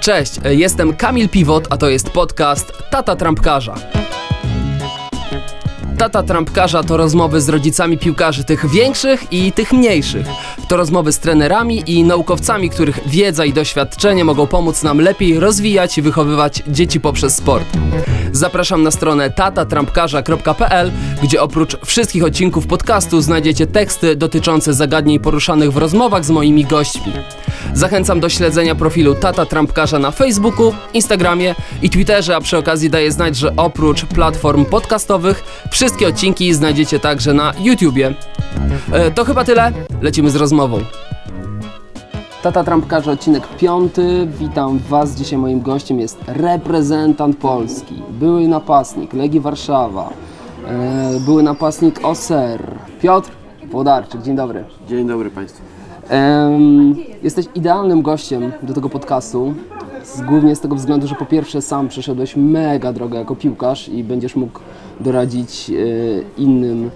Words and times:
Cześć, 0.00 0.32
jestem 0.44 0.96
Kamil 0.96 1.28
Piwot, 1.28 1.66
a 1.70 1.76
to 1.76 1.88
jest 1.88 2.10
podcast 2.10 2.72
Tata 2.90 3.16
Trampkarza. 3.16 3.74
Tata 5.98 6.22
Trampkarza 6.22 6.82
to 6.82 6.96
rozmowy 6.96 7.40
z 7.40 7.48
rodzicami 7.48 7.98
piłkarzy 7.98 8.44
tych 8.44 8.70
większych 8.70 9.32
i 9.32 9.52
tych 9.52 9.72
mniejszych. 9.72 10.26
To 10.68 10.76
rozmowy 10.76 11.12
z 11.12 11.18
trenerami 11.18 11.82
i 11.86 12.04
naukowcami, 12.04 12.70
których 12.70 13.08
wiedza 13.08 13.44
i 13.44 13.52
doświadczenie 13.52 14.24
mogą 14.24 14.46
pomóc 14.46 14.82
nam 14.82 15.00
lepiej 15.00 15.40
rozwijać 15.40 15.98
i 15.98 16.02
wychowywać 16.02 16.62
dzieci 16.68 17.00
poprzez 17.00 17.36
sport. 17.36 17.66
Zapraszam 18.32 18.82
na 18.82 18.90
stronę 18.90 19.30
tatatrampkarza.pl, 19.30 20.90
gdzie 21.22 21.42
oprócz 21.42 21.76
wszystkich 21.84 22.24
odcinków 22.24 22.66
podcastu 22.66 23.20
znajdziecie 23.20 23.66
teksty 23.66 24.16
dotyczące 24.16 24.74
zagadnień 24.74 25.20
poruszanych 25.20 25.72
w 25.72 25.76
rozmowach 25.76 26.24
z 26.24 26.30
moimi 26.30 26.64
gośćmi. 26.64 27.12
Zachęcam 27.74 28.20
do 28.20 28.28
śledzenia 28.28 28.74
profilu 28.74 29.14
Tata 29.14 29.46
Trampkarza 29.46 29.98
na 29.98 30.10
Facebooku, 30.10 30.74
Instagramie 30.94 31.54
i 31.82 31.90
Twitterze, 31.90 32.36
a 32.36 32.40
przy 32.40 32.58
okazji 32.58 32.90
daję 32.90 33.12
znać, 33.12 33.36
że 33.36 33.56
oprócz 33.56 34.04
platform 34.04 34.64
podcastowych 34.64 35.66
wszystkie 35.88 36.08
odcinki 36.08 36.54
znajdziecie 36.54 37.00
także 37.00 37.34
na 37.34 37.52
YouTubie. 37.60 38.14
E, 38.92 39.10
to 39.10 39.24
chyba 39.24 39.44
tyle, 39.44 39.72
lecimy 40.02 40.30
z 40.30 40.36
rozmową. 40.36 40.78
Tata 42.42 42.64
Trampkarza, 42.64 43.12
odcinek 43.12 43.48
piąty. 43.56 44.28
Witam 44.38 44.78
Was. 44.78 45.14
Dzisiaj 45.14 45.38
moim 45.38 45.60
gościem 45.60 46.00
jest 46.00 46.18
reprezentant 46.26 47.36
Polski, 47.36 47.94
były 48.10 48.48
napastnik 48.48 49.12
Legii 49.12 49.40
Warszawa, 49.40 50.10
e, 50.66 51.20
były 51.20 51.42
napastnik 51.42 52.00
OSER, 52.02 52.62
Piotr 53.02 53.30
Włodarczyk. 53.70 54.22
Dzień 54.22 54.36
dobry. 54.36 54.64
Dzień 54.88 55.08
dobry 55.08 55.30
Państwu. 55.30 55.62
Em, 56.08 56.94
jesteś 57.22 57.46
idealnym 57.54 58.02
gościem 58.02 58.52
do 58.62 58.74
tego 58.74 58.88
podcastu. 58.88 59.54
Z, 60.04 60.20
głównie 60.20 60.56
z 60.56 60.60
tego 60.60 60.76
względu, 60.76 61.06
że 61.06 61.14
po 61.14 61.26
pierwsze 61.26 61.62
sam 61.62 61.88
przeszedłeś 61.88 62.36
mega 62.36 62.92
drogę 62.92 63.18
jako 63.18 63.36
piłkarz 63.36 63.88
i 63.88 64.04
będziesz 64.04 64.36
mógł 64.36 64.60
doradzić 65.00 65.70
e, 65.70 66.40
innym 66.40 66.90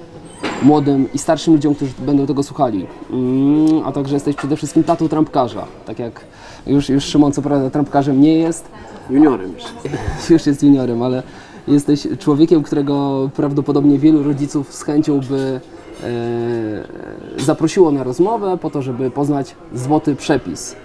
młodym 0.62 1.12
i 1.14 1.18
starszym 1.18 1.54
ludziom, 1.54 1.74
którzy 1.74 1.92
będą 1.98 2.26
tego 2.26 2.42
słuchali. 2.42 2.86
Mm, 3.10 3.82
a 3.84 3.92
także 3.92 4.14
jesteś 4.14 4.36
przede 4.36 4.56
wszystkim 4.56 4.84
tatą 4.84 5.08
trampkarza. 5.08 5.66
Tak 5.86 5.98
jak 5.98 6.24
już, 6.66 6.88
już 6.88 7.04
Szymon 7.04 7.32
co 7.32 7.42
prawda 7.42 7.70
trampkarzem 7.70 8.20
nie 8.20 8.34
jest, 8.38 8.68
Juniorem 9.10 9.52
jeszcze. 9.54 9.70
już 10.34 10.46
jest 10.46 10.62
juniorem, 10.62 11.02
ale 11.02 11.22
jesteś 11.68 12.08
człowiekiem, 12.18 12.62
którego 12.62 13.30
prawdopodobnie 13.36 13.98
wielu 13.98 14.22
rodziców 14.22 14.74
z 14.74 14.82
chęcią 14.82 15.20
by 15.20 15.60
e, 16.02 17.42
zaprosiło 17.42 17.90
na 17.90 18.04
rozmowę 18.04 18.58
po 18.60 18.70
to, 18.70 18.82
żeby 18.82 19.10
poznać 19.10 19.54
złoty 19.74 20.16
przepis. 20.16 20.76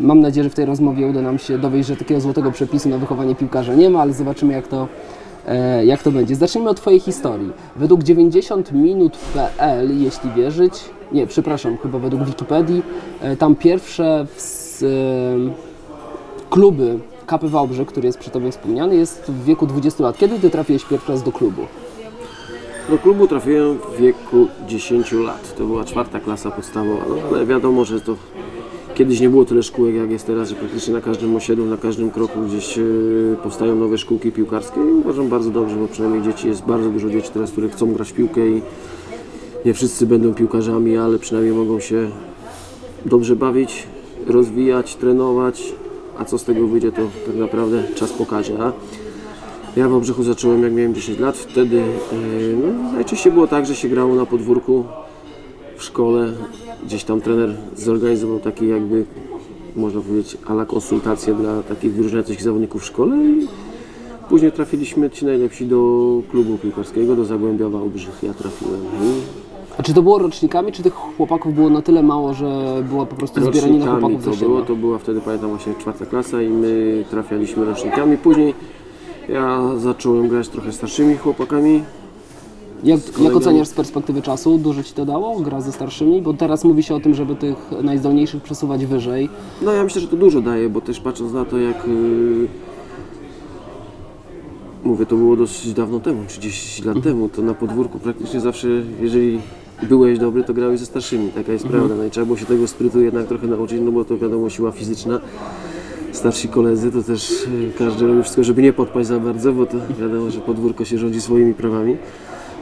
Mam 0.00 0.20
nadzieję, 0.20 0.44
że 0.44 0.50
w 0.50 0.54
tej 0.54 0.64
rozmowie 0.64 1.06
uda 1.06 1.22
nam 1.22 1.38
się 1.38 1.58
dowieść, 1.58 1.88
że 1.88 1.96
takiego 1.96 2.20
złotego 2.20 2.52
przepisu 2.52 2.88
na 2.88 2.98
wychowanie 2.98 3.34
piłkarza 3.34 3.74
nie 3.74 3.90
ma, 3.90 4.00
ale 4.00 4.12
zobaczymy 4.12 4.52
jak 4.52 4.68
to, 4.68 4.88
e, 5.46 5.86
jak 5.86 6.02
to 6.02 6.12
będzie. 6.12 6.36
Zacznijmy 6.36 6.70
od 6.70 6.76
Twojej 6.76 7.00
historii. 7.00 7.52
Według 7.76 8.00
90minut.pl, 8.00 10.00
jeśli 10.00 10.30
wierzyć, 10.30 10.72
nie, 11.12 11.26
przepraszam, 11.26 11.76
chyba 11.76 11.98
według 11.98 12.22
Wikipedii, 12.22 12.82
e, 13.20 13.36
tam 13.36 13.56
pierwsze 13.56 14.26
e, 14.82 14.86
kluby 16.50 16.98
KP 17.26 17.48
Wałbrzych, 17.48 17.88
który 17.88 18.06
jest 18.06 18.18
przy 18.18 18.30
Tobie 18.30 18.52
wspomniany, 18.52 18.96
jest 18.96 19.22
w 19.22 19.44
wieku 19.44 19.66
20 19.66 20.02
lat. 20.02 20.18
Kiedy 20.18 20.38
Ty 20.38 20.50
trafiłeś 20.50 20.84
pierwszy 20.84 21.12
raz 21.12 21.22
do 21.22 21.32
klubu? 21.32 21.62
Do 22.90 22.98
klubu 22.98 23.26
trafiłem 23.26 23.78
w 23.78 24.00
wieku 24.00 24.46
10 24.68 25.12
lat. 25.12 25.54
To 25.58 25.64
była 25.64 25.84
czwarta 25.84 26.20
klasa 26.20 26.50
podstawowa, 26.50 27.04
no, 27.08 27.16
ale 27.28 27.46
wiadomo, 27.46 27.84
że 27.84 28.00
to 28.00 28.16
kiedyś 28.98 29.20
nie 29.20 29.30
było 29.30 29.44
tyle 29.44 29.62
szkółek 29.62 29.94
jak 29.94 30.10
jest 30.10 30.26
teraz, 30.26 30.48
że 30.48 30.54
praktycznie 30.54 30.94
na 30.94 31.00
każdym 31.00 31.36
osiedlu, 31.36 31.66
na 31.66 31.76
każdym 31.76 32.10
kroku 32.10 32.40
gdzieś 32.40 32.78
e, 32.78 32.82
powstają 33.42 33.74
nowe 33.74 33.98
szkółki 33.98 34.32
piłkarskie 34.32 34.80
i 34.80 34.92
uważam 34.92 35.28
bardzo 35.28 35.50
dobrze, 35.50 35.76
bo 35.76 35.88
przynajmniej 35.88 36.22
dzieci, 36.22 36.48
jest 36.48 36.62
bardzo 36.62 36.90
dużo 36.90 37.10
dzieci 37.10 37.30
teraz, 37.34 37.50
które 37.50 37.68
chcą 37.68 37.92
grać 37.92 38.10
w 38.10 38.14
piłkę 38.14 38.48
i 38.48 38.62
nie 39.64 39.74
wszyscy 39.74 40.06
będą 40.06 40.34
piłkarzami, 40.34 40.96
ale 40.96 41.18
przynajmniej 41.18 41.54
mogą 41.54 41.80
się 41.80 42.10
dobrze 43.06 43.36
bawić, 43.36 43.86
rozwijać, 44.26 44.96
trenować, 44.96 45.72
a 46.18 46.24
co 46.24 46.38
z 46.38 46.44
tego 46.44 46.66
wyjdzie, 46.66 46.92
to 46.92 47.02
tak 47.26 47.36
naprawdę 47.36 47.82
czas 47.94 48.12
pokaże. 48.12 48.52
A 48.60 48.72
ja 49.76 49.88
w 49.88 49.94
Obrzechu 49.94 50.22
zacząłem 50.22 50.62
jak 50.62 50.72
miałem 50.72 50.94
10 50.94 51.18
lat, 51.18 51.36
wtedy 51.36 51.76
yy, 51.76 52.56
no, 52.62 52.92
najczęściej 52.92 53.32
było 53.32 53.46
tak, 53.46 53.66
że 53.66 53.74
się 53.74 53.88
grało 53.88 54.14
na 54.14 54.26
podwórku 54.26 54.84
w 55.76 55.82
szkole, 55.82 56.32
gdzieś 56.86 57.04
tam 57.04 57.20
trener 57.20 57.54
zorganizował 57.76 58.40
takie 58.40 58.66
jakby, 58.68 59.04
można 59.76 60.00
powiedzieć, 60.00 60.36
ala 60.46 60.64
konsultacje 60.66 61.34
dla 61.34 61.62
takich 61.62 61.92
wyróżniających 61.92 62.38
się 62.38 62.44
zawodników 62.44 62.82
w 62.82 62.84
szkole 62.84 63.16
i 63.16 63.46
później 64.28 64.52
trafiliśmy 64.52 65.10
ci 65.10 65.26
najlepsi 65.26 65.66
do 65.66 66.06
klubu 66.30 66.58
piłkarskiego, 66.58 67.16
do 67.16 67.24
Zagłębia 67.24 67.68
Wałbrzych, 67.68 68.18
ja 68.22 68.34
trafiłem. 68.34 68.80
I 68.80 69.38
A 69.78 69.82
czy 69.82 69.94
to 69.94 70.02
było 70.02 70.18
rocznikami, 70.18 70.72
czy 70.72 70.82
tych 70.82 70.94
chłopaków 70.94 71.54
było 71.54 71.70
na 71.70 71.82
tyle 71.82 72.02
mało, 72.02 72.34
że 72.34 72.82
było 72.88 73.06
po 73.06 73.16
prostu 73.16 73.40
zbieranie 73.40 73.78
na 73.78 73.86
Rocznikami 73.86 74.00
chłopaków 74.00 74.24
to 74.24 74.32
ze 74.32 74.44
było, 74.44 74.56
siebie? 74.56 74.66
to 74.68 74.76
była 74.76 74.98
wtedy 74.98 75.20
pamiętam 75.20 75.50
właśnie 75.50 75.74
czwarta 75.74 76.06
klasa 76.06 76.42
i 76.42 76.48
my 76.48 77.04
trafialiśmy 77.10 77.64
rocznikami. 77.64 78.16
Później 78.16 78.54
ja 79.28 79.60
zacząłem 79.76 80.28
grać 80.28 80.48
trochę 80.48 80.72
starszymi 80.72 81.16
chłopakami. 81.16 81.82
Jak, 82.84 83.00
jak 83.20 83.36
oceniasz 83.36 83.68
z 83.68 83.72
perspektywy 83.72 84.22
czasu? 84.22 84.58
Dużo 84.58 84.82
Ci 84.82 84.94
to 84.94 85.04
dało, 85.04 85.40
gra 85.40 85.60
ze 85.60 85.72
starszymi? 85.72 86.22
Bo 86.22 86.34
teraz 86.34 86.64
mówi 86.64 86.82
się 86.82 86.94
o 86.94 87.00
tym, 87.00 87.14
żeby 87.14 87.36
tych 87.36 87.56
najzdolniejszych 87.82 88.42
przesuwać 88.42 88.86
wyżej. 88.86 89.28
No 89.62 89.72
ja 89.72 89.84
myślę, 89.84 90.00
że 90.00 90.08
to 90.08 90.16
dużo 90.16 90.40
daje, 90.40 90.68
bo 90.68 90.80
też 90.80 91.00
patrząc 91.00 91.32
na 91.32 91.44
to 91.44 91.58
jak 91.58 91.86
yy, 91.86 92.48
mówię, 94.84 95.06
to 95.06 95.16
było 95.16 95.36
dosyć 95.36 95.72
dawno 95.72 96.00
temu, 96.00 96.24
30 96.28 96.82
lat 96.82 97.02
temu, 97.02 97.28
to 97.28 97.42
na 97.42 97.54
podwórku 97.54 97.98
praktycznie 97.98 98.40
zawsze, 98.40 98.68
jeżeli 99.00 99.40
byłeś 99.82 100.18
dobry, 100.18 100.44
to 100.44 100.54
grałeś 100.54 100.80
ze 100.80 100.86
starszymi, 100.86 101.28
taka 101.28 101.52
jest 101.52 101.66
prawda. 101.66 101.94
No 101.94 102.04
i 102.04 102.10
trzeba 102.10 102.26
było 102.26 102.38
się 102.38 102.46
tego 102.46 102.68
sprytu 102.68 103.00
jednak 103.00 103.26
trochę 103.26 103.46
nauczyć, 103.46 103.80
no 103.84 103.92
bo 103.92 104.04
to 104.04 104.18
wiadomo 104.18 104.50
siła 104.50 104.72
fizyczna. 104.72 105.20
Starsi 106.12 106.48
koledzy 106.48 106.92
to 106.92 107.02
też 107.02 107.46
yy, 107.60 107.72
każdy 107.78 108.06
robi 108.06 108.22
wszystko, 108.22 108.44
żeby 108.44 108.62
nie 108.62 108.72
podpaść 108.72 109.08
za 109.08 109.20
bardzo, 109.20 109.52
bo 109.52 109.66
to 109.66 109.76
wiadomo, 110.00 110.30
że 110.30 110.40
podwórko 110.40 110.84
się 110.84 110.98
rządzi 110.98 111.20
swoimi 111.20 111.54
prawami. 111.54 111.96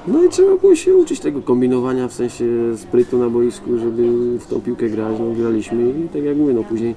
No 0.09 0.25
i 0.25 0.29
trzeba 0.29 0.57
było 0.57 0.75
się 0.75 0.97
uczyć 0.97 1.21
tego 1.21 1.43
kombinowania, 1.43 2.09
w 2.09 2.13
sensie 2.13 2.45
sprytu 2.77 3.19
na 3.19 3.31
boisku, 3.31 3.79
żeby 3.79 4.03
w 4.39 4.47
tą 4.47 4.61
piłkę 4.61 4.89
grać. 4.89 5.17
No 5.21 5.31
graliśmy 5.31 5.91
i 5.91 6.09
tak 6.09 6.23
jak 6.23 6.37
mówię, 6.37 6.55
no 6.55 6.65
później 6.65 6.95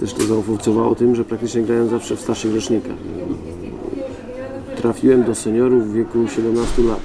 też 0.00 0.14
to 0.14 0.22
zaowocowało 0.22 0.94
tym, 0.94 1.14
że 1.14 1.24
praktycznie 1.24 1.62
grałem 1.62 1.88
zawsze 1.88 2.16
w 2.16 2.20
starszych 2.20 2.54
rocznikach. 2.54 2.96
Trafiłem 4.76 5.24
do 5.24 5.34
seniorów 5.34 5.90
w 5.90 5.92
wieku 5.92 6.18
17 6.28 6.82
lat. 6.82 7.00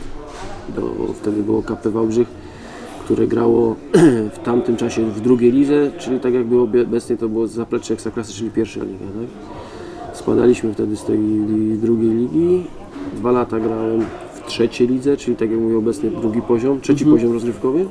Do, 0.76 1.14
wtedy 1.14 1.44
było 1.44 1.62
KP 1.62 1.90
Wałbrzych, 1.90 2.28
które 3.06 3.28
grało 3.28 3.76
w 4.36 4.40
tamtym 4.44 4.78
czasie 4.78 5.06
w 5.06 5.22
drugiej 5.22 5.52
lidze, 5.52 5.92
czyli 6.00 6.20
tak 6.20 6.34
jakby 6.34 6.56
obie- 6.56 6.84
obecnie 6.84 7.18
to 7.18 7.30
było 7.30 7.48
zaplecze 7.48 7.94
Ekstraklasy, 7.94 8.34
czyli 8.34 8.50
pierwsza 8.50 8.84
liga. 8.84 9.06
Tak? 9.06 10.16
Spadaliśmy 10.18 10.74
wtedy 10.74 10.98
z 10.98 11.04
tej 11.04 11.20
drugiej 11.82 12.12
ligi. 12.12 12.64
Dwa 13.16 13.32
lata 13.32 13.60
grałem 13.60 14.06
trzeciej 14.48 14.88
lidze, 14.88 15.18
czyli 15.18 15.38
tak 15.38 15.52
jak 15.52 15.60
mówię 15.60 15.78
obecnie 15.78 16.10
drugi 16.10 16.42
poziom, 16.42 16.82
trzeci 16.82 17.06
poziom 17.06 17.34
rozrywkowy. 17.34 17.86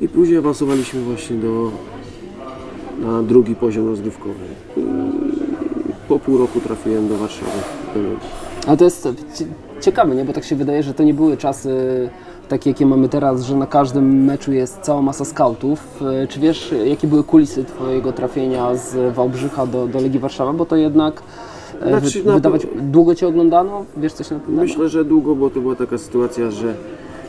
I 0.00 0.08
później 0.08 0.38
awansowaliśmy 0.38 1.00
właśnie 1.00 1.36
do, 1.36 1.70
na 3.00 3.22
drugi 3.22 3.54
poziom 3.54 3.86
rozgrywkowy. 3.88 4.34
Po 6.08 6.18
pół 6.18 6.38
roku 6.38 6.60
trafiłem 6.60 7.08
do 7.08 7.18
Warszawy. 7.18 7.50
Ale 8.66 8.76
to 8.76 8.84
jest 8.84 9.08
cie- 9.34 9.46
ciekawe, 9.80 10.14
nie? 10.14 10.24
Bo 10.24 10.32
tak 10.32 10.44
się 10.44 10.56
wydaje, 10.56 10.82
że 10.82 10.94
to 10.94 11.02
nie 11.02 11.14
były 11.14 11.36
czasy 11.36 11.70
takie, 12.48 12.70
jakie 12.70 12.86
mamy 12.86 13.08
teraz, 13.08 13.42
że 13.44 13.56
na 13.56 13.66
każdym 13.66 14.24
meczu 14.24 14.52
jest 14.52 14.78
cała 14.80 15.02
masa 15.02 15.24
skautów. 15.24 16.02
E, 16.22 16.26
Czy 16.26 16.40
wiesz, 16.40 16.74
jakie 16.84 17.06
były 17.06 17.24
kulisy 17.24 17.64
Twojego 17.64 18.12
trafienia 18.12 18.74
z 18.76 19.14
Wałbrzycha 19.14 19.66
do, 19.66 19.86
do 19.86 20.00
Legii 20.00 20.18
Warszawa? 20.20 20.52
Bo 20.52 20.66
to 20.66 20.76
jednak 20.76 21.14
e, 21.20 21.22
Znaczy, 21.82 22.22
wy, 22.22 22.28
na 22.28 22.34
wydawać... 22.34 22.66
Długo 22.76 23.14
Cię 23.14 23.28
oglądano? 23.28 23.84
Wiesz 23.96 24.12
coś 24.12 24.30
na 24.30 24.38
ten 24.38 24.46
temat? 24.46 24.64
Myślę, 24.64 24.88
że 24.88 25.04
długo, 25.04 25.34
bo 25.34 25.50
to 25.50 25.60
była 25.60 25.74
taka 25.74 25.98
sytuacja, 25.98 26.50
że 26.50 26.74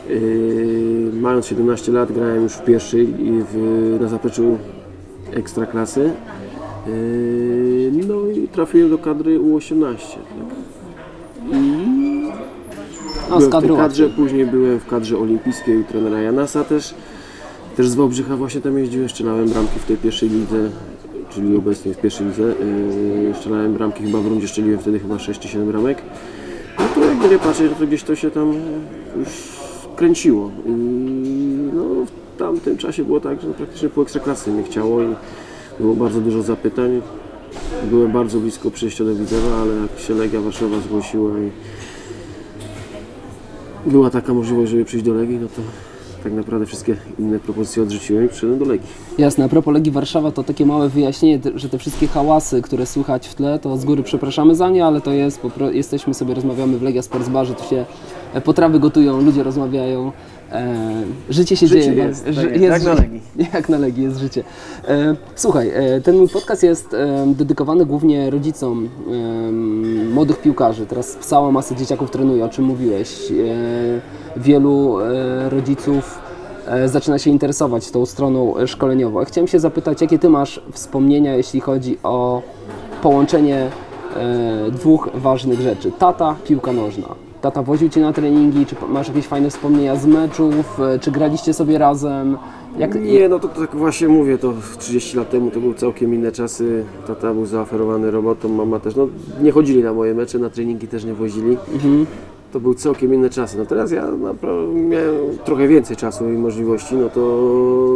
yy, 0.08 1.10
mając 1.20 1.46
17 1.46 1.92
lat 1.92 2.12
grałem 2.12 2.42
już 2.42 2.52
w 2.52 2.64
pierwszej 2.64 3.26
i 3.26 3.42
w, 3.52 3.96
na 4.00 4.08
zapleczu 4.08 4.58
ekstraklasy. 5.32 6.10
Yy, 6.86 7.90
no 8.08 8.30
i 8.30 8.48
trafiłem 8.48 8.90
do 8.90 8.98
kadry 8.98 9.38
U18. 9.38 9.96
Tak. 9.96 10.18
A, 13.30 13.40
z 13.40 13.48
Byłem 13.48 13.64
w 13.64 13.66
tej 13.66 13.76
kadrze, 13.76 14.08
później 14.08 14.46
byłem 14.46 14.80
w 14.80 14.86
kadrze 14.86 15.18
olimpijskiej 15.18 15.80
u 15.80 15.84
trenera 15.84 16.20
Janasa 16.20 16.64
też. 16.64 16.94
Też 17.76 17.88
z 17.88 17.94
Wałbrzycha 17.94 18.36
właśnie 18.36 18.60
tam 18.60 18.78
jeździłem, 18.78 19.08
strzelałem 19.08 19.48
bramki 19.48 19.78
w 19.78 19.84
tej 19.84 19.96
pierwszej 19.96 20.28
lidze, 20.28 20.70
czyli 21.30 21.56
obecnie 21.56 21.94
w 21.94 21.98
pierwszej 21.98 22.26
lidze. 22.26 22.42
Yy, 22.42 23.34
strzelałem 23.34 23.74
bramki 23.74 24.04
chyba 24.04 24.20
w 24.20 24.26
rundzie, 24.26 24.48
strzeliłem 24.48 24.78
wtedy 24.78 24.98
chyba 24.98 25.18
6 25.18 25.40
czy 25.40 25.48
7 25.48 25.68
bramek. 25.68 26.02
No 26.78 26.84
to 26.94 27.04
jakby 27.04 27.28
nie 27.28 27.38
patrzeć, 27.38 27.72
to 27.78 27.86
gdzieś 27.86 28.02
to 28.02 28.16
się 28.16 28.30
tam 28.30 28.54
już 29.16 29.28
kręciło. 29.96 30.50
I 30.66 30.70
no, 31.74 31.84
w 32.06 32.38
tamtym 32.38 32.76
czasie 32.76 33.04
było 33.04 33.20
tak, 33.20 33.40
że 33.40 33.48
praktycznie 33.48 33.88
po 33.88 34.02
ekstraklasy 34.02 34.50
mnie 34.50 34.62
chciało 34.62 35.02
i 35.02 35.14
było 35.80 35.94
bardzo 35.94 36.20
dużo 36.20 36.42
zapytań. 36.42 37.02
byłem 37.90 38.12
bardzo 38.12 38.40
blisko 38.40 38.70
przyjścia 38.70 39.04
do 39.04 39.14
Widzewa, 39.14 39.56
ale 39.56 39.74
jak 39.74 39.98
się 39.98 40.14
Legia 40.14 40.40
Warszawa 40.40 40.80
zgłosiła 40.80 41.30
i 41.38 41.50
była 43.90 44.10
taka 44.10 44.34
możliwość, 44.34 44.70
żeby 44.70 44.84
przyjść 44.84 45.06
do 45.06 45.14
Legii, 45.14 45.38
no 45.38 45.46
to 45.48 45.62
tak 46.22 46.32
naprawdę 46.32 46.66
wszystkie 46.66 46.96
inne 47.18 47.38
propozycje 47.38 47.82
odrzuciłem 47.82 48.24
i 48.24 48.28
przyszedłem 48.28 48.58
do 48.58 48.64
Legii. 48.64 48.86
Jasne, 49.18 49.44
a 49.44 49.48
propos 49.48 49.74
Legii 49.74 49.92
Warszawa, 49.92 50.30
to 50.30 50.44
takie 50.44 50.66
małe 50.66 50.88
wyjaśnienie, 50.88 51.40
że 51.54 51.68
te 51.68 51.78
wszystkie 51.78 52.06
hałasy, 52.06 52.62
które 52.62 52.86
słychać 52.86 53.28
w 53.28 53.34
tle, 53.34 53.58
to 53.58 53.76
z 53.76 53.84
góry 53.84 54.02
przepraszamy 54.02 54.54
za 54.54 54.70
nie, 54.70 54.84
ale 54.84 55.00
to 55.00 55.12
jest, 55.12 55.40
jesteśmy 55.72 56.14
sobie, 56.14 56.34
rozmawiamy 56.34 56.78
w 56.78 56.82
Legia 56.82 57.02
Sports 57.02 57.28
Barze, 57.28 57.54
tu 57.54 57.64
się 57.64 57.86
potrawy 58.44 58.80
gotują, 58.80 59.20
ludzie 59.20 59.42
rozmawiają, 59.42 60.12
e, 60.52 60.74
życie 61.30 61.56
się 61.56 61.66
Życie 61.66 61.82
dzieje. 61.82 62.04
jest, 62.04 62.26
ży- 62.26 62.42
tak 62.50 62.60
jest, 62.60 62.62
jak 62.62 62.82
na 62.82 62.94
ży- 62.94 63.00
Legii. 63.02 63.20
Jak 63.54 63.68
na 63.68 63.78
Legii 63.78 64.04
jest 64.04 64.18
życie. 64.18 64.44
E, 64.88 65.16
słuchaj, 65.34 65.70
e, 65.74 66.00
ten 66.00 66.16
mój 66.18 66.28
podcast 66.28 66.62
jest 66.62 66.94
e, 66.94 67.24
dedykowany 67.26 67.86
głównie 67.86 68.30
rodzicom 68.30 68.88
e, 68.88 69.52
młodych 70.14 70.40
piłkarzy. 70.40 70.86
Teraz 70.86 71.16
cała 71.20 71.52
masa 71.52 71.74
dzieciaków 71.74 72.10
trenuje, 72.10 72.44
o 72.44 72.48
czym 72.48 72.64
mówiłeś. 72.64 73.30
E, 73.30 73.34
wielu 74.40 75.00
e, 75.00 75.48
rodziców 75.50 76.18
e, 76.66 76.88
zaczyna 76.88 77.18
się 77.18 77.30
interesować 77.30 77.90
tą 77.90 78.06
stroną 78.06 78.56
e, 78.58 78.66
szkoleniową. 78.66 79.24
Chciałem 79.24 79.48
się 79.48 79.58
zapytać, 79.60 80.00
jakie 80.00 80.18
Ty 80.18 80.28
masz 80.28 80.60
wspomnienia, 80.72 81.34
jeśli 81.36 81.60
chodzi 81.60 81.98
o 82.02 82.42
połączenie 83.02 83.66
e, 84.16 84.70
dwóch 84.70 85.08
ważnych 85.14 85.60
rzeczy. 85.60 85.92
Tata, 85.98 86.36
piłka 86.44 86.72
nożna. 86.72 87.06
Tata 87.40 87.62
woził 87.62 87.88
Cię 87.88 88.00
na 88.00 88.12
treningi, 88.12 88.66
czy 88.66 88.76
masz 88.88 89.08
jakieś 89.08 89.26
fajne 89.26 89.50
wspomnienia 89.50 89.96
z 89.96 90.06
meczów, 90.06 90.80
e, 90.80 90.98
czy 90.98 91.10
graliście 91.10 91.54
sobie 91.54 91.78
razem? 91.78 92.36
Jak, 92.78 92.94
Nie, 92.94 93.28
no 93.28 93.38
to, 93.38 93.48
to 93.48 93.60
tak 93.60 93.76
właśnie 93.76 94.08
mówię, 94.08 94.38
to 94.38 94.52
30 94.78 95.16
lat 95.16 95.30
temu 95.30 95.50
to 95.50 95.60
były 95.60 95.74
całkiem 95.74 96.14
inne 96.14 96.32
czasy. 96.32 96.84
Tata 97.06 97.34
był 97.34 97.46
zaoferowany 97.46 98.10
robotą, 98.10 98.48
mama 98.48 98.80
też, 98.80 98.96
no 98.96 99.08
nie 99.42 99.52
chodzili 99.52 99.82
na 99.82 99.92
moje 99.92 100.14
mecze, 100.14 100.38
na 100.38 100.50
treningi 100.50 100.88
też 100.88 101.04
nie 101.04 101.14
wozili. 101.14 101.56
To 102.52 102.60
były 102.60 102.74
całkiem 102.74 103.14
inne 103.14 103.30
czasy. 103.30 103.58
No 103.58 103.66
teraz 103.66 103.90
ja 103.90 104.06
miałem 104.74 105.14
trochę 105.44 105.68
więcej 105.68 105.96
czasu 105.96 106.30
i 106.30 106.32
możliwości, 106.32 106.94
no 106.96 107.08
to 107.08 107.50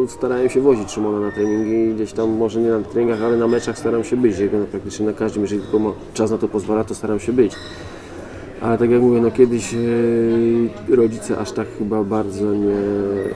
starałem 0.09 0.49
się 0.49 0.61
wozić 0.61 0.91
Szymona 0.91 1.21
na 1.21 1.33
treningi, 1.33 1.95
gdzieś 1.95 2.12
tam 2.12 2.31
może 2.31 2.61
nie 2.61 2.71
na 2.71 2.81
treningach, 2.81 3.23
ale 3.23 3.37
na 3.37 3.49
meczach 3.49 3.79
staram 3.79 4.05
się 4.05 4.17
być, 4.17 4.38
jego 4.38 4.59
na 4.59 4.65
praktycznie 4.65 5.06
na 5.06 5.12
każdym, 5.12 5.43
jeżeli 5.43 5.62
tylko 5.62 5.95
czas 6.15 6.31
na 6.31 6.38
to 6.38 6.49
pozwala, 6.49 6.85
to 6.85 6.95
staram 6.95 7.21
się 7.21 7.33
być. 7.33 7.53
Ale 8.62 8.79
tak 8.79 8.91
jak 8.91 9.00
mówię, 9.03 9.20
no 9.20 9.31
kiedyś 9.31 9.75
e, 9.75 10.97
rodzice 10.97 11.38
aż 11.38 11.53
tak 11.53 11.67
chyba 11.79 12.05
bardzo 12.05 12.55
nie 12.55 12.75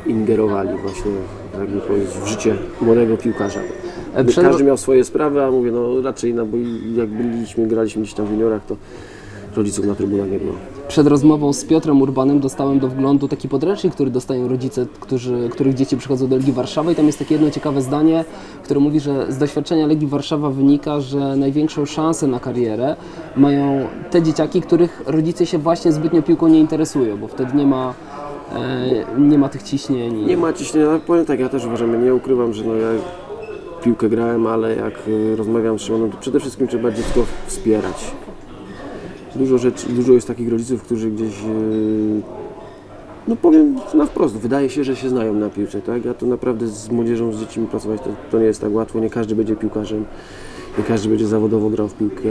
ingerowali 0.07 0.79
właśnie, 0.83 1.11
jakby 1.59 1.81
powiedzieć, 1.81 2.09
w 2.11 2.27
życie 2.27 2.57
młodego 2.81 3.17
piłkarza. 3.17 3.61
E, 4.15 4.25
przed- 4.25 4.45
Każdy 4.45 4.65
miał 4.65 4.77
swoje 4.77 5.05
sprawy, 5.05 5.43
a 5.43 5.51
mówię, 5.51 5.73
no 5.73 6.03
raczej 6.03 6.35
no, 6.35 6.47
bo 6.47 6.57
jak 6.97 7.09
byliśmy, 7.09 7.67
graliśmy 7.67 8.03
gdzieś 8.03 8.15
tam 8.15 8.27
w 8.27 8.31
juniorach, 8.31 8.67
to 8.67 8.77
rodziców 9.57 9.87
na 9.87 9.95
trybunach 9.95 10.31
nie 10.31 10.39
było. 10.39 10.53
Przed 10.89 11.07
rozmową 11.07 11.53
z 11.53 11.65
Piotrem 11.65 12.03
Urbanem 12.03 12.41
dostałem 12.41 12.79
do 12.79 12.89
wglądu 12.89 13.29
taki 13.29 13.49
podręcznik, 13.49 13.95
który 13.95 14.11
dostają 14.11 14.49
rodzice, 14.49 14.87
którzy, 15.01 15.49
których 15.53 15.75
dzieci 15.75 15.97
przychodzą 15.97 16.29
do 16.29 16.37
Legii 16.37 16.53
Warszawa 16.53 16.91
i 16.91 16.95
tam 16.95 17.07
jest 17.07 17.19
takie 17.19 17.35
jedno 17.35 17.51
ciekawe 17.51 17.83
zdanie, 17.83 18.25
które 18.63 18.81
mówi, 18.81 19.01
że 19.01 19.33
z 19.33 19.39
doświadczenia 19.39 19.87
Legii 19.87 20.09
Warszawa 20.09 20.51
wynika, 20.51 21.01
że 21.01 21.37
największą 21.37 21.87
szansę 21.87 22.27
na 22.27 22.41
karierę 22.41 22.97
mają 23.37 23.87
te 24.11 24.23
dzieciaki, 24.23 24.63
których 24.63 25.03
rodzice 25.07 25.47
się 25.47 25.59
właśnie 25.59 25.93
zbytnio 25.93 26.23
piłką 26.23 26.49
nie 26.49 26.61
interesują, 26.61 27.17
bo 27.17 27.29
wtedy 27.29 27.57
nie 27.57 27.67
ma, 27.67 27.95
e, 28.55 29.21
nie 29.21 29.39
ma 29.39 29.49
tych 29.49 29.63
ciśnień. 29.63 30.25
Nie 30.25 30.37
ma 30.37 30.53
ciśnienia, 30.53 30.89
ale 30.89 31.01
powiem 31.01 31.27
tak, 31.27 31.41
ja 31.41 31.49
też 31.49 31.67
uważam, 31.67 32.05
nie 32.05 32.15
ukrywam, 32.15 32.53
że 32.53 32.65
no 32.65 32.75
ja 32.75 32.89
piłkę 33.83 34.09
grałem, 34.09 34.47
ale 34.47 34.77
jak 34.77 35.09
y, 35.09 35.37
rozmawiam 35.37 35.79
z 35.79 35.83
Szymonem, 35.83 36.11
to 36.11 36.19
przede 36.19 36.41
wszystkim 36.41 36.69
trzeba 36.69 36.91
dziecko 36.91 37.21
wspierać. 37.47 38.26
Dużo 39.39 39.59
rzeczy, 39.59 39.89
dużo 39.89 40.13
jest 40.13 40.27
takich 40.27 40.51
rodziców, 40.51 40.83
którzy 40.83 41.11
gdzieś, 41.11 41.35
y, 41.45 42.21
no 43.29 43.37
powiem 43.37 43.77
na 43.95 44.07
wprost, 44.07 44.37
wydaje 44.37 44.71
się, 44.71 44.85
że 44.85 44.97
się 44.97 45.09
znają 45.09 45.35
na 45.35 45.51
piłce, 45.51 45.83
tak? 45.83 46.05
Ja 46.05 46.15
to 46.15 46.27
naprawdę 46.27 46.69
z 46.69 46.91
młodzieżą, 46.91 47.33
z 47.33 47.41
dziećmi 47.41 47.67
pracować, 47.67 48.01
to, 48.01 48.11
to 48.31 48.39
nie 48.39 48.45
jest 48.45 48.61
tak 48.61 48.75
łatwo, 48.75 49.01
nie 49.01 49.11
każdy 49.11 49.35
będzie 49.35 49.57
piłkarzem, 49.57 50.05
nie 50.79 50.85
każdy 50.85 51.09
będzie 51.09 51.27
zawodowo 51.27 51.71
grał 51.71 51.89
w 51.89 51.95
piłkę. 51.95 52.23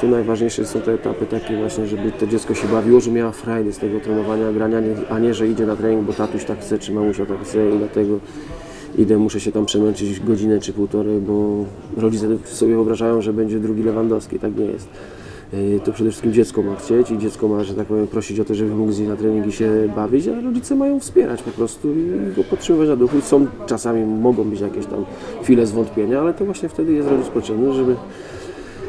Tu 0.00 0.08
najważniejsze 0.08 0.66
są 0.66 0.80
te 0.80 0.92
etapy 0.92 1.26
takie 1.26 1.56
właśnie, 1.56 1.86
żeby 1.86 2.12
to 2.12 2.26
dziecko 2.26 2.54
się 2.54 2.68
bawiło, 2.68 3.00
że 3.00 3.10
miała 3.10 3.32
frajdę 3.32 3.72
z 3.72 3.78
tego 3.78 4.00
trenowania, 4.00 4.52
grania, 4.52 4.78
a 5.10 5.18
nie, 5.18 5.34
że 5.34 5.48
idzie 5.48 5.66
na 5.66 5.76
trening, 5.76 6.06
bo 6.06 6.12
tatuś 6.12 6.44
tak 6.44 6.60
chce, 6.60 6.78
czy 6.78 6.92
mamusia 6.92 7.26
tak 7.26 7.42
chce 7.44 7.70
i 7.70 7.78
dlatego 7.78 8.18
idę, 8.98 9.18
muszę 9.18 9.40
się 9.40 9.52
tam 9.52 9.66
przemęczyć 9.66 10.20
godzinę 10.20 10.60
czy 10.60 10.72
półtorej, 10.72 11.20
bo 11.20 11.64
rodzice 11.96 12.26
sobie 12.44 12.74
wyobrażają, 12.74 13.22
że 13.22 13.32
będzie 13.32 13.60
drugi 13.60 13.82
Lewandowski, 13.82 14.38
tak 14.38 14.56
nie 14.56 14.64
jest. 14.64 14.88
Yy, 15.52 15.80
To 15.84 15.92
przede 15.92 16.10
wszystkim 16.10 16.32
dziecko 16.32 16.62
ma 16.62 16.76
chcieć 16.76 17.10
i 17.10 17.18
dziecko 17.18 17.48
ma, 17.48 17.64
że 17.64 17.74
tak 17.74 17.86
powiem, 17.86 18.06
prosić 18.06 18.40
o 18.40 18.44
to, 18.44 18.54
żeby 18.54 18.74
mógł 18.74 18.92
z 18.92 18.98
niej 18.98 19.08
na 19.08 19.16
treningi 19.16 19.52
się 19.52 19.92
bawić, 19.96 20.28
a 20.28 20.40
rodzice 20.40 20.74
mają 20.74 21.00
wspierać 21.00 21.42
po 21.42 21.50
prostu 21.50 21.92
i 21.94 22.34
go 22.36 22.44
podtrzymywać 22.44 22.88
na 22.88 22.96
duchu. 22.96 23.20
Są 23.20 23.46
czasami, 23.66 24.04
mogą 24.04 24.44
być 24.44 24.60
jakieś 24.60 24.86
tam 24.86 25.04
chwile 25.42 25.66
zwątpienia, 25.66 26.20
ale 26.20 26.34
to 26.34 26.44
właśnie 26.44 26.68
wtedy 26.68 26.92
jest 26.92 27.08
rodzic 27.08 27.28
potrzebny, 27.28 27.72
żeby 27.72 27.96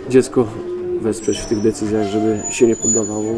dziecko 0.09 0.47
wesprzeć 1.01 1.39
w 1.39 1.45
tych 1.45 1.61
decyzjach, 1.61 2.07
żeby 2.07 2.39
się 2.49 2.67
nie 2.67 2.75
poddawało 2.75 3.33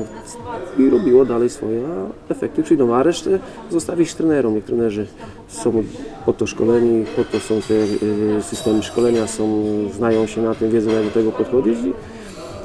i 0.80 0.90
robiło 0.90 1.26
dalej 1.26 1.50
swoje, 1.50 1.82
a 1.88 2.32
efekty 2.34 2.64
przyjdą, 2.64 2.96
a 2.96 3.04
resztę 3.04 3.40
zostawić 3.72 4.14
trenerom. 4.14 4.56
Niech 4.56 4.64
trenerzy 4.64 5.08
są 5.48 5.84
po 6.26 6.34
to 6.34 6.48
szkoleni, 6.48 7.06
po 7.16 7.24
to 7.24 7.40
są 7.40 7.62
te 7.62 7.74
y, 7.74 8.44
systemy 8.44 8.84
szkolenia, 8.84 9.28
są, 9.28 9.64
znają 9.96 10.26
się 10.26 10.42
na 10.42 10.56
tym, 10.56 10.72
wiedzą 10.72 10.92
jak 10.92 11.06
do 11.06 11.12
tego 11.12 11.32
podchodzić 11.32 11.78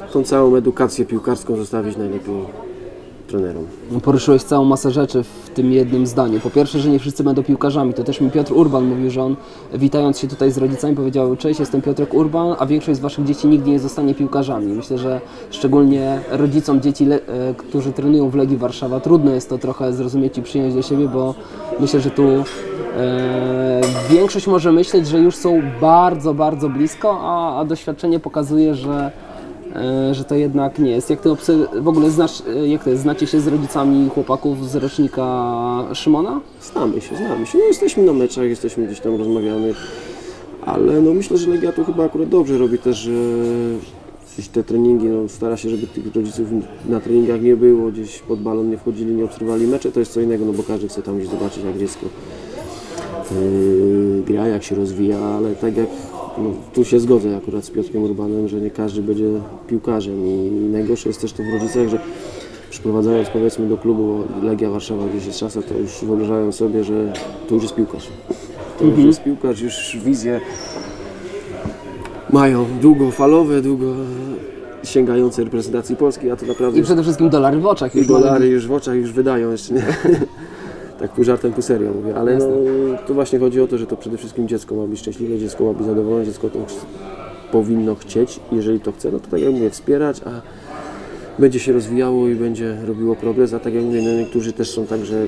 tą 0.09 0.23
całą 0.23 0.55
edukację 0.55 1.05
piłkarską 1.05 1.55
zostawić 1.55 1.97
najlepiej 1.97 2.45
trenerom. 3.29 3.65
No, 3.91 3.99
Poruszyłeś 3.99 4.43
całą 4.43 4.65
masę 4.65 4.91
rzeczy 4.91 5.23
w 5.23 5.49
tym 5.49 5.71
jednym 5.71 6.07
zdaniu. 6.07 6.39
Po 6.39 6.49
pierwsze, 6.49 6.79
że 6.79 6.89
nie 6.89 6.99
wszyscy 6.99 7.23
będą 7.23 7.43
piłkarzami. 7.43 7.93
To 7.93 8.03
też 8.03 8.21
mi 8.21 8.31
Piotr 8.31 8.53
Urban 8.53 8.83
mówił, 8.83 9.09
że 9.09 9.23
on 9.23 9.35
witając 9.73 10.19
się 10.19 10.27
tutaj 10.27 10.51
z 10.51 10.57
rodzicami 10.57 10.95
powiedział 10.95 11.35
Cześć, 11.35 11.59
jestem 11.59 11.81
Piotrek 11.81 12.13
Urban, 12.13 12.55
a 12.59 12.65
większość 12.65 12.97
z 12.97 13.01
Waszych 13.01 13.25
dzieci 13.25 13.47
nigdy 13.47 13.69
nie 13.69 13.79
zostanie 13.79 14.15
piłkarzami. 14.15 14.73
Myślę, 14.73 14.97
że 14.97 15.21
szczególnie 15.51 16.21
rodzicom 16.31 16.81
dzieci, 16.81 17.05
e, 17.11 17.19
którzy 17.57 17.91
trenują 17.91 18.29
w 18.29 18.35
Legii 18.35 18.57
Warszawa, 18.57 18.99
trudno 18.99 19.31
jest 19.31 19.49
to 19.49 19.57
trochę 19.57 19.93
zrozumieć 19.93 20.37
i 20.37 20.41
przyjąć 20.41 20.73
do 20.73 20.81
siebie, 20.81 21.07
bo 21.07 21.35
myślę, 21.79 21.99
że 21.99 22.09
tu 22.09 22.23
e, 22.23 22.43
większość 24.09 24.47
może 24.47 24.71
myśleć, 24.71 25.07
że 25.07 25.19
już 25.19 25.35
są 25.35 25.61
bardzo, 25.81 26.33
bardzo 26.33 26.69
blisko, 26.69 27.19
a, 27.21 27.59
a 27.59 27.65
doświadczenie 27.65 28.19
pokazuje, 28.19 28.75
że 28.75 29.11
że 30.11 30.23
to 30.23 30.35
jednak 30.35 30.79
nie 30.79 30.91
jest. 30.91 31.09
Jak 31.09 31.21
ty 31.21 31.29
w 31.81 31.87
ogóle 31.87 32.11
znasz, 32.11 32.43
e, 32.55 32.67
jak 32.67 32.83
to 32.83 32.89
jest, 32.89 33.01
znacie 33.01 33.27
się 33.27 33.39
z 33.39 33.47
rodzicami 33.47 34.09
chłopaków 34.09 34.69
z 34.69 34.75
rocznika 34.75 35.55
Szymona? 35.93 36.41
Znamy 36.61 37.01
się, 37.01 37.15
znamy 37.15 37.45
się. 37.45 37.57
No, 37.57 37.63
jesteśmy 37.63 38.03
na 38.03 38.13
meczach, 38.13 38.45
jesteśmy 38.45 38.85
gdzieś 38.85 38.99
tam, 38.99 39.15
rozmawiamy, 39.15 39.73
ale 40.65 41.01
no, 41.01 41.13
myślę, 41.13 41.37
że 41.37 41.49
Legia 41.49 41.71
to 41.71 41.83
chyba 41.83 42.05
akurat 42.05 42.29
dobrze 42.29 42.57
robi 42.57 42.77
też, 42.77 42.97
że 42.97 43.11
gdzieś 44.33 44.47
te 44.47 44.63
treningi, 44.63 45.05
no, 45.05 45.29
stara 45.29 45.57
się, 45.57 45.69
żeby 45.69 45.87
tych 45.87 46.15
rodziców 46.15 46.47
na 46.85 46.99
treningach 46.99 47.41
nie 47.41 47.55
było, 47.55 47.91
gdzieś 47.91 48.19
pod 48.19 48.41
balon 48.41 48.69
nie 48.69 48.77
wchodzili, 48.77 49.15
nie 49.15 49.25
obserwowali 49.25 49.67
mecze, 49.67 49.91
to 49.91 49.99
jest 49.99 50.13
co 50.13 50.21
innego, 50.21 50.45
no 50.45 50.53
bo 50.53 50.63
każdy 50.63 50.87
chce 50.87 51.01
tam 51.01 51.17
gdzieś 51.17 51.29
zobaczyć, 51.29 51.63
jak 51.63 51.77
dziecko 51.77 52.05
yy, 53.31 54.23
gra, 54.25 54.47
jak 54.47 54.63
się 54.63 54.75
rozwija, 54.75 55.19
ale 55.19 55.55
tak 55.55 55.77
jak 55.77 55.87
no, 56.43 56.49
tu 56.73 56.85
się 56.85 56.99
zgodzę 56.99 57.37
akurat 57.37 57.65
z 57.65 57.69
Piotrkiem 57.69 58.03
Urbanem, 58.03 58.47
że 58.47 58.61
nie 58.61 58.69
każdy 58.71 59.01
będzie 59.01 59.25
piłkarzem 59.67 60.25
i 60.27 60.51
najgorsze 60.71 61.09
jest 61.09 61.21
też 61.21 61.33
to 61.33 61.43
w 61.43 61.53
rodzicach, 61.53 61.87
że 61.89 61.99
przyprowadzając 62.69 63.29
powiedzmy 63.29 63.69
do 63.69 63.77
klubu 63.77 64.23
Legia 64.43 64.69
Warszawa 64.69 65.07
gdzieś 65.07 65.25
jest 65.25 65.39
czasem, 65.39 65.63
to 65.63 65.77
już 65.77 65.91
wyobrażają 66.05 66.51
sobie, 66.51 66.83
że 66.83 67.13
to 67.47 67.53
już 67.55 67.63
jest 67.63 67.75
piłkarz. 67.75 68.07
To 68.79 68.85
już 68.85 68.99
jest 68.99 69.23
piłkarz, 69.23 69.61
już 69.61 69.97
wizje 70.05 70.41
mają 72.33 72.65
długofalowe, 72.81 73.61
długo 73.61 73.85
sięgające 74.83 75.43
reprezentacji 75.43 75.95
Polski, 75.95 76.31
a 76.31 76.35
to 76.35 76.45
naprawdę 76.45 76.79
I 76.79 76.83
przede 76.83 77.03
wszystkim 77.03 77.29
dolary 77.29 77.59
w 77.59 77.65
oczach. 77.65 77.95
i 77.95 77.97
Już 77.97 78.07
dolary 78.07 78.33
mamy- 78.33 78.45
już 78.45 78.67
w 78.67 78.71
oczach 78.71 78.95
już 78.95 79.11
wydają 79.11 79.51
jeszcze 79.51 79.73
nie. 79.73 79.83
Tak 80.99 81.11
pół 81.11 81.23
żartem, 81.23 81.53
pół 81.53 81.61
serio 81.61 81.93
mówię, 81.93 82.15
ale 82.15 82.37
no, 82.37 82.45
to 83.07 83.13
właśnie 83.13 83.39
chodzi 83.39 83.61
o 83.61 83.67
to, 83.67 83.77
że 83.77 83.87
to 83.87 83.97
przede 83.97 84.17
wszystkim 84.17 84.47
dziecko 84.47 84.75
ma 84.75 84.87
być 84.87 84.99
szczęśliwe, 84.99 85.37
dziecko 85.37 85.63
ma 85.63 85.73
być 85.73 85.87
zadowolone, 85.87 86.25
dziecko 86.25 86.49
to 86.49 86.59
powinno 87.51 87.95
chcieć, 87.95 88.39
jeżeli 88.51 88.79
to 88.79 88.91
chce, 88.91 89.11
no 89.11 89.19
to 89.19 89.27
tak 89.27 89.41
jak 89.41 89.53
mówię, 89.53 89.69
wspierać, 89.69 90.21
a 90.25 90.41
będzie 91.41 91.59
się 91.59 91.73
rozwijało 91.73 92.27
i 92.27 92.35
będzie 92.35 92.77
robiło 92.85 93.15
progres, 93.15 93.53
a 93.53 93.59
tak 93.59 93.73
jak 93.73 93.83
mówię, 93.83 94.01
no 94.01 94.11
niektórzy 94.11 94.53
też 94.53 94.71
są 94.71 94.87
tak, 94.87 95.05
że 95.05 95.27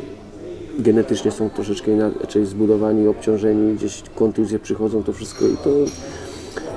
genetycznie 0.79 1.31
są 1.31 1.49
troszeczkę 1.49 1.91
inaczej 1.91 2.45
zbudowani, 2.45 3.07
obciążeni, 3.07 3.75
gdzieś 3.75 4.03
kontuzje 4.15 4.59
przychodzą, 4.59 5.03
to 5.03 5.13
wszystko 5.13 5.45
i 5.45 5.57
to, 5.63 5.69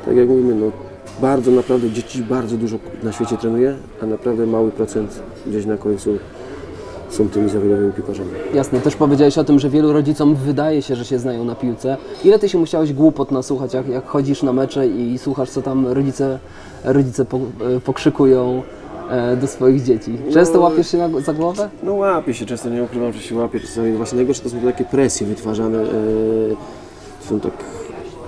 tak 0.04 0.16
jak 0.16 0.28
mówimy, 0.28 0.54
no 0.54 0.72
bardzo 1.20 1.50
naprawdę 1.50 1.90
dzieci 1.90 2.22
bardzo 2.22 2.56
dużo 2.56 2.78
na 3.02 3.12
świecie 3.12 3.36
trenuje, 3.36 3.76
a 4.02 4.06
naprawdę 4.06 4.46
mały 4.46 4.70
procent 4.70 5.22
gdzieś 5.46 5.66
na 5.66 5.76
końcu 5.76 6.18
są 7.14 7.28
tymi 7.28 7.48
zawodowymi 7.50 7.92
piłkarzami. 7.92 8.28
Jasne, 8.54 8.80
też 8.80 8.96
powiedziałeś 8.96 9.38
o 9.38 9.44
tym, 9.44 9.58
że 9.58 9.70
wielu 9.70 9.92
rodzicom 9.92 10.34
wydaje 10.34 10.82
się, 10.82 10.96
że 10.96 11.04
się 11.04 11.18
znają 11.18 11.44
na 11.44 11.54
piłce. 11.54 11.96
Ile 12.24 12.38
ty 12.38 12.48
się 12.48 12.58
musiałeś 12.58 12.92
głupot 12.92 13.30
nasłuchać, 13.30 13.74
jak, 13.74 13.88
jak 13.88 14.06
chodzisz 14.06 14.42
na 14.42 14.52
mecze 14.52 14.88
i 14.88 15.18
słuchasz, 15.18 15.50
co 15.50 15.62
tam 15.62 15.86
rodzice, 15.86 16.38
rodzice 16.84 17.24
po, 17.24 17.36
e, 17.36 17.80
pokrzykują 17.84 18.62
e, 19.10 19.36
do 19.36 19.46
swoich 19.46 19.82
dzieci? 19.82 20.18
Często 20.32 20.54
No. 20.54 20.60
łapiesz 20.60 20.90
się 20.90 20.98
na, 20.98 21.20
za 21.20 21.32
głowę? 21.32 21.68
No 21.82 21.94
łapię 21.94 22.34
się, 22.34 22.46
często 22.46 22.68
nie 22.68 22.82
ukrywam, 22.82 23.12
że 23.12 23.20
się 23.20 23.34
łapię. 23.34 23.60
Czasami 23.60 23.92
właśnie 23.92 24.16
najgorsze 24.16 24.42
to 24.42 24.48
są 24.50 24.60
takie 24.60 24.84
presje 24.84 25.26
wytwarzane. 25.26 25.78
E, 25.82 25.86
są 27.28 27.40
tak 27.40 27.52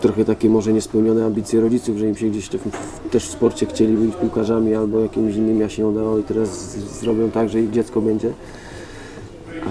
trochę 0.00 0.24
takie 0.24 0.48
może 0.48 0.72
niespełnione 0.72 1.24
ambicje 1.26 1.60
rodziców, 1.60 1.96
że 1.96 2.08
im 2.08 2.16
się 2.16 2.26
gdzieś 2.26 2.48
to 2.48 2.58
w, 2.58 3.10
też 3.10 3.26
w 3.28 3.30
sporcie 3.30 3.66
chcieli 3.66 3.96
być 3.96 4.16
piłkarzami 4.16 4.74
albo 4.74 5.00
jakimiś 5.00 5.36
innymi, 5.36 5.62
a 5.62 5.68
się 5.68 5.82
nie 5.82 5.88
udało 5.88 6.18
i 6.18 6.22
teraz 6.22 6.48
z, 6.48 7.00
zrobią 7.00 7.30
tak, 7.30 7.48
że 7.48 7.60
ich 7.60 7.70
dziecko 7.70 8.00
będzie. 8.00 8.30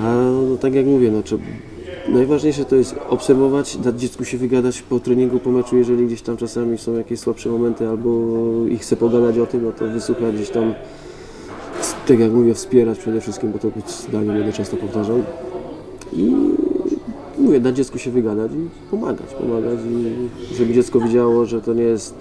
A 0.03 0.15
no, 0.49 0.57
tak 0.57 0.73
jak 0.73 0.85
mówię, 0.85 1.11
no, 1.11 1.23
trzeba, 1.23 1.43
najważniejsze 2.09 2.65
to 2.65 2.75
jest 2.75 2.95
obserwować, 3.09 3.77
dać 3.77 4.01
dziecku 4.01 4.25
się 4.25 4.37
wygadać 4.37 4.81
po 4.81 4.99
treningu, 4.99 5.39
po 5.39 5.51
meczu, 5.51 5.77
jeżeli 5.77 6.05
gdzieś 6.05 6.21
tam 6.21 6.37
czasami 6.37 6.77
są 6.77 6.93
jakieś 6.93 7.19
słabsze 7.19 7.49
momenty 7.49 7.87
albo 7.87 8.09
ich 8.69 8.81
chce 8.81 8.95
pogadać 8.95 9.37
o 9.37 9.45
tym, 9.45 9.63
no 9.63 9.71
to 9.71 9.87
wysłuchać 9.87 10.35
gdzieś 10.35 10.49
tam 10.49 10.73
tak 12.07 12.19
jak 12.19 12.31
mówię, 12.31 12.53
wspierać 12.53 12.99
przede 12.99 13.21
wszystkim, 13.21 13.51
bo 13.51 13.59
to 13.59 13.71
zdanie 13.87 14.27
będę 14.27 14.53
często 14.53 14.77
powtarzał. 14.77 15.23
I 16.13 16.35
mówię, 17.37 17.59
dać 17.59 17.75
dziecku 17.75 17.97
się 17.97 18.11
wygadać 18.11 18.51
i 18.51 18.89
pomagać, 18.91 19.33
pomagać 19.39 19.79
i 20.51 20.55
żeby 20.55 20.73
dziecko 20.73 20.99
widziało, 20.99 21.45
że 21.45 21.61
to 21.61 21.73
nie 21.73 21.83
jest 21.83 22.15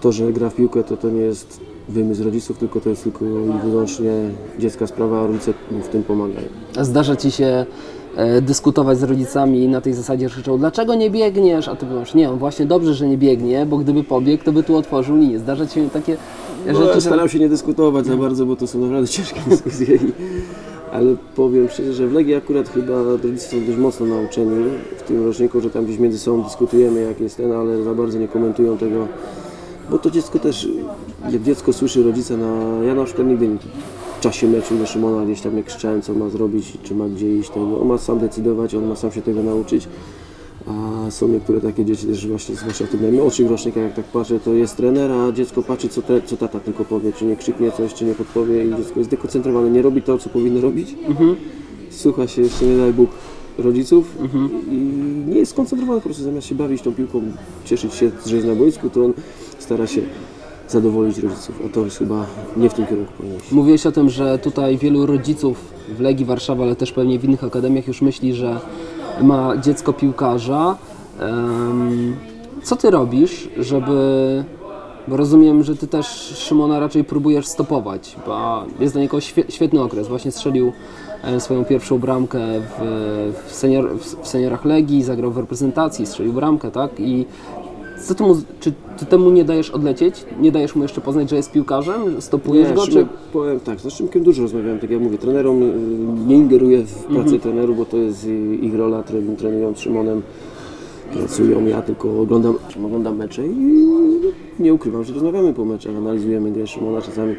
to, 0.00 0.12
że 0.12 0.32
gra 0.32 0.50
w 0.50 0.54
piłkę, 0.54 0.84
to 0.84 0.96
to 0.96 1.10
nie 1.10 1.20
jest 1.20 1.60
wymysł 1.90 2.24
rodziców, 2.24 2.58
tylko 2.58 2.80
to 2.80 2.90
jest 2.90 3.02
tylko 3.02 3.24
i 3.24 3.68
wyłącznie 3.70 4.10
dziecka 4.58 4.86
sprawa, 4.86 5.20
a 5.20 5.26
rodzice 5.26 5.52
mu 5.70 5.82
w 5.82 5.88
tym 5.88 6.02
pomagają. 6.02 6.46
A 6.76 6.84
Zdarza 6.84 7.16
ci 7.16 7.30
się 7.30 7.66
e, 8.16 8.42
dyskutować 8.42 8.98
z 8.98 9.02
rodzicami 9.02 9.68
na 9.68 9.80
tej 9.80 9.92
zasadzie, 9.94 10.28
że 10.28 10.34
krzyczą, 10.34 10.58
dlaczego 10.58 10.94
nie 10.94 11.10
biegniesz? 11.10 11.68
A 11.68 11.76
ty 11.76 11.86
powiesz, 11.86 12.14
nie, 12.14 12.30
on 12.30 12.38
właśnie 12.38 12.66
dobrze, 12.66 12.94
że 12.94 13.08
nie 13.08 13.18
biegnie, 13.18 13.66
bo 13.66 13.76
gdyby 13.78 14.04
pobiegł, 14.04 14.44
to 14.44 14.52
by 14.52 14.62
tu 14.62 14.76
otworzył 14.76 15.16
linię. 15.16 15.38
Zdarza 15.38 15.66
ci 15.66 15.74
się 15.74 15.90
takie 15.90 16.16
No, 16.66 16.72
rzeczy, 16.74 16.88
ja 16.88 16.94
że... 16.94 17.00
staram 17.00 17.28
się 17.28 17.38
nie 17.38 17.48
dyskutować 17.48 18.06
za 18.06 18.16
bardzo, 18.16 18.46
bo 18.46 18.56
to 18.56 18.66
są 18.66 18.78
naprawdę 18.78 19.08
ciężkie 19.18 19.40
dyskusje. 19.48 19.96
I, 19.96 19.98
ale 20.92 21.14
powiem 21.36 21.68
szczerze, 21.68 21.92
że 21.92 22.08
w 22.08 22.12
Legii 22.12 22.34
akurat 22.34 22.68
chyba 22.68 23.02
rodzice 23.02 23.48
są 23.50 23.66
dość 23.66 23.78
mocno 23.78 24.06
nauczeni 24.06 24.64
w 24.98 25.02
tym 25.02 25.24
roczniku, 25.26 25.60
że 25.60 25.70
tam 25.70 25.84
gdzieś 25.84 25.98
między 25.98 26.18
sobą 26.18 26.42
dyskutujemy 26.42 27.00
jak 27.02 27.20
jest 27.20 27.36
ten, 27.36 27.52
ale 27.52 27.82
za 27.82 27.94
bardzo 27.94 28.18
nie 28.18 28.28
komentują 28.28 28.78
tego. 28.78 29.08
Bo 29.90 29.98
to 29.98 30.10
dziecko 30.10 30.38
też, 30.38 30.68
jak 31.32 31.42
dziecko 31.42 31.72
słyszy 31.72 32.02
rodzica 32.02 32.36
na... 32.36 32.82
Ja 32.86 32.94
na 32.94 33.04
przykład 33.04 33.26
nigdy 33.28 33.48
nie- 33.48 33.58
w 34.18 34.22
czasie 34.22 34.48
meczu 34.48 34.74
do 34.74 34.86
Szymona 34.86 35.24
gdzieś 35.24 35.40
tam 35.40 35.56
nie 35.56 35.64
krzyczałem 35.64 36.02
co 36.02 36.14
ma 36.14 36.28
zrobić, 36.28 36.72
czy 36.82 36.94
ma 36.94 37.08
gdzie 37.08 37.36
iść. 37.36 37.50
Tego. 37.50 37.80
On 37.80 37.88
ma 37.88 37.98
sam 37.98 38.18
decydować, 38.18 38.74
on 38.74 38.86
ma 38.86 38.96
sam 38.96 39.12
się 39.12 39.22
tego 39.22 39.42
nauczyć. 39.42 39.88
A 40.66 41.10
są 41.10 41.28
niektóre 41.28 41.60
takie 41.60 41.84
dzieci 41.84 42.06
też 42.06 42.26
właśnie, 42.28 42.56
zwłaszcza 42.56 42.84
w 42.86 42.88
tych 42.88 43.00
najmłodszych 43.00 43.50
rocznikach, 43.50 43.82
jak 43.84 43.94
tak 43.94 44.04
patrzę, 44.04 44.40
to 44.40 44.54
jest 44.54 44.76
trener, 44.76 45.12
a 45.12 45.32
dziecko 45.32 45.62
patrzy, 45.62 45.88
co, 45.88 46.02
te, 46.02 46.22
co 46.22 46.36
tata 46.36 46.60
tylko 46.60 46.84
powie, 46.84 47.12
czy 47.12 47.24
nie 47.24 47.36
krzyknie 47.36 47.72
coś, 47.72 47.94
czy 47.94 48.04
nie 48.04 48.14
podpowie 48.14 48.64
i 48.64 48.76
dziecko 48.76 48.98
jest 48.98 49.10
dekoncentrowane, 49.10 49.70
nie 49.70 49.82
robi 49.82 50.02
to, 50.02 50.18
co 50.18 50.30
powinno 50.30 50.60
robić. 50.60 50.94
Słucha 51.90 52.26
się 52.26 52.42
jeszcze, 52.42 52.64
nie 52.64 52.76
daj 52.76 52.92
Bóg, 52.92 53.10
rodziców 53.58 54.16
i 54.70 54.76
nie 55.28 55.38
jest 55.38 55.52
skoncentrowany 55.52 56.00
po 56.00 56.04
prostu, 56.04 56.22
zamiast 56.24 56.46
się 56.46 56.54
bawić 56.54 56.82
tą 56.82 56.92
piłką, 56.94 57.22
cieszyć 57.64 57.94
się, 57.94 58.10
że 58.26 58.36
jest 58.36 58.48
na 58.48 58.54
boisku, 58.54 58.90
to 58.90 59.04
on 59.04 59.12
stara 59.70 59.86
się 59.86 60.00
zadowolić 60.68 61.18
rodziców, 61.18 61.60
a 61.66 61.74
to 61.74 61.84
jest 61.84 61.98
chyba 61.98 62.26
nie 62.56 62.70
w 62.70 62.74
tym 62.74 62.86
kierunku 62.86 63.12
powinno. 63.16 63.38
Mówiłeś 63.52 63.86
o 63.86 63.92
tym, 63.92 64.10
że 64.10 64.38
tutaj 64.38 64.78
wielu 64.78 65.06
rodziców 65.06 65.58
w 65.96 66.00
Legii 66.00 66.26
Warszawa, 66.26 66.64
ale 66.64 66.76
też 66.76 66.92
pewnie 66.92 67.18
w 67.18 67.24
innych 67.24 67.44
akademiach 67.44 67.86
już 67.88 68.02
myśli, 68.02 68.34
że 68.34 68.60
ma 69.22 69.56
dziecko 69.56 69.92
piłkarza. 69.92 70.76
Co 72.62 72.76
ty 72.76 72.90
robisz, 72.90 73.48
żeby... 73.58 74.44
Bo 75.08 75.16
rozumiem, 75.16 75.62
że 75.62 75.76
ty 75.76 75.86
też 75.86 76.06
Szymona 76.36 76.80
raczej 76.80 77.04
próbujesz 77.04 77.46
stopować, 77.46 78.16
bo 78.26 78.64
jest 78.80 78.94
dla 78.94 79.02
niego 79.02 79.16
świe- 79.16 79.50
świetny 79.50 79.82
okres. 79.82 80.08
Właśnie 80.08 80.32
strzelił 80.32 80.72
swoją 81.38 81.64
pierwszą 81.64 81.98
bramkę 81.98 82.38
w, 82.60 83.42
w, 83.46 83.54
senior, 83.54 83.90
w 84.22 84.28
seniorach 84.28 84.64
Legii, 84.64 85.02
zagrał 85.02 85.30
w 85.30 85.36
reprezentacji, 85.38 86.06
strzelił 86.06 86.32
bramkę, 86.32 86.70
tak? 86.70 86.90
I 87.00 87.26
co 88.02 88.14
ty 88.14 88.22
mu, 88.22 88.36
czy 88.60 88.72
ty 88.98 89.06
temu 89.06 89.30
nie 89.30 89.44
dajesz 89.44 89.70
odlecieć? 89.70 90.24
Nie 90.40 90.52
dajesz 90.52 90.74
mu 90.76 90.82
jeszcze 90.82 91.00
poznać, 91.00 91.30
że 91.30 91.36
jest 91.36 91.52
piłkarzem? 91.52 92.20
Stopujesz 92.20 92.68
Nie, 92.68 92.74
go? 92.74 92.86
Czy... 92.86 93.06
Powiem 93.32 93.60
tak, 93.60 93.80
z 93.80 93.88
Szymkiem 93.90 94.22
dużo 94.22 94.42
rozmawiałem, 94.42 94.78
tak 94.78 94.90
jak 94.90 95.00
mówię, 95.00 95.18
trenerom 95.18 95.62
y, 95.62 95.72
nie 96.26 96.36
ingeruję 96.36 96.82
w 96.82 96.94
pracę 97.04 97.20
Mhm. 97.20 97.40
trenerów, 97.40 97.76
bo 97.76 97.84
to 97.84 97.96
jest 97.96 98.26
ich 98.62 98.74
rola, 98.74 99.02
tren- 99.02 99.36
trenują 99.36 99.74
z 99.74 99.78
Szymonem, 99.78 100.22
pracują, 101.12 101.66
ja 101.66 101.82
tylko 101.82 102.20
oglądam, 102.20 102.54
oglądam 102.84 103.16
mecze 103.16 103.46
i 103.46 103.86
nie 104.60 104.74
ukrywam, 104.74 105.04
że 105.04 105.14
rozmawiamy 105.14 105.54
po 105.54 105.64
meczach, 105.64 105.96
analizujemy 105.96 106.52
grę 106.52 106.66
Szymona, 106.66 107.02
czasami 107.02 107.34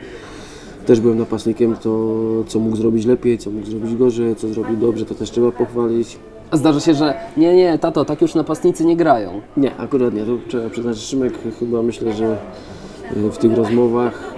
też 0.85 0.99
byłem 0.99 1.17
napastnikiem, 1.17 1.75
to 1.75 2.17
co 2.47 2.59
mógł 2.59 2.75
zrobić 2.75 3.05
lepiej, 3.05 3.37
co 3.37 3.51
mógł 3.51 3.65
zrobić 3.67 3.95
gorzej, 3.95 4.35
co 4.35 4.47
zrobił 4.47 4.77
dobrze, 4.77 5.05
to 5.05 5.15
też 5.15 5.31
trzeba 5.31 5.51
pochwalić. 5.51 6.17
A 6.51 6.57
zdarza 6.57 6.79
się, 6.79 6.93
że 6.93 7.13
nie, 7.37 7.55
nie, 7.55 7.77
tato, 7.77 8.05
tak 8.05 8.21
już 8.21 8.35
napastnicy 8.35 8.85
nie 8.85 8.95
grają. 8.95 9.41
Nie, 9.57 9.75
akurat 9.77 10.13
nie. 10.13 10.25
To 10.25 10.37
trzeba 10.47 10.69
przyznać, 10.69 10.97
że 10.97 11.01
Szymek 11.01 11.33
chyba 11.59 11.81
myślę, 11.81 12.13
że 12.13 12.37
y, 13.17 13.31
w 13.31 13.37
tych 13.37 13.53
rozmowach. 13.53 14.33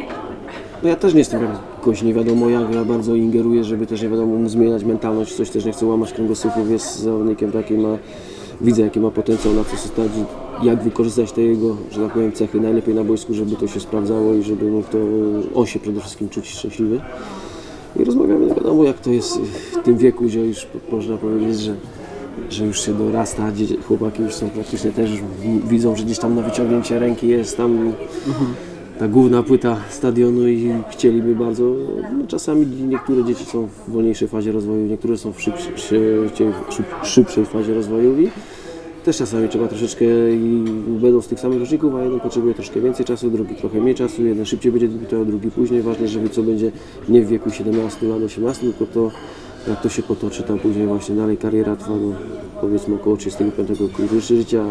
No 0.84 0.90
ja 0.90 0.96
też 0.96 1.14
nie 1.14 1.20
jestem 1.20 1.42
jakoś 1.80 2.02
nie 2.02 2.14
wiadomo 2.14 2.50
jak, 2.50 2.76
ja 2.76 2.86
bardzo 2.86 3.16
ingeruję, 3.16 3.64
żeby 3.64 3.88
też 3.88 4.02
nie 4.02 4.10
wiadomo 4.10 4.50
zmieniać 4.50 4.84
mentalność, 4.84 5.36
coś 5.36 5.50
też 5.50 5.66
nie 5.66 5.72
chcę 5.72 5.86
łamać 5.86 6.14
kręgosłupów, 6.14 6.72
jest 6.72 7.00
zawodnikiem 7.00 7.52
takim, 7.52 7.82
ma, 7.82 7.98
widzę 8.62 8.82
jaki 8.82 9.00
ma 9.00 9.12
potencjał, 9.12 9.54
na 9.54 9.64
co 9.64 9.72
się 9.72 9.78
stać, 9.78 10.12
jak 10.64 10.84
wykorzystać 10.84 11.32
te 11.32 11.42
jego, 11.42 11.78
że 11.92 12.02
tak 12.02 12.14
powiem, 12.14 12.32
cechy 12.32 12.62
najlepiej 12.62 12.96
na 12.96 13.04
boisku, 13.04 13.34
żeby 13.34 13.56
to 13.56 13.68
się 13.68 13.80
sprawdzało 13.80 14.34
i 14.34 14.44
żeby 14.44 14.66
mógł 14.66 14.88
to, 14.92 14.98
on 15.56 15.66
się 15.66 15.80
przede 15.80 16.00
wszystkim 16.00 16.30
czuć 16.30 16.50
szczęśliwy. 16.50 17.02
I 18.00 18.04
rozmawiamy, 18.04 18.46
nie 18.46 18.56
wiadomo 18.56 18.84
jak 18.84 19.00
to 19.00 19.10
jest 19.10 19.40
w 19.40 19.84
tym 19.84 19.98
wieku, 19.98 20.24
gdzie 20.24 20.46
już 20.46 20.68
można 20.92 21.18
powiedzieć, 21.18 21.60
że 21.60 21.76
że 22.50 22.66
już 22.66 22.82
się 22.86 22.94
dorasta, 22.94 23.52
chłopaki 23.88 24.24
już 24.24 24.34
są 24.34 24.50
praktycznie 24.50 24.92
też 24.92 25.12
widzą, 25.70 25.96
że 25.96 26.04
gdzieś 26.04 26.20
tam 26.20 26.36
na 26.36 26.42
wyciągnięcie 26.42 27.00
ręki 27.00 27.28
jest 27.28 27.58
tam 27.58 27.94
ta 29.00 29.08
główna 29.08 29.44
płyta 29.44 29.78
stadionu 29.90 30.48
i 30.48 30.74
chcieliby 30.92 31.36
bardzo. 31.36 31.64
No, 32.20 32.28
czasami 32.28 32.66
niektóre 32.66 33.24
dzieci 33.24 33.46
są 33.46 33.68
w 33.68 33.92
wolniejszej 33.92 34.28
fazie 34.28 34.52
rozwoju, 34.52 34.86
niektóre 34.86 35.18
są 35.18 35.34
w 35.34 35.42
szybszej, 35.42 35.72
szybciej- 35.76 36.54
szyb- 36.70 37.04
szybszej 37.06 37.46
fazie 37.46 37.74
rozwoju 37.74 38.22
i 38.22 38.30
też 39.06 39.18
czasami 39.18 39.50
trzeba 39.50 39.68
troszeczkę 39.68 40.06
i 40.34 40.64
będą 40.88 41.22
z 41.22 41.28
tych 41.28 41.40
samych 41.40 41.60
roczników, 41.60 41.96
a 41.96 42.04
jeden 42.04 42.20
potrzebuje 42.20 42.54
troszkę 42.54 42.82
więcej 42.82 43.06
czasu, 43.06 43.30
drugi 43.30 43.56
trochę 43.56 43.82
mniej 43.82 43.96
czasu, 43.96 44.26
jeden 44.26 44.46
szybciej 44.46 44.72
będzie 44.72 44.88
debiutował, 44.88 45.26
drugi 45.26 45.52
później. 45.52 45.82
Ważne, 45.82 46.08
żeby 46.08 46.30
co 46.30 46.44
będzie 46.44 46.72
nie 47.10 47.22
w 47.22 47.28
wieku 47.28 47.50
17 47.52 48.08
lat, 48.08 48.22
18, 48.22 48.62
tylko 48.62 48.94
to 48.94 49.12
jak 49.68 49.82
to 49.82 49.90
się 49.90 50.04
potoczy 50.04 50.44
tam 50.44 50.60
później 50.60 50.88
właśnie 50.88 51.16
dalej 51.16 51.38
kariera 51.38 51.76
trwa 51.76 51.94
no, 51.94 52.16
powiedzmy 52.62 52.96
około 52.96 53.18
35 53.18 53.70
roku 53.80 54.20
życia, 54.20 54.64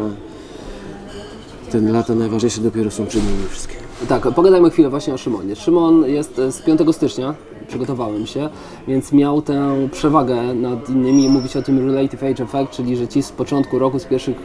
a 1.68 1.72
te 1.72 1.80
lata 1.80 2.14
najważniejsze 2.14 2.60
dopiero 2.60 2.90
są 2.90 3.06
przed 3.06 3.22
nimi 3.26 3.48
wszystkie. 3.50 3.74
Tak, 4.08 4.34
pogadajmy 4.34 4.70
chwilę 4.70 4.90
właśnie 4.90 5.14
o 5.14 5.18
Szymonie. 5.18 5.56
Szymon 5.56 6.04
jest 6.06 6.38
e, 6.38 6.52
z 6.52 6.62
5 6.62 6.80
stycznia, 6.92 7.34
przygotowałem 7.68 8.26
się, 8.26 8.48
więc 8.88 9.12
miał 9.12 9.42
tę 9.42 9.88
przewagę 9.92 10.54
nad 10.54 10.90
innymi, 10.90 11.28
mówić 11.28 11.56
o 11.56 11.62
tym 11.62 11.86
relative 11.90 12.22
age 12.22 12.44
effect, 12.44 12.70
czyli 12.70 12.96
że 12.96 13.08
ci 13.08 13.22
z 13.22 13.32
początku 13.32 13.78
roku, 13.78 13.98
z 13.98 14.04
pierwszych, 14.04 14.36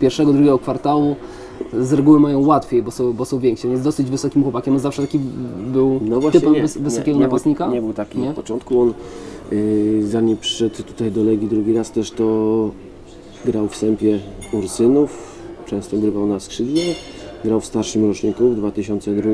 pierwszego, 0.00 0.32
drugiego 0.32 0.58
kwartału 0.58 1.16
z 1.80 1.92
reguły 1.92 2.20
mają 2.20 2.46
łatwiej, 2.46 2.82
bo 2.82 2.90
są, 2.90 3.12
bo 3.12 3.24
są 3.24 3.38
więksi. 3.38 3.66
On 3.66 3.72
jest 3.72 3.84
dosyć 3.84 4.10
wysokim 4.10 4.42
chłopakiem, 4.42 4.74
on 4.74 4.80
zawsze 4.80 5.02
taki 5.02 5.20
był 5.72 6.00
No 6.08 6.20
właśnie 6.20 6.40
typem 6.40 6.54
nie, 6.54 6.62
wys- 6.64 6.78
wysokiego 6.80 7.10
nie, 7.10 7.20
nie 7.20 7.26
napastnika? 7.26 7.64
Był, 7.64 7.74
nie 7.74 7.80
był 7.82 7.92
taki 7.92 8.18
Nie? 8.18 8.28
na 8.28 8.34
początku. 8.34 8.80
On 8.80 8.94
yy, 9.52 10.06
zanim 10.06 10.36
przyszedł 10.36 10.82
tutaj 10.82 11.10
do 11.12 11.24
Legii 11.24 11.48
drugi 11.48 11.72
raz 11.72 11.90
też 11.90 12.10
to 12.10 12.70
grał 13.44 13.68
w 13.68 13.76
Sępie 13.76 14.18
Ursynów, 14.52 15.34
często 15.66 15.96
grywał 15.96 16.26
na 16.26 16.40
skrzydle, 16.40 16.82
grał 17.44 17.60
w 17.60 17.64
starszym 17.66 18.04
roczniku 18.08 18.48
w 18.50 18.54
2002, 18.56 19.30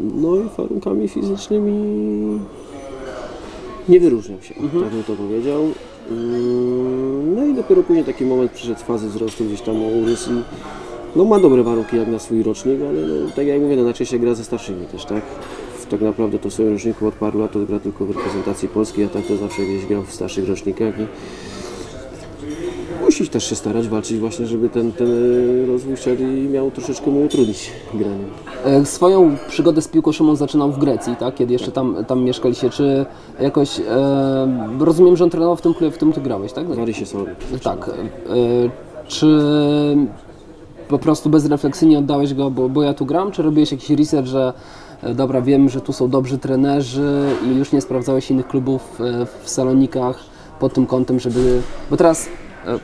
no 0.00 0.36
i 0.36 0.40
warunkami 0.58 1.08
fizycznymi 1.08 1.72
nie 3.88 4.00
wyróżniał 4.00 4.42
się, 4.42 4.54
Mhm. 4.54 4.84
tak 4.84 4.92
bym 4.92 5.04
to 5.04 5.12
powiedział. 5.12 5.62
Ym, 6.10 7.34
No 7.36 7.44
i 7.46 7.54
dopiero 7.54 7.82
później 7.82 8.04
taki 8.04 8.24
moment 8.24 8.52
przyszedł 8.52 8.80
z 8.80 8.82
fazy 8.82 9.08
wzrostu 9.08 9.44
gdzieś 9.44 9.60
tam 9.60 9.76
urósł 9.82 10.30
i 10.32 10.34
no 11.16 11.24
ma 11.24 11.40
dobre 11.40 11.62
warunki 11.62 11.96
jak 11.96 12.08
na 12.08 12.18
swój 12.18 12.42
rocznik, 12.42 12.80
ale 12.88 13.00
no, 13.00 13.30
tak 13.36 13.46
jak 13.46 13.60
mówię, 13.60 13.76
no, 13.76 13.82
najczęściej 13.82 14.20
gra 14.20 14.34
ze 14.34 14.44
starszymi 14.44 14.86
też, 14.86 15.04
tak? 15.04 15.22
Tak 15.90 16.00
naprawdę 16.00 16.38
to 16.38 16.50
w 16.50 16.52
swoim 16.52 16.72
roczniku 16.72 17.06
od 17.06 17.14
paru 17.14 17.40
lat 17.40 17.52
to 17.52 17.58
gra 17.66 17.80
tylko 17.80 18.06
w 18.06 18.10
reprezentacji 18.10 18.68
polskiej, 18.68 19.04
a 19.04 19.08
tak 19.08 19.26
to 19.26 19.36
zawsze 19.36 19.62
gdzieś 19.62 19.86
grał 19.86 20.02
w 20.02 20.12
starszych 20.12 20.48
rocznikach 20.48 21.00
i 21.00 21.06
musi 23.04 23.28
też 23.28 23.50
się 23.50 23.56
starać, 23.56 23.88
walczyć 23.88 24.18
właśnie, 24.18 24.46
żeby 24.46 24.68
ten, 24.68 24.92
ten 24.92 25.08
rozwój 25.66 25.96
szedł 25.96 26.22
i 26.22 26.48
miał 26.48 26.70
troszeczkę 26.70 27.10
mu 27.10 27.22
utrudnić 27.22 27.72
granie. 27.94 28.24
E, 28.64 28.84
Swoją 28.84 29.36
przygodę 29.48 29.82
z 29.82 29.88
piłką 29.88 30.12
Szymon 30.12 30.36
zaczynał 30.36 30.72
w 30.72 30.78
Grecji, 30.78 31.16
tak? 31.16 31.34
kiedy 31.34 31.52
jeszcze 31.52 31.72
tam, 31.72 32.04
tam 32.06 32.22
mieszkaliście. 32.22 32.70
Czy 32.70 33.06
jakoś, 33.40 33.80
e, 33.80 34.76
rozumiem, 34.78 35.16
że 35.16 35.24
on 35.24 35.30
trenował 35.30 35.56
w 35.56 35.62
tym 35.62 35.74
klubie, 35.74 35.90
w 35.90 35.94
którym 35.94 36.14
ty 36.14 36.20
grałeś, 36.20 36.52
tak? 36.52 36.66
Wary 36.66 36.94
się 36.94 37.06
sorry. 37.06 37.34
Tak. 37.62 37.88
E, 37.88 37.94
czy 39.08 39.26
po 40.88 40.98
prostu 40.98 41.30
bezrefleksyjnie 41.30 41.98
oddałeś 41.98 42.34
go, 42.34 42.50
bo, 42.50 42.68
bo 42.68 42.82
ja 42.82 42.94
tu 42.94 43.06
gram, 43.06 43.30
czy 43.30 43.42
robiłeś 43.42 43.72
jakiś 43.72 43.90
research, 43.90 44.26
że 44.26 44.52
e, 45.02 45.14
dobra, 45.14 45.42
wiem, 45.42 45.68
że 45.68 45.80
tu 45.80 45.92
są 45.92 46.08
dobrzy 46.08 46.38
trenerzy 46.38 47.24
i 47.46 47.56
już 47.56 47.72
nie 47.72 47.80
sprawdzałeś 47.80 48.30
innych 48.30 48.48
klubów 48.48 49.00
e, 49.00 49.26
w 49.42 49.50
Salonikach 49.50 50.18
pod 50.60 50.74
tym 50.74 50.86
kątem, 50.86 51.20
żeby... 51.20 51.62
Bo 51.90 51.96
teraz 51.96 52.28
e, 52.66 52.78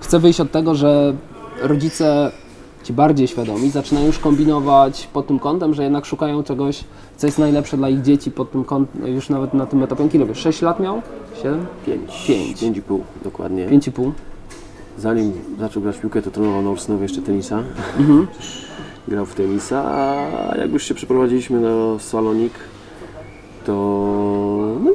chcę 0.00 0.18
wyjść 0.18 0.40
od 0.40 0.50
tego, 0.50 0.74
że 0.74 1.14
rodzice 1.62 2.30
ci 2.84 2.92
bardziej 2.92 3.28
świadomi 3.28 3.70
zaczynają 3.70 4.06
już 4.06 4.18
kombinować 4.18 5.08
pod 5.12 5.26
tym 5.26 5.38
kątem, 5.38 5.74
że 5.74 5.82
jednak 5.82 6.04
szukają 6.06 6.42
czegoś, 6.42 6.84
co 7.16 7.26
jest 7.26 7.38
najlepsze 7.38 7.76
dla 7.76 7.88
ich 7.88 8.02
dzieci 8.02 8.30
pod 8.30 8.52
tym 8.52 8.64
kątem, 8.64 9.06
już 9.06 9.28
nawet 9.28 9.54
na 9.54 9.66
tym 9.66 9.82
etapie. 9.82 10.26
Wiesz, 10.26 10.38
6 10.38 10.62
lat 10.62 10.80
miał? 10.80 11.02
7? 11.42 11.66
Pięć. 11.86 12.26
Pięć. 12.26 12.60
Pięć 12.60 12.76
i 12.76 12.82
pół, 12.82 13.04
dokładnie. 13.24 13.68
5,5. 13.68 14.10
Zanim 14.98 15.32
zaczął 15.60 15.82
grać 15.82 15.98
piłkę, 15.98 16.22
to 16.22 16.30
trenował 16.30 16.62
na 16.62 16.70
Ursnowie 16.70 17.02
jeszcze 17.02 17.22
tenisa. 17.22 17.62
Grał 19.08 19.26
w 19.26 19.34
tenisa, 19.34 19.84
a 19.84 20.56
jak 20.56 20.72
już 20.72 20.84
się 20.84 20.94
przeprowadziliśmy 20.94 21.60
na 21.60 21.98
Salonik, 21.98 22.52
to 23.66 23.72
no, 24.84 24.90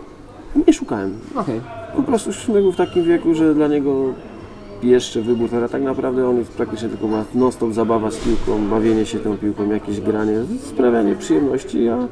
nie 0.67 0.73
szukałem. 0.73 1.19
Okej. 1.35 1.61
Po 1.95 2.03
prostu 2.03 2.31
był 2.53 2.71
w 2.71 2.75
takim 2.75 3.03
wieku, 3.03 3.33
że 3.33 3.55
dla 3.55 3.67
niego 3.67 4.13
jeszcze 4.83 5.21
wybór, 5.21 5.49
teraz 5.49 5.71
tak 5.71 5.81
naprawdę 5.81 6.29
on 6.29 6.37
jest 6.37 6.51
praktycznie 6.51 6.89
tylko 6.89 7.07
ma 7.07 7.25
non-stop 7.35 7.73
zabawa 7.73 8.11
z 8.11 8.17
piłką, 8.17 8.67
bawienie 8.67 9.05
się 9.05 9.19
tą 9.19 9.37
piłką, 9.37 9.69
jakieś 9.69 10.01
granie, 10.01 10.43
sprawianie 10.63 11.15
przyjemności, 11.15 11.89
a 11.89 12.07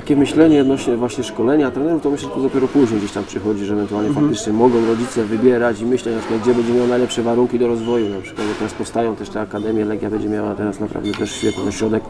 takie 0.00 0.16
myślenie 0.16 0.60
odnośnie 0.60 0.96
właśnie 0.96 1.24
szkolenia 1.24 1.70
trenerów, 1.70 2.02
to 2.02 2.10
myślę, 2.10 2.28
że 2.28 2.34
to 2.34 2.40
dopiero 2.40 2.68
później 2.68 3.00
gdzieś 3.00 3.12
tam 3.12 3.24
przychodzi, 3.24 3.64
że 3.64 3.74
ewentualnie 3.74 4.14
faktycznie 4.14 4.52
mogą 4.52 4.86
rodzice 4.86 5.24
wybierać 5.24 5.80
i 5.80 5.86
myśleć 5.86 6.14
na 6.14 6.20
przykład, 6.20 6.40
gdzie 6.42 6.54
będzie 6.54 6.72
miał 6.72 6.86
najlepsze 6.86 7.22
warunki 7.22 7.58
do 7.58 7.66
rozwoju, 7.66 8.08
na 8.08 8.20
przykład, 8.20 8.46
teraz 8.58 8.74
powstają 8.74 9.16
też 9.16 9.28
te 9.28 9.40
akademie, 9.40 9.84
Legia 9.84 10.10
będzie 10.10 10.28
miała 10.28 10.54
teraz 10.54 10.80
naprawdę 10.80 11.12
też 11.12 11.32
świetny 11.32 11.62
ośrodek. 11.62 12.02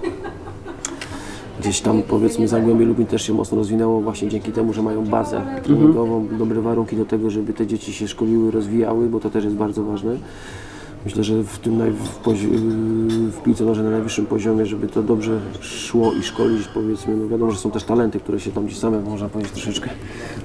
Gdzieś 1.60 1.80
tam 1.80 2.02
powiedzmy 2.02 2.48
Zagłębie 2.48 2.84
Lubin 2.84 3.06
też 3.06 3.22
się 3.22 3.32
mocno 3.32 3.58
rozwinęło 3.58 4.00
właśnie 4.00 4.28
dzięki 4.28 4.52
temu, 4.52 4.72
że 4.72 4.82
mają 4.82 5.04
bazę 5.04 5.42
treningową, 5.62 6.28
dobre 6.38 6.60
warunki 6.60 6.96
do 6.96 7.04
tego, 7.04 7.30
żeby 7.30 7.52
te 7.52 7.66
dzieci 7.66 7.92
się 7.92 8.08
szkoliły, 8.08 8.50
rozwijały, 8.50 9.08
bo 9.08 9.20
to 9.20 9.30
też 9.30 9.44
jest 9.44 9.56
bardzo 9.56 9.84
ważne. 9.84 10.16
Myślę, 11.06 11.24
że 11.24 11.42
w 11.42 11.58
tym 11.58 11.78
naj, 11.78 11.90
w, 11.90 12.18
pozi- 12.24 12.48
w 13.32 13.42
piłce 13.44 13.64
nożnej 13.64 13.84
na 13.84 13.90
najwyższym 13.90 14.26
poziomie, 14.26 14.66
żeby 14.66 14.86
to 14.88 15.02
dobrze 15.02 15.40
szło 15.60 16.12
i 16.20 16.22
szkolić, 16.22 16.68
powiedzmy, 16.74 17.16
no 17.16 17.28
wiadomo, 17.28 17.50
że 17.52 17.58
są 17.58 17.70
też 17.70 17.84
talenty, 17.84 18.20
które 18.20 18.40
się 18.40 18.50
tam 18.50 18.66
gdzieś 18.66 18.78
same, 18.78 19.00
można 19.00 19.28
powiedzieć, 19.28 19.52
troszeczkę 19.52 19.90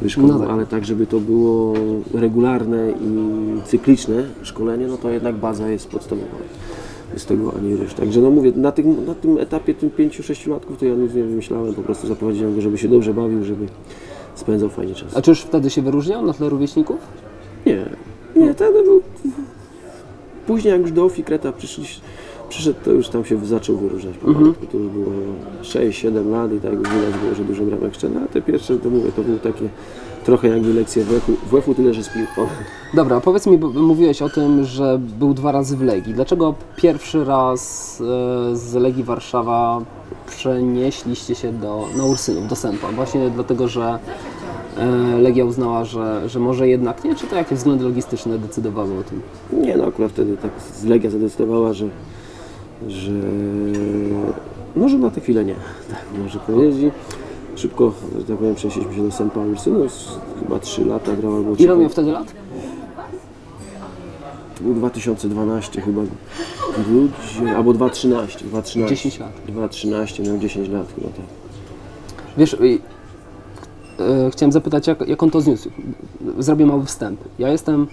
wyszkolą, 0.01 0.27
No 0.27 0.39
tak. 0.39 0.49
ale 0.49 0.65
tak, 0.65 0.85
żeby 0.85 1.07
to 1.07 1.19
było 1.19 1.73
regularne 2.13 2.91
i 2.91 3.11
cykliczne 3.65 4.23
szkolenie, 4.41 4.87
no 4.87 4.97
to 4.97 5.09
jednak 5.09 5.35
baza 5.35 5.69
jest 5.69 5.87
podstawowa 5.89 6.27
z 7.15 7.25
tego 7.25 7.53
ani 7.57 7.75
rusz. 7.75 7.93
Także 7.93 8.21
no 8.21 8.29
mówię, 8.31 8.51
na 8.55 8.71
tym, 8.71 9.05
na 9.05 9.15
tym 9.15 9.37
etapie, 9.37 9.73
tym 9.73 9.89
5-6 9.89 10.49
latków, 10.49 10.77
to 10.77 10.85
ja 10.85 10.95
nic 10.95 11.13
nie 11.13 11.23
wymyślałem, 11.23 11.73
po 11.73 11.81
prostu 11.81 12.07
zaprowadziłem 12.07 12.55
go, 12.55 12.61
żeby 12.61 12.77
się 12.77 12.87
dobrze 12.87 13.13
bawił, 13.13 13.43
żeby 13.43 13.65
spędzał 14.35 14.69
fajnie 14.69 14.93
czas. 14.95 15.17
A 15.17 15.21
czy 15.21 15.31
już 15.31 15.41
wtedy 15.41 15.69
się 15.69 15.81
wyróżniał 15.81 16.25
na 16.25 16.33
tle 16.33 16.49
rówieśników? 16.49 16.97
Nie, 17.65 17.85
nie, 18.35 18.53
ten 18.53 18.73
był... 18.73 19.01
Później 20.51 20.71
jak 20.71 20.81
już 20.81 20.91
do 20.91 21.05
Ofikreta 21.05 21.51
przyszli, 21.51 21.85
przyszedł, 22.49 22.79
to 22.85 22.91
już 22.91 23.09
tam 23.09 23.25
się 23.25 23.45
zaczął 23.45 23.77
wyróżniać 23.77 24.17
powolutku. 24.17 24.65
To 24.65 24.77
już 24.77 24.91
było 24.91 25.05
6-7 25.63 26.31
lat 26.31 26.53
i 26.53 26.59
tak 26.59 26.77
widać 26.77 27.19
było, 27.21 27.35
że 27.35 27.43
dużo 27.43 27.63
bramek 27.63 27.95
szczela, 27.95 28.21
a 28.25 28.27
te 28.27 28.41
pierwsze, 28.41 28.77
to 28.77 28.89
mówię, 28.89 29.11
to 29.15 29.21
były 29.21 29.39
takie 29.39 29.69
trochę 30.25 30.47
jakby 30.47 30.73
lekcje 30.73 31.03
WF-u, 31.03 31.31
WF-u 31.51 31.75
tyle, 31.75 31.93
że 31.93 32.03
z 32.03 32.09
piłką. 32.09 32.47
Dobra, 32.93 33.21
powiedz 33.21 33.47
mi, 33.47 33.57
bo 33.57 33.69
mówiłeś 33.69 34.21
o 34.21 34.29
tym, 34.29 34.63
że 34.63 34.99
był 35.19 35.33
dwa 35.33 35.51
razy 35.51 35.77
w 35.77 35.81
Legii. 35.81 36.13
Dlaczego 36.13 36.55
pierwszy 36.75 37.25
raz 37.25 38.01
e, 38.01 38.55
z 38.55 38.73
Legii 38.73 39.03
Warszawa 39.03 39.81
przenieśliście 40.27 41.35
się 41.35 41.53
do, 41.53 41.87
na 41.97 42.05
Ursynów, 42.05 42.47
do 42.47 42.55
Sępa? 42.55 42.91
Właśnie 42.91 43.29
dlatego, 43.29 43.67
że 43.67 43.99
Legia 45.21 45.45
uznała, 45.45 45.85
że, 45.85 46.29
że 46.29 46.39
może 46.39 46.67
jednak 46.67 47.03
nie, 47.03 47.15
czy 47.15 47.27
to 47.27 47.35
jakieś 47.35 47.57
względy 47.57 47.83
logistyczne 47.83 48.39
decydowały 48.39 48.99
o 48.99 49.03
tym? 49.03 49.21
Nie, 49.61 49.77
no 49.77 49.85
akurat 49.85 50.11
wtedy 50.11 50.37
tak 50.37 50.51
Legia 50.85 51.09
zadecydowała, 51.09 51.73
że, 51.73 51.89
że 52.87 53.11
może 54.75 54.97
na 54.97 55.09
tę 55.09 55.21
chwilę 55.21 55.45
nie, 55.45 55.55
tak 55.89 56.05
może 56.23 56.39
powiedzieć. 56.39 56.93
Szybko, 57.55 57.93
że 58.17 58.23
tak 58.23 58.37
powiem, 58.37 58.55
przenieśliśmy 58.55 58.95
się 58.95 59.03
do 59.03 59.11
St. 59.11 59.21
Paul's, 59.21 59.71
no 59.71 59.85
chyba 60.43 60.59
3 60.59 60.85
lata 60.85 61.15
grał 61.15 61.35
albo 61.35 61.55
Ile 61.55 61.77
miał 61.77 61.89
wtedy 61.89 62.11
lat? 62.11 62.33
To 64.57 64.63
był 64.63 64.73
2012 64.73 65.81
chyba, 65.81 66.01
grudzień, 66.87 67.49
albo 67.55 67.73
2013, 67.73 68.45
2013. 68.45 68.95
10 68.95 69.19
lat. 69.19 69.31
2013, 69.47 70.23
miał 70.23 70.37
10 70.37 70.69
lat 70.69 70.87
chyba 70.95 71.07
tak. 71.07 71.25
Wiesz, 72.37 72.53
e, 72.53 72.57
chciałem 74.31 74.51
zapytać, 74.51 74.87
jak, 74.87 75.07
jak 75.07 75.23
on 75.23 75.31
to 75.31 75.41
zniósł. 75.41 75.69
Zrobię 76.39 76.65
mały 76.65 76.85
wstęp. 76.85 77.19
Ja 77.39 77.49
jestem 77.49 77.87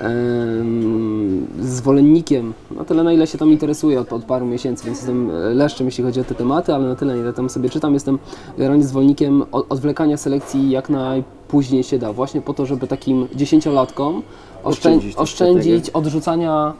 em, 0.00 1.46
zwolennikiem, 1.60 2.54
na 2.70 2.84
tyle 2.84 3.02
na 3.02 3.12
ile 3.12 3.26
się 3.26 3.38
tam 3.38 3.50
interesuję 3.50 4.00
od, 4.00 4.12
od 4.12 4.24
paru 4.24 4.46
miesięcy, 4.46 4.84
więc 4.84 4.98
jestem 4.98 5.30
e, 5.30 5.34
leszczem, 5.34 5.86
jeśli 5.86 6.04
chodzi 6.04 6.20
o 6.20 6.24
te 6.24 6.34
tematy, 6.34 6.74
ale 6.74 6.88
na 6.88 6.96
tyle, 6.96 7.18
ile 7.18 7.32
tam 7.32 7.50
sobie 7.50 7.68
czytam, 7.70 7.94
jestem 7.94 8.18
generalnie 8.56 8.84
zwolennikiem 8.84 9.44
odwlekania 9.52 10.16
selekcji 10.16 10.70
jak 10.70 10.90
najpóźniej 10.90 11.82
się 11.82 11.98
da, 11.98 12.12
właśnie 12.12 12.40
po 12.40 12.54
to, 12.54 12.66
żeby 12.66 12.86
takim 12.86 13.28
dziesięciolatkom 13.34 14.22
Oszczędzić 14.64 15.16
oszczędzić 15.16 15.90
odrzucania 15.90 16.74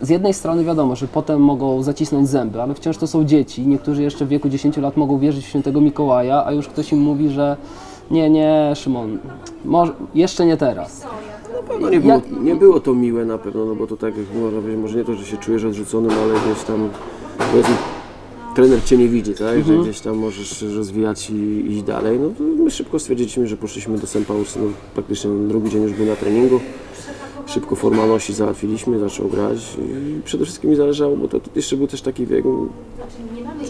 z 0.00 0.08
jednej 0.08 0.34
strony 0.34 0.64
wiadomo, 0.64 0.96
że 0.96 1.08
potem 1.08 1.40
mogą 1.40 1.82
zacisnąć 1.82 2.28
zęby, 2.28 2.62
ale 2.62 2.74
wciąż 2.74 2.96
to 2.96 3.06
są 3.06 3.24
dzieci. 3.24 3.66
Niektórzy 3.66 4.02
jeszcze 4.02 4.24
w 4.24 4.28
wieku 4.28 4.48
10 4.48 4.76
lat 4.76 4.96
mogą 4.96 5.18
wierzyć 5.18 5.44
w 5.44 5.48
świętego 5.48 5.80
Mikołaja, 5.80 6.44
a 6.46 6.52
już 6.52 6.68
ktoś 6.68 6.92
im 6.92 6.98
mówi, 6.98 7.28
że 7.28 7.56
nie, 8.12 8.30
nie, 8.30 8.72
Szymon, 8.74 9.18
może, 9.64 9.92
jeszcze 10.14 10.46
nie 10.46 10.56
teraz. 10.56 11.06
No 11.80 11.90
nie 11.90 12.00
było, 12.00 12.12
Jak- 12.14 12.30
nie 12.42 12.54
było 12.56 12.80
to 12.80 12.94
miłe 12.94 13.24
na 13.24 13.38
pewno, 13.38 13.64
no 13.64 13.74
bo 13.74 13.86
to 13.86 13.96
tak 13.96 14.16
jak 14.16 14.26
można 14.42 14.60
powiedzieć, 14.60 14.82
może 14.82 14.98
nie 14.98 15.04
to, 15.04 15.14
że 15.14 15.24
się 15.26 15.36
czujesz 15.36 15.64
odrzuconym, 15.64 16.10
ale 16.10 16.34
gdzieś 16.34 16.64
tam 16.64 16.88
powiedzmy, 17.50 17.74
trener 18.54 18.84
cię 18.84 18.96
nie 18.96 19.08
widzi, 19.08 19.34
tak? 19.34 19.64
Że 19.64 19.78
gdzieś 19.78 20.00
tam 20.00 20.16
możesz 20.18 20.62
rozwijać 20.62 21.30
i 21.30 21.64
iść 21.72 21.82
dalej. 21.82 22.18
No 22.20 22.28
to 22.38 22.62
my 22.62 22.70
szybko 22.70 22.98
stwierdziliśmy, 22.98 23.46
że 23.46 23.56
poszliśmy 23.56 23.98
do 23.98 24.06
St. 24.06 24.16
Paul's, 24.28 24.56
no, 24.56 24.64
praktycznie 24.94 25.30
drugi 25.48 25.70
dzień 25.70 25.82
już 25.82 25.92
był 25.92 26.06
na 26.06 26.16
treningu. 26.16 26.60
Szybko 27.54 27.76
formalności 27.76 28.34
załatwiliśmy, 28.34 28.98
zaczął 28.98 29.28
grać 29.28 29.76
i 29.78 30.22
przede 30.22 30.44
wszystkim 30.44 30.70
mi 30.70 30.76
zależało, 30.76 31.16
bo 31.16 31.28
to, 31.28 31.40
jeszcze 31.56 31.76
był 31.76 31.86
też 31.86 32.02
taki 32.02 32.26
wiek, 32.26 32.44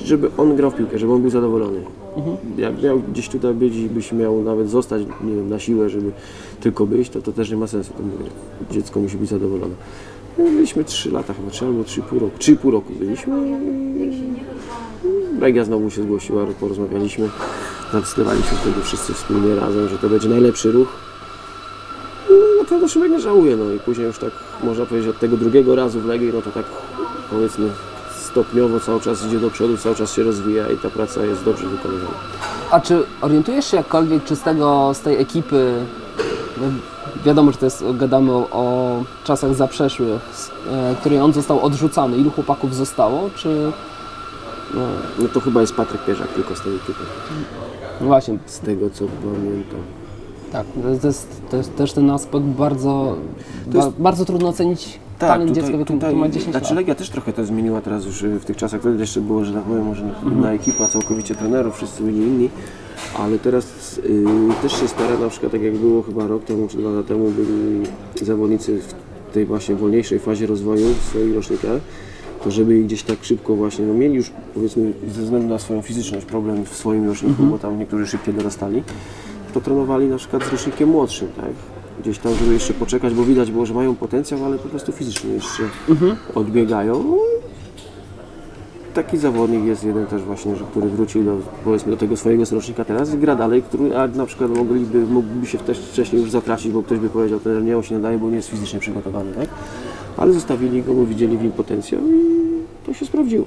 żeby 0.05 0.31
on 0.37 0.57
grał 0.57 0.71
w 0.71 0.75
piłkę, 0.75 0.99
żeby 0.99 1.12
on 1.12 1.21
był 1.21 1.31
zadowolony. 1.31 1.83
Jak 2.59 2.83
miał 2.83 3.01
gdzieś 3.01 3.29
tutaj 3.29 3.55
być 3.55 3.75
i 3.75 3.88
byś 3.88 4.12
miał 4.12 4.42
nawet 4.42 4.71
zostać, 4.71 5.03
nie 5.25 5.35
wiem, 5.35 5.49
na 5.49 5.59
siłę, 5.59 5.90
żeby 5.90 6.12
tylko 6.61 6.87
być, 6.87 7.09
to 7.09 7.23
to 7.23 7.33
też 7.33 7.51
nie 7.51 7.57
ma 7.57 7.66
sensu. 7.66 7.92
To 7.92 8.03
mówię, 8.03 8.31
dziecko 8.71 9.01
musi 9.01 9.16
być 9.16 9.31
zadowolone. 9.31 9.75
No, 10.38 10.45
byliśmy 10.45 10.85
3 10.85 11.11
lata 11.11 11.35
chyba, 11.35 11.51
3 11.51 11.64
albo 11.64 11.83
3,5 11.83 12.21
roku. 12.21 12.38
3,5 12.38 12.71
roku 12.71 12.92
byliśmy. 12.99 13.37
Legia 15.40 15.64
znowu 15.64 15.90
się 15.90 16.03
zgłosiła, 16.03 16.47
porozmawialiśmy. 16.61 17.29
Zdecydowaliśmy 17.90 18.59
wtedy 18.59 18.83
wszyscy 18.83 19.14
wspólnie 19.14 19.55
razem, 19.55 19.88
że 19.88 19.99
to 19.99 20.09
będzie 20.09 20.29
najlepszy 20.29 20.73
ruch. 20.73 21.12
No, 22.40 22.62
na 22.62 22.68
pewno 22.68 22.88
Szymek 22.88 23.11
nie 23.11 23.21
żałuje, 23.21 23.57
no 23.57 23.71
i 23.73 23.79
później 23.79 24.07
już 24.07 24.18
tak 24.18 24.31
można 24.62 24.87
powiedzieć 24.87 25.11
od 25.11 25.18
tego 25.18 25.37
drugiego 25.37 25.75
razu 25.77 26.01
w 26.01 26.07
Legii, 26.07 26.31
no 26.35 26.42
to 26.42 26.51
tak 26.51 26.64
powiedzmy 27.31 27.68
stopniowo 28.33 28.81
cały 28.81 29.01
czas 29.01 29.27
idzie 29.27 29.38
do 29.40 29.51
przodu, 29.51 29.77
cały 29.77 29.95
czas 29.95 30.12
się 30.12 30.23
rozwija 30.23 30.71
i 30.71 30.77
ta 30.77 30.90
praca 30.90 31.25
jest 31.25 31.45
dobrze 31.45 31.66
wykonywana. 31.68 32.14
A 32.71 32.81
czy 32.81 33.03
orientujesz 33.21 33.71
się 33.71 33.77
jakkolwiek, 33.77 34.25
czy 34.25 34.37
z 34.37 34.42
tego, 34.42 34.95
z 34.95 35.01
tej 35.01 35.21
ekipy, 35.21 35.75
no, 36.61 36.66
wiadomo, 37.25 37.53
że 37.53 37.59
to 37.59 37.66
jest, 37.66 37.85
gadamy 37.95 38.33
o, 38.33 38.49
o 38.53 39.03
czasach 39.25 39.55
zaprzeszłych, 39.55 40.21
z 40.35 40.51
e, 40.71 40.95
której 41.01 41.21
on 41.21 41.33
został 41.33 41.64
odrzucany, 41.64 42.16
ilu 42.16 42.31
chłopaków 42.31 42.75
zostało, 42.75 43.31
czy... 43.37 43.73
No, 44.75 44.81
No 45.18 45.29
to 45.29 45.40
chyba 45.40 45.61
jest 45.61 45.75
Patryk 45.75 46.05
Pierzak 46.05 46.29
tylko 46.29 46.57
z 46.57 46.61
tej 46.61 46.77
ekipy, 46.77 47.05
no 48.01 48.07
właśnie, 48.07 48.38
z 48.47 48.59
tego 48.59 48.90
co 48.90 49.05
pamiętam. 49.23 50.02
Tak, 50.53 50.67
to 51.01 51.07
jest, 51.07 51.29
to 51.51 51.57
jest 51.57 51.77
też 51.77 51.93
ten 51.93 52.11
aspekt 52.11 52.45
bardzo, 52.45 53.17
ba, 53.67 53.93
bardzo 53.99 54.25
trudno 54.25 54.49
ocenić 54.49 54.99
talent 55.19 55.51
dziecka 55.53 55.73
w 55.73 55.79
wieku, 55.79 55.97
to 56.01 56.12
ma 56.17 56.29
10 56.29 56.51
znaczy 56.51 56.67
lat. 56.67 56.75
Legia 56.77 56.95
też 56.95 57.11
trochę 57.11 57.33
to 57.33 57.45
zmieniła 57.45 57.81
teraz 57.81 58.05
już 58.05 58.23
y, 58.23 58.38
w 58.41 58.45
tych 58.45 58.57
czasach, 58.57 58.81
wtedy 58.81 58.99
jeszcze 58.99 59.21
było, 59.21 59.45
że 59.45 59.53
tak 59.53 59.62
powiem, 59.62 59.85
może 59.87 60.03
Mhm. 60.03 60.33
inna 60.33 60.53
ekipa, 60.53 60.88
całkowicie 60.88 61.35
trenerów, 61.35 61.77
wszyscy 61.77 62.03
byli 62.03 62.17
inni, 62.19 62.49
ale 63.19 63.38
teraz 63.38 63.99
y, 63.99 64.25
też 64.62 64.81
się 64.81 64.88
stara, 64.88 65.19
na 65.19 65.29
przykład 65.29 65.53
tak 65.53 65.62
jak 65.62 65.77
było 65.77 66.03
chyba 66.03 66.27
rok 66.27 66.45
temu 66.45 66.69
czy 66.69 66.77
dwa 66.77 66.91
lata 66.91 67.09
temu, 67.09 67.31
byli 67.31 67.83
zawodnicy 68.23 68.81
w 69.31 69.35
tej 69.35 69.47
właśnie 69.47 69.75
wolniejszej 69.75 70.19
fazie 70.19 70.47
rozwoju 70.47 70.87
w 71.01 71.05
swoich 71.05 71.35
rocznikach, 71.35 71.81
to 72.45 72.51
żeby 72.51 72.79
ich 72.79 72.87
gdzieś 72.87 73.03
tak 73.03 73.25
szybko 73.25 73.57
właśnie, 73.57 73.87
no 73.87 73.95
mieli 73.95 74.15
już 74.15 74.31
powiedzmy 74.55 74.93
ze 75.15 75.23
względu 75.23 75.49
na 75.49 75.59
swoją 75.59 75.83
fizyczność 75.83 76.27
problem 76.27 76.65
w 76.65 76.75
swoim 76.77 77.07
roczniku, 77.09 77.31
Mhm. 77.31 77.51
bo 77.51 77.59
tam 77.59 77.79
niektórzy 77.79 78.07
szybciej 78.07 78.35
dorastali, 78.35 78.83
to 79.53 79.61
trenowali 79.61 80.07
na 80.09 80.17
przykład 80.17 80.45
z 80.45 80.49
rocznikiem 80.53 80.88
młodszym, 80.88 81.29
tak? 81.37 81.51
Gdzieś 82.01 82.19
tam, 82.19 82.35
żeby 82.35 82.53
jeszcze 82.53 82.75
poczekać, 82.75 83.15
bo 83.15 83.25
widać 83.25 83.51
było, 83.51 83.67
że 83.67 83.75
mają 83.75 83.95
potencjał, 83.95 84.45
ale 84.45 84.59
po 84.59 84.69
prostu 84.69 84.93
fizycznie 84.93 85.31
jeszcze 85.31 85.62
odbiegają. 86.35 87.03
No 87.03 87.17
Taki 88.95 89.19
zawodnik 89.19 89.65
jest 89.65 89.85
jeden 89.85 90.07
też 90.07 90.23
właśnie, 90.23 90.57
że 90.57 90.65
który 90.65 90.88
wrócił 90.88 91.25
do, 91.25 91.37
powiedzmy, 91.65 91.91
do 91.91 91.97
tego 91.97 92.17
swojego 92.17 92.45
rocznika 92.53 92.85
teraz 92.85 93.15
i 93.15 93.19
gra 93.19 93.37
dalej, 93.37 93.62
który, 93.62 93.97
a 93.97 94.07
na 94.07 94.27
przykład 94.27 94.57
mogliby, 94.57 94.99
mógłby 95.07 95.47
się 95.47 95.59
też 95.59 95.79
wcześniej 95.79 96.23
już 96.23 96.31
zatracić, 96.31 96.73
bo 96.73 96.83
ktoś 96.83 96.99
by 96.99 97.09
powiedział, 97.09 97.41
że 97.45 97.62
nie, 97.62 97.77
on 97.77 97.83
się 97.83 97.95
nadaje, 97.95 98.19
bo 98.19 98.31
nie 98.31 98.37
jest 98.37 98.49
fizycznie 98.49 98.81
przygotowany, 98.81 99.33
tak? 99.33 99.49
Ale 100.17 100.33
zostawili 100.33 100.83
go, 100.83 100.95
bo 100.95 101.07
widzieli 101.07 101.38
w 101.38 101.43
nim 101.43 101.53
potencjał 101.53 102.01
i 102.01 102.43
to 102.87 102.95
się 102.95 103.07
sprawdziło. 103.07 103.45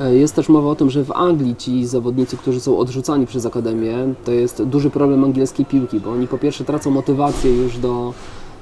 E, 0.00 0.14
Jest 0.14 0.34
też 0.34 0.48
mowa 0.48 0.70
o 0.70 0.74
tym, 0.74 0.90
że 0.90 1.04
w 1.04 1.12
Anglii 1.12 1.56
ci 1.56 1.86
zawodnicy, 1.86 2.36
którzy 2.36 2.60
są 2.60 2.78
odrzucani 2.78 3.26
przez 3.26 3.46
Akademię, 3.46 3.94
to 4.24 4.32
jest 4.32 4.62
duży 4.62 4.90
problem 4.90 5.24
angielskiej 5.24 5.66
piłki, 5.66 6.00
bo 6.00 6.10
oni 6.10 6.26
po 6.26 6.38
pierwsze 6.38 6.64
tracą 6.64 6.90
motywację 6.90 7.56
już 7.56 7.78
do, 7.78 8.14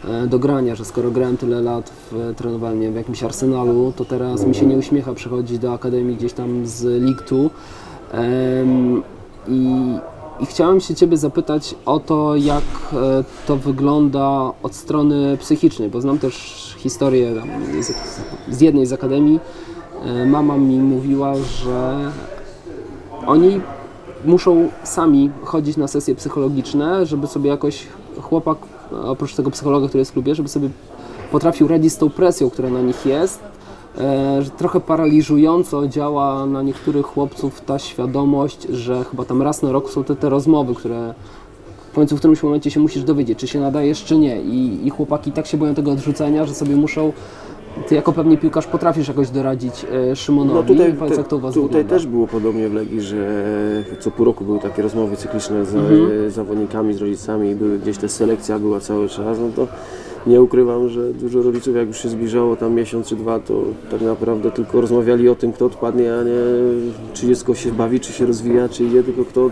e, 0.09 0.27
do 0.27 0.38
grania, 0.38 0.75
że 0.75 0.85
skoro 0.85 1.11
grałem 1.11 1.37
tyle 1.37 1.61
lat 1.61 1.92
w 2.11 2.35
nie 2.75 2.81
wiem, 2.81 2.92
w 2.92 2.97
jakimś 2.97 3.23
Arsenalu, 3.23 3.92
to 3.97 4.05
teraz 4.05 4.47
mi 4.47 4.55
się 4.55 4.66
nie 4.66 4.77
uśmiecha 4.77 5.14
przychodzić 5.14 5.59
do 5.59 5.73
Akademii 5.73 6.16
gdzieś 6.16 6.33
tam 6.33 6.66
z 6.66 7.03
League 7.03 7.23
Two. 7.23 7.51
I, 9.49 9.77
I 10.40 10.47
chciałem 10.47 10.81
się 10.81 10.95
Ciebie 10.95 11.16
zapytać 11.16 11.75
o 11.87 12.01
to, 12.01 12.37
jak 12.37 12.62
e, 12.92 13.25
to 13.47 13.57
wygląda 13.57 14.53
od 14.62 14.75
strony 14.75 15.37
psychicznej, 15.37 15.88
bo 15.88 16.01
znam 16.01 16.18
też 16.18 16.35
historię 16.79 17.35
z 18.51 18.61
jednej 18.61 18.87
z 18.87 18.92
akademii. 18.92 19.40
E, 20.07 20.27
Mama 20.27 20.57
mi 20.57 20.79
mówiła, 20.79 21.35
że 21.35 22.11
oni 23.27 23.61
muszą 24.25 24.69
sami 24.85 25.31
chodzić 25.45 25.77
na 25.77 25.88
sesje 25.88 26.15
psychologiczne, 26.15 27.07
żeby 27.07 27.27
sobie 27.27 27.51
jakoś 27.51 27.87
chłopak, 28.21 28.59
oprócz 29.05 29.35
tego 29.35 29.51
psychologa, 29.51 29.88
który 29.88 29.99
jest 29.99 30.11
w 30.11 30.15
klubie, 30.15 30.35
żeby 30.35 30.49
sobie 30.49 30.69
potrafił 31.33 31.69
radzić 31.69 31.93
z 31.93 31.97
tą 31.97 32.11
presją, 32.11 32.51
która 32.51 32.71
na 32.71 32.81
nich 32.81 33.07
jest. 33.07 33.41
E, 33.99 34.43
że 34.43 34.51
trochę 34.51 34.81
paraliżująco 34.81 35.88
działa 35.88 36.47
na 36.47 36.62
niektórych 36.62 37.07
chłopców 37.07 37.61
ta 37.61 37.79
świadomość, 37.79 38.62
że 38.62 39.05
chyba 39.05 39.25
tam 39.25 39.43
raz 39.43 39.62
na 39.62 39.73
rok 39.73 39.91
są 39.91 40.05
te, 40.05 40.17
te 40.17 40.29
rozmowy, 40.29 40.75
które 40.75 41.15
w 41.93 41.95
końcu 41.95 42.17
w 42.17 42.19
którymś 42.19 42.43
momencie 42.43 42.71
się 42.71 42.81
musisz 42.81 43.05
dowiedzieć, 43.05 43.38
czy 43.38 43.49
się 43.49 43.61
nadajesz, 43.61 44.05
czy 44.05 44.19
nie. 44.19 44.43
I, 44.43 44.87
I 44.87 44.91
chłopaki 44.91 45.33
tak 45.33 45.47
się 45.47 45.57
boją 45.57 45.75
tego 45.75 45.91
odrzucenia, 45.91 46.47
że 46.47 46.55
sobie 46.55 46.77
muszą. 46.77 47.12
Ty 47.88 47.94
jako 47.94 48.12
pewnie 48.12 48.38
piłkarz 48.38 48.66
potrafisz 48.66 49.08
jakoś 49.08 49.30
doradzić 49.30 49.87
e, 50.11 50.16
Szymonowi. 50.16 50.54
No 50.54 50.62
tutaj, 50.62 50.92
Powiedz, 50.94 51.18
jak 51.18 51.28
to 51.28 51.37
u 51.37 51.40
Was 51.40 51.54
tutaj 51.54 51.68
wygląda. 51.68 51.88
też 51.90 52.06
było 52.06 52.26
podobnie 52.26 52.68
w 52.68 52.74
Legii, 52.74 53.00
że 53.00 53.44
co 54.00 54.11
pół 54.11 54.24
roku 54.24 54.44
były 54.44 54.58
takie 54.58 54.82
rozmowy 54.82 55.16
cykliczne 55.16 55.64
z 55.64 55.74
Mhm. 55.74 56.08
e, 56.26 56.30
zawodnikami, 56.30 56.94
z 56.94 57.00
rodzicami 57.00 57.50
i 57.50 57.54
były 57.54 57.78
gdzieś 57.78 57.98
ta 57.98 58.08
selekcja 58.08 58.58
była 58.58 58.80
cały 58.80 59.08
czas, 59.08 59.38
no 59.40 59.48
to 59.56 59.68
nie 60.26 60.42
ukrywam, 60.42 60.88
że 60.88 61.12
dużo 61.12 61.42
rodziców 61.42 61.76
jak 61.76 61.88
już 61.88 61.98
się 62.02 62.08
zbliżało 62.08 62.56
tam 62.56 62.74
miesiąc 62.74 63.08
czy 63.08 63.16
dwa, 63.16 63.38
to 63.38 63.62
tak 63.90 64.00
naprawdę 64.00 64.50
tylko 64.50 64.80
rozmawiali 64.80 65.28
o 65.28 65.35
tym, 65.35 65.52
kto 65.52 65.66
odpadnie, 65.66 66.14
a 66.14 66.22
nie 66.22 66.30
czy 67.14 67.26
dziecko 67.26 67.54
się 67.54 67.72
bawi, 67.72 68.00
czy 68.00 68.12
się 68.12 68.26
rozwija, 68.26 68.68
czy 68.68 68.85
idzie, 68.85 69.02
tylko 69.02 69.24
kto 69.24 69.50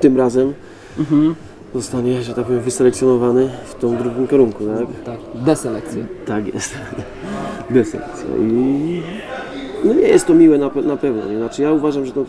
tym 0.00 0.16
razem 0.16 0.52
Mhm. 0.98 1.34
Zostanie, 1.76 2.22
że 2.22 2.34
tak 2.34 2.44
powiem, 2.46 2.60
wyselekcjonowany 2.60 3.48
w 3.64 3.74
tą 3.74 3.96
drugim 3.96 4.28
kierunku, 4.28 4.64
tak? 4.64 4.86
Tak, 5.04 5.44
deselekcję. 5.44 6.06
Tak 6.26 6.54
jest. 6.54 6.74
Desekcja. 7.70 8.36
I 8.40 9.02
no 9.84 9.94
nie 9.94 10.08
jest 10.08 10.26
to 10.26 10.34
miłe 10.34 10.58
na, 10.58 10.68
pe- 10.68 10.86
na 10.86 10.96
pewno. 10.96 11.24
Nie? 11.30 11.36
Znaczy 11.36 11.62
ja 11.62 11.72
uważam, 11.72 12.06
że 12.06 12.12
to, 12.12 12.24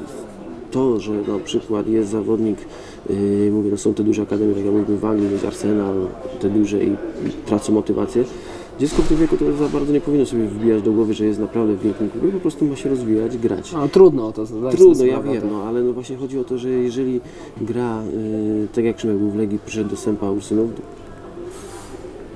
to, 0.72 1.00
że 1.00 1.12
na 1.12 1.40
przykład 1.46 1.88
jest 1.88 2.10
zawodnik, 2.10 2.58
yy, 3.10 3.52
mówię, 3.52 3.72
no 3.72 3.78
są 3.78 3.94
te 3.94 4.04
duże 4.04 4.22
akademie, 4.22 4.54
tak 4.54 4.66
jak 4.66 4.74
mówimy 4.74 4.98
w 4.98 5.06
Anglii, 5.06 5.32
jest 5.32 5.46
Arsenal, 5.46 5.96
te 6.40 6.50
duże 6.50 6.84
i, 6.84 6.90
i 7.28 7.30
tracą 7.46 7.74
motywację. 7.74 8.24
Dziecko 8.80 9.02
w 9.02 9.08
tym 9.08 9.18
wieku 9.18 9.38
to 9.38 9.54
za 9.54 9.70
bardzo 9.70 9.94
nie 9.94 10.02
powinno 10.02 10.26
sobie 10.26 10.46
wbijać 10.46 10.82
do 10.82 10.92
głowy, 10.92 11.14
że 11.14 11.26
jest 11.26 11.40
naprawdę 11.40 11.74
w 11.74 11.82
wielkim 11.82 12.10
klubie, 12.10 12.32
po 12.32 12.40
prostu 12.40 12.66
ma 12.66 12.76
się 12.76 12.90
rozwijać, 12.90 13.38
grać. 13.38 13.72
No, 13.72 13.88
trudno 13.88 14.28
o 14.28 14.32
to 14.32 14.46
zdać 14.46 14.76
Trudno, 14.76 15.06
ja 15.06 15.22
wiem, 15.22 15.44
no, 15.52 15.64
ale 15.64 15.82
no 15.82 15.94
właśnie 15.94 16.18
chodzi 16.18 16.40
o 16.40 16.44
to, 16.44 16.58
że 16.58 16.70
jeżeli 16.70 17.22
gra, 17.62 18.02
y, 18.04 18.68
tak 18.76 18.86
jak 18.86 19.00
Szymek 19.00 19.18
był 19.18 19.30
w 19.30 19.36
Legii, 19.36 19.60
przyszedł 19.66 19.90
do 19.90 19.98
Sępa 19.98 20.32
Ursynów, 20.32 20.70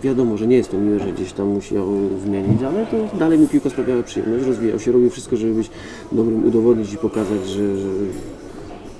wiadomo, 0.03 0.37
że 0.37 0.47
nie 0.47 0.57
jest 0.57 0.71
to 0.71 0.77
miłe, 0.77 0.99
że 0.99 1.11
gdzieś 1.11 1.33
tam 1.33 1.47
musi 1.47 1.75
ją 1.75 2.09
wymienić, 2.25 2.63
ale 2.63 2.85
to 2.85 3.17
dalej 3.17 3.39
mi 3.39 3.47
piłka 3.47 3.69
sprawiała 3.69 4.03
przyjemność, 4.03 4.45
rozwijał 4.45 4.79
się, 4.79 4.91
robił 4.91 5.09
wszystko, 5.09 5.37
żeby 5.37 5.53
być 5.53 5.69
dobrym, 6.11 6.45
udowodnić 6.45 6.93
i 6.93 6.97
pokazać, 6.97 7.47
że, 7.47 7.77
że, 7.77 7.89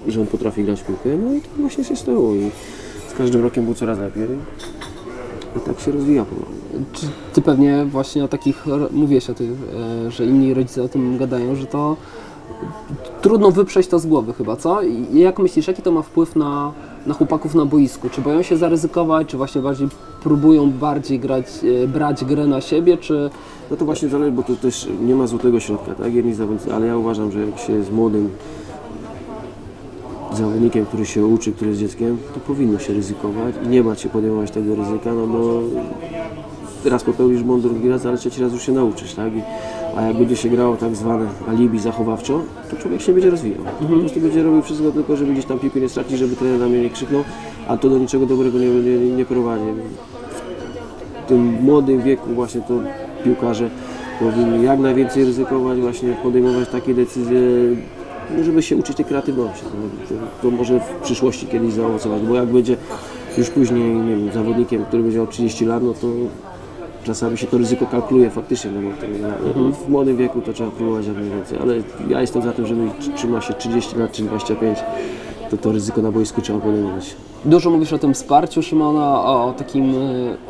że 0.08 0.22
on 0.22 0.28
potrafi 0.28 0.64
grać 0.64 0.82
w 0.82 0.86
piłkę, 0.86 1.10
no 1.26 1.34
i 1.34 1.42
to 1.42 1.48
właśnie 1.60 1.84
się 1.84 1.96
stało 1.96 2.36
i 2.36 2.52
z 3.10 3.14
każdym 3.14 3.42
rokiem 3.42 3.66
był 3.66 3.74
coraz 3.74 4.00
lepiej 4.00 4.24
i 5.58 5.60
tak 5.60 5.80
się 5.80 5.92
rozwija 5.92 6.26
powoli. 6.26 6.58
Ty 7.34 7.42
pewnie 7.42 7.86
właśnie 7.86 8.24
o 8.24 8.28
takich, 8.28 8.66
mówiłeś 8.92 9.30
o 9.30 9.34
tym, 9.34 9.58
e, 10.08 10.12
że 10.12 10.26
inni 10.26 10.54
rodzice 10.54 10.84
o 10.84 10.88
tym 10.88 11.18
gadają, 11.18 11.56
że 11.56 11.66
to 11.66 11.98
trudno 13.22 13.52
wyprzeć 13.52 13.88
to 13.88 14.00
z 14.00 14.06
głowy 14.06 14.34
chyba, 14.34 14.56
co? 14.56 14.82
I 14.82 15.20
jak 15.20 15.40
myślisz, 15.40 15.68
jaki 15.68 15.82
to 15.82 15.92
ma 15.92 16.02
wpływ 16.02 16.36
na, 16.36 16.72
na 17.06 17.14
chłopaków 17.14 17.56
na 17.56 17.66
boisku? 17.66 18.10
Czy 18.10 18.22
boją 18.22 18.42
się 18.42 18.58
zaryzykować, 18.58 19.28
czy 19.28 19.38
właśnie 19.38 19.62
bardziej 19.62 19.88
próbują 20.24 20.72
bardziej 20.72 21.20
grać, 21.20 21.46
e, 21.84 21.88
brać 21.88 22.26
grę 22.26 22.48
na 22.48 22.62
siebie, 22.62 22.98
czy... 22.98 23.30
No 23.72 23.78
to 23.78 23.86
właśnie 23.86 24.10
zależy, 24.10 24.32
bo 24.32 24.44
to 24.44 24.56
też 24.56 24.90
nie 25.02 25.16
ma 25.16 25.28
złotego 25.28 25.60
środka, 25.60 25.96
tak? 25.96 26.14
Jedni 26.14 26.34
zawodnicy, 26.34 26.74
ale 26.74 26.88
ja 26.88 26.98
uważam, 26.98 27.32
że 27.32 27.46
jak 27.46 27.60
się 27.60 27.74
jest 27.74 27.92
młodym 27.92 28.30
zawodnikiem, 30.42 30.86
który 30.86 31.06
się 31.06 31.26
uczy, 31.26 31.52
który 31.52 31.70
jest 31.70 31.82
dzieckiem, 31.82 32.18
to 32.34 32.40
powinno 32.40 32.80
się 32.80 32.94
ryzykować 32.94 33.56
i 33.66 33.68
nie 33.68 33.84
bać 33.84 34.02
się 34.02 34.10
podejmować 34.10 34.52
tego 34.52 34.76
ryzyka, 34.76 35.14
no 35.14 35.28
bo 35.28 35.62
raz 36.90 37.04
popełnisz 37.04 37.44
błąd, 37.44 37.64
drugi 37.64 37.90
raz, 37.90 38.06
ale 38.06 38.18
trzeci 38.18 38.42
raz 38.42 38.54
już 38.54 38.62
się 38.66 38.72
nauczysz, 38.72 39.14
tak? 39.14 39.34
I, 39.34 39.42
a 39.98 40.02
jak 40.02 40.18
będzie 40.18 40.36
się 40.36 40.50
grało 40.50 40.78
tak 40.78 40.96
zwane 40.96 41.26
alibi 41.50 41.80
zachowawczo, 41.80 42.42
to 42.70 42.78
człowiek 42.78 43.02
się 43.02 43.14
będzie 43.14 43.30
rozwijał. 43.30 43.64
Po 43.80 43.86
prostu 43.86 44.20
będzie 44.20 44.44
robił 44.44 44.62
wszystko 44.62 44.92
tylko, 44.92 45.16
żeby 45.16 45.34
gdzieś 45.34 45.46
tam 45.46 45.60
piłkę 45.60 45.80
nie 45.80 45.90
stracić, 45.90 46.18
żeby 46.18 46.36
trener 46.36 46.60
na 46.60 46.68
mnie 46.68 46.82
nie 46.82 46.90
krzyknął, 46.90 47.24
a 47.68 47.78
to 47.78 47.90
do 47.90 47.98
niczego 47.98 48.26
dobrego 48.26 48.60
nie, 48.60 48.68
nie, 48.68 48.98
nie 48.98 49.26
prowadzi 49.26 49.64
w 51.26 51.28
tym 51.28 51.64
młodym 51.64 52.02
wieku 52.02 52.30
właśnie 52.34 52.62
to 52.62 52.74
piłkarze 53.24 53.70
powinni 54.20 54.66
jak 54.66 54.80
najwięcej 54.80 55.26
ryzykować, 55.26 55.80
właśnie 55.80 56.14
podejmować 56.24 56.70
takie 56.70 56.94
decyzje, 56.94 57.40
żeby 58.44 58.62
się 58.62 58.76
uczyć 58.76 58.98
tej 58.98 59.06
kreatywności. 59.06 59.64
No, 59.66 60.16
To, 60.18 60.42
to 60.42 60.52
może 60.52 60.80
w 60.80 61.04
przyszłości 61.04 61.48
kiedyś 61.48 61.74
zaowocować, 61.74 62.22
bo 62.22 62.36
jak 62.36 62.46
będzie 62.46 62.78
już 63.38 63.50
później 63.50 63.96
nie 63.96 64.16
wiem, 64.16 64.32
zawodnikiem, 64.32 64.86
który 64.86 65.04
będzie 65.04 65.18
miał 65.18 65.28
30 65.28 65.66
lat, 65.66 65.84
no 65.84 65.94
to 65.94 66.08
czasami 67.04 67.38
się 67.38 67.48
to 67.48 67.58
ryzyko 67.58 67.86
kalkuluje 67.86 68.30
faktycznie, 68.30 68.72
no 68.72 68.82
bo 68.82 68.90
to, 68.90 69.08
no, 69.60 69.72
w 69.72 69.90
młodym 69.90 70.18
wieku 70.18 70.42
to 70.42 70.54
trzeba 70.54 70.72
próbować 70.72 71.08
jak 71.08 71.16
najwięcej, 71.16 71.60
ale 71.62 71.76
ja 72.10 72.22
jestem 72.22 72.42
za 72.42 72.52
tym, 72.52 72.68
żeby 72.68 72.82
trzyma 73.16 73.42
się 73.42 73.54
30 73.54 73.96
lat 73.96 74.12
czy 74.12 74.24
25, 74.24 74.80
to 75.50 75.58
to 75.58 75.72
ryzyko 75.72 76.02
na 76.02 76.12
boisku 76.12 76.42
trzeba 76.42 76.60
podejmować. 76.60 77.16
Dużo 77.46 77.70
mówisz 77.70 77.94
o 77.94 77.98
tym 77.98 78.14
wsparciu 78.14 78.64
Szymona, 78.64 79.24
o, 79.24 79.54
takim 79.58 79.94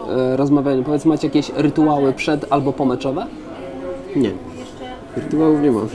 e, 0.10 0.38
rozmawianiu. 0.38 0.84
Powiedz, 0.84 1.06
macie 1.06 1.28
jakieś 1.28 1.52
rytuały 1.56 2.14
przed 2.14 2.46
albo 2.50 2.74
pomeczowe? 2.74 3.26
Nie. 4.16 4.32
Rytuałów 5.18 5.62
nie 5.62 5.72
mamy. 5.72 5.90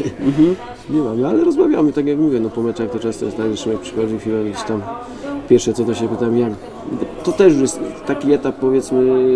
Nie 0.90 1.00
mamy, 1.00 1.26
ale 1.26 1.44
rozmawiamy, 1.44 1.92
tak 1.92 2.06
jak 2.06 2.18
mówię, 2.18 2.40
no 2.40 2.50
po 2.50 2.62
meczach 2.62 2.90
to 2.90 2.98
często 2.98 3.24
jest 3.24 3.36
tak, 3.36 3.50
że 3.50 3.56
Szymek 3.56 3.80
przychodzi 3.80 4.18
chwilę 4.18 4.44
gdzieś 4.44 4.62
tam 4.62 4.82
pierwsze 5.48 5.72
co 5.72 5.84
to 5.84 5.94
się 5.94 6.08
pytam 6.08 6.38
jak. 6.38 6.52
To 7.24 7.32
też 7.32 7.56
jest 7.56 7.80
taki 8.06 8.32
etap 8.32 8.56
powiedzmy, 8.60 9.26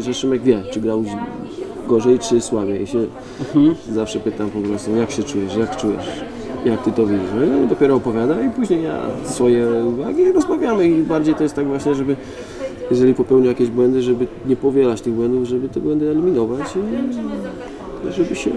że 0.00 0.14
Szymek 0.14 0.42
wie, 0.42 0.62
czy 0.70 0.80
grał 0.80 1.04
gorzej, 1.88 2.18
czy 2.18 2.40
słabiej. 2.40 2.82
I 2.82 2.86
się 2.86 2.98
zawsze 3.92 4.20
pytam 4.20 4.50
po 4.50 4.60
prostu, 4.60 4.96
jak 4.96 5.10
się 5.10 5.22
czujesz, 5.22 5.56
jak 5.56 5.76
czujesz, 5.76 6.24
jak 6.64 6.82
ty 6.82 6.92
to 6.92 7.06
widzisz. 7.06 7.30
No 7.60 7.66
dopiero 7.66 7.94
opowiada 7.94 8.42
i 8.42 8.50
później 8.50 8.82
ja 8.82 9.00
swoje 9.24 9.84
uwagi 9.84 10.22
i 10.22 10.32
rozmawiamy 10.32 10.88
i 10.88 11.02
bardziej 11.02 11.34
to 11.34 11.42
jest 11.42 11.54
tak 11.54 11.66
właśnie, 11.66 11.94
żeby 11.94 12.16
jeżeli 12.90 13.14
popełnił 13.14 13.48
jakieś 13.48 13.68
błędy, 13.68 14.02
żeby 14.02 14.26
nie 14.46 14.56
powielać 14.56 15.00
tych 15.00 15.12
błędów, 15.12 15.44
żeby 15.44 15.68
te 15.68 15.80
błędy 15.80 16.10
eliminować 16.10 16.74
i 18.08 18.12
żeby 18.12 18.36
się 18.36 18.50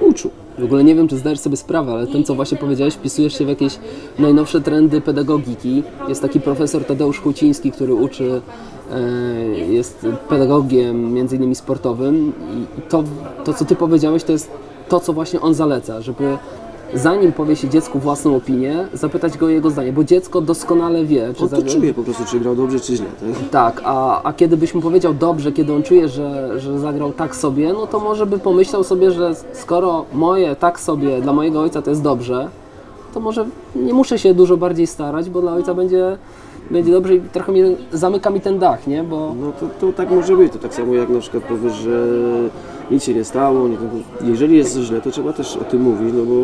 uczył. 0.00 0.30
W 0.58 0.64
ogóle 0.64 0.84
nie 0.84 0.94
wiem, 0.94 1.08
czy 1.08 1.16
zdajesz 1.16 1.38
sobie 1.38 1.56
sprawę, 1.56 1.92
ale 1.92 2.06
tym, 2.06 2.24
co 2.24 2.34
właśnie 2.34 2.58
powiedziałeś, 2.58 2.94
wpisujesz 2.94 3.38
się 3.38 3.44
w 3.44 3.48
jakieś 3.48 3.78
najnowsze 4.18 4.60
trendy 4.60 5.00
pedagogiki. 5.00 5.82
Jest 6.08 6.22
taki 6.22 6.40
profesor 6.40 6.84
Tadeusz 6.84 7.20
Huciński, 7.20 7.72
który 7.72 7.94
uczy, 7.94 8.40
e, 8.92 9.00
jest 9.58 10.06
pedagogiem 10.28 11.12
między 11.12 11.36
innymi 11.36 11.54
sportowym 11.54 12.32
i 12.78 12.82
to, 12.82 13.04
to, 13.44 13.54
co 13.54 13.64
ty 13.64 13.76
powiedziałeś, 13.76 14.24
to 14.24 14.32
jest 14.32 14.50
to, 14.88 15.00
co 15.00 15.12
właśnie 15.12 15.40
on 15.40 15.54
zaleca, 15.54 16.00
żeby 16.00 16.38
zanim 16.94 17.32
powie 17.32 17.56
się 17.56 17.68
dziecku 17.68 17.98
własną 17.98 18.36
opinię, 18.36 18.88
zapytać 18.92 19.38
go 19.38 19.46
o 19.46 19.48
jego 19.48 19.70
zdanie, 19.70 19.92
bo 19.92 20.04
dziecko 20.04 20.40
doskonale 20.40 21.04
wie, 21.04 21.34
czy 21.36 21.42
On 21.42 21.48
to 21.48 21.56
za- 21.60 21.66
czuje 21.66 21.94
po 21.94 22.02
prostu, 22.02 22.24
czy 22.30 22.40
grał 22.40 22.56
dobrze, 22.56 22.80
czy 22.80 22.96
źle. 22.96 23.06
Tak? 23.50 23.74
tak, 23.74 23.82
a, 23.84 24.22
a 24.22 24.32
kiedy 24.32 24.56
byś 24.56 24.74
mu 24.74 24.80
powiedział 24.80 25.14
dobrze, 25.14 25.52
kiedy 25.52 25.72
on 25.72 25.82
czuje, 25.82 26.08
że, 26.08 26.60
że 26.60 26.78
zagrał 26.78 27.12
tak 27.12 27.36
sobie, 27.36 27.72
no 27.72 27.86
to 27.86 28.00
może 28.00 28.26
by 28.26 28.38
pomyślał 28.38 28.84
sobie, 28.84 29.10
że 29.10 29.34
skoro 29.52 30.04
moje 30.12 30.56
tak 30.56 30.80
sobie 30.80 31.20
dla 31.20 31.32
mojego 31.32 31.60
ojca 31.60 31.82
to 31.82 31.90
jest 31.90 32.02
dobrze, 32.02 32.48
to 33.14 33.20
może 33.20 33.46
nie 33.76 33.94
muszę 33.94 34.18
się 34.18 34.34
dużo 34.34 34.56
bardziej 34.56 34.86
starać, 34.86 35.30
bo 35.30 35.40
dla 35.40 35.52
ojca 35.54 35.74
będzie, 35.74 36.18
będzie 36.70 36.92
dobrze 36.92 37.14
i 37.14 37.20
trochę 37.20 37.52
mi, 37.52 37.60
zamyka 37.92 38.30
mi 38.30 38.40
ten 38.40 38.58
dach, 38.58 38.86
nie? 38.86 39.02
Bo 39.02 39.34
No 39.40 39.52
to, 39.60 39.66
to 39.80 39.92
tak 39.92 40.10
może 40.10 40.36
być. 40.36 40.52
To 40.52 40.58
tak 40.58 40.74
samo 40.74 40.94
jak 40.94 41.08
na 41.08 41.20
przykład 41.20 41.42
powiesz, 41.44 41.72
że 41.74 42.08
nic 42.90 43.04
się 43.04 43.14
nie 43.14 43.24
stało. 43.24 43.68
Jeżeli 44.24 44.56
jest 44.56 44.78
źle, 44.78 45.00
to 45.00 45.10
trzeba 45.10 45.32
też 45.32 45.56
o 45.56 45.64
tym 45.64 45.82
mówić, 45.82 46.14
no 46.14 46.24
bo 46.24 46.34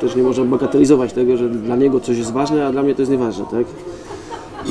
też 0.00 0.16
nie 0.16 0.22
można 0.22 0.44
bagatelizować 0.44 1.12
tego, 1.12 1.36
że 1.36 1.48
dla 1.48 1.76
niego 1.76 2.00
coś 2.00 2.18
jest 2.18 2.32
ważne, 2.32 2.66
a 2.66 2.72
dla 2.72 2.82
mnie 2.82 2.94
to 2.94 3.02
jest 3.02 3.12
nieważne, 3.12 3.44
tak? 3.50 3.66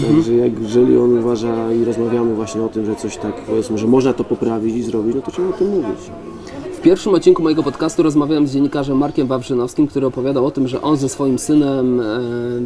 Także 0.07 0.33
jak, 0.33 0.59
jeżeli 0.59 0.97
on 0.97 1.17
uważa 1.17 1.71
i 1.71 1.85
rozmawiamy 1.85 2.35
właśnie 2.35 2.61
o 2.63 2.69
tym, 2.69 2.85
że 2.85 2.95
coś 2.95 3.17
tak 3.17 3.35
powiedzmy, 3.35 3.77
że 3.77 3.87
można 3.87 4.13
to 4.13 4.23
poprawić 4.23 4.75
i 4.75 4.83
zrobić, 4.83 5.15
no 5.15 5.21
to 5.21 5.31
trzeba 5.31 5.49
o 5.49 5.53
tym 5.53 5.69
mówić. 5.69 6.11
Pierwszym 6.85 7.13
odcinku 7.13 7.43
mojego 7.43 7.63
podcastu 7.63 8.03
rozmawiałem 8.03 8.47
z 8.47 8.53
dziennikarzem 8.53 8.97
Markiem 8.97 9.27
Wawrzynowskim, 9.27 9.87
który 9.87 10.05
opowiadał 10.07 10.45
o 10.45 10.51
tym, 10.51 10.67
że 10.67 10.81
on 10.81 10.97
ze 10.97 11.09
swoim 11.09 11.39
synem 11.39 11.99
e, 11.99 12.03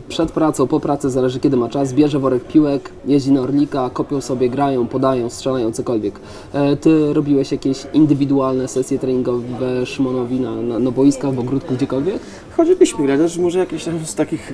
przed 0.10 0.32
pracą, 0.32 0.68
po 0.68 0.80
pracy, 0.80 1.10
zależy 1.10 1.40
kiedy 1.40 1.58
ma 1.58 1.70
czas, 1.70 1.94
bierze 1.94 2.20
worek 2.20 2.44
piłek, 2.44 2.92
jeździ 3.06 3.32
na 3.32 3.42
Orlika, 3.42 3.90
kopią 3.90 4.22
sobie, 4.22 4.50
grają, 4.50 4.88
podają, 4.88 5.30
strzelają, 5.30 5.72
cokolwiek. 5.72 6.20
E, 6.54 6.78
ty 6.78 7.14
robiłeś 7.14 7.52
jakieś 7.52 7.78
indywidualne 7.94 8.68
sesje 8.68 9.00
treningowe 9.00 9.86
Szymonowi 9.86 10.40
na, 10.40 10.56
na, 10.56 10.80
na 10.80 10.92
boiskach, 10.92 11.34
w 11.34 11.40
ogródku, 11.40 11.74
gdziekolwiek? 11.74 12.20
Chodziliśmy 12.58 13.06
grać, 13.06 13.20
znaczy 13.20 13.42
może 13.42 13.60
jakieś 13.60 13.84
tam 13.84 14.06
z 14.06 14.16
takich 14.16 14.54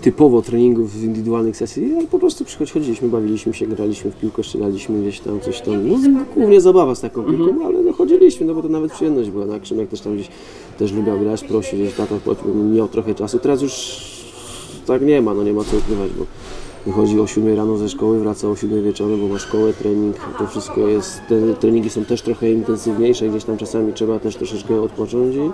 typowo 0.00 0.42
treningów 0.42 1.02
indywidualnych 1.02 1.56
sesji, 1.56 1.94
ale 1.96 2.06
po 2.06 2.18
prostu 2.18 2.44
przychodzi- 2.44 2.72
chodziliśmy, 2.72 3.08
bawiliśmy 3.08 3.54
się, 3.54 3.66
graliśmy 3.66 4.10
w 4.10 4.16
piłkę, 4.16 4.42
strzelaliśmy 4.42 5.00
gdzieś 5.02 5.20
tam, 5.20 5.40
coś 5.40 5.60
tam. 5.60 5.88
No, 5.88 5.96
głównie 6.36 6.60
zabawa 6.60 6.94
z 6.94 7.00
taką 7.00 7.22
piłką, 7.22 7.66
ale 7.66 7.82
no, 7.82 7.92
chodziliśmy, 7.92 8.46
no 8.46 8.54
bo 8.54 8.62
to 8.62 8.68
nawet 8.68 8.92
przyjemność 8.92 9.30
była. 9.30 9.46
Na 9.46 9.60
Krzymek 9.60 9.88
też 9.88 10.00
tam 10.00 10.14
gdzieś 10.14 10.28
też 10.78 10.92
lubiał 10.92 11.18
grać, 11.20 11.44
prosił 11.44 11.78
gdzieś, 11.78 11.92
bo 12.26 12.54
miał 12.74 12.88
trochę 12.88 13.14
czasu. 13.14 13.38
Teraz 13.38 13.62
już 13.62 14.00
tak 14.86 15.02
nie 15.02 15.22
ma, 15.22 15.34
no 15.34 15.42
nie 15.44 15.52
ma 15.52 15.64
co 15.64 15.76
ukrywać, 15.76 16.10
bo 16.18 16.24
wychodzi 16.86 17.20
o 17.20 17.26
7 17.26 17.56
rano 17.56 17.76
ze 17.76 17.88
szkoły, 17.88 18.18
wraca 18.18 18.48
o 18.48 18.56
7 18.56 18.84
wieczorem, 18.84 19.20
bo 19.20 19.28
ma 19.28 19.38
szkołę, 19.38 19.72
trening, 19.72 20.16
to 20.38 20.46
wszystko 20.46 20.80
jest, 20.88 21.20
te 21.28 21.54
treningi 21.54 21.90
są 21.90 22.04
też 22.04 22.22
trochę 22.22 22.52
intensywniejsze, 22.52 23.28
gdzieś 23.28 23.44
tam 23.44 23.56
czasami 23.56 23.92
trzeba 23.92 24.18
też 24.18 24.36
troszeczkę 24.36 24.80
odpocząć 24.82 25.36
i 25.36 25.50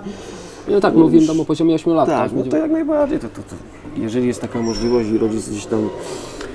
No 0.71 0.79
tak, 0.81 0.95
mówiłem 0.95 1.27
tam 1.27 1.39
o 1.39 1.45
poziomie 1.45 1.75
8 1.75 1.93
lat. 1.93 2.07
tak, 2.09 2.31
no 2.31 2.35
Będzie- 2.35 2.51
to 2.51 2.57
jak 2.57 2.71
najbardziej. 2.71 3.19
To, 3.19 3.27
to, 3.29 3.35
to, 3.49 3.55
jeżeli 3.97 4.27
jest 4.27 4.41
taka 4.41 4.61
możliwość 4.61 5.09
i 5.09 5.17
rodzic 5.17 5.49
gdzieś 5.49 5.65
tam 5.65 5.89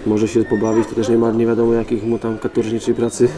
może 0.06 0.28
się 0.28 0.44
pobawić, 0.44 0.88
to 0.88 0.94
też 0.94 1.08
nie 1.08 1.18
ma 1.18 1.30
nie 1.32 1.46
wiadomo 1.46 1.72
jakich 1.72 2.04
mu 2.04 2.18
tam 2.18 2.38
katorżniczej 2.38 2.94
pracy. 2.94 3.28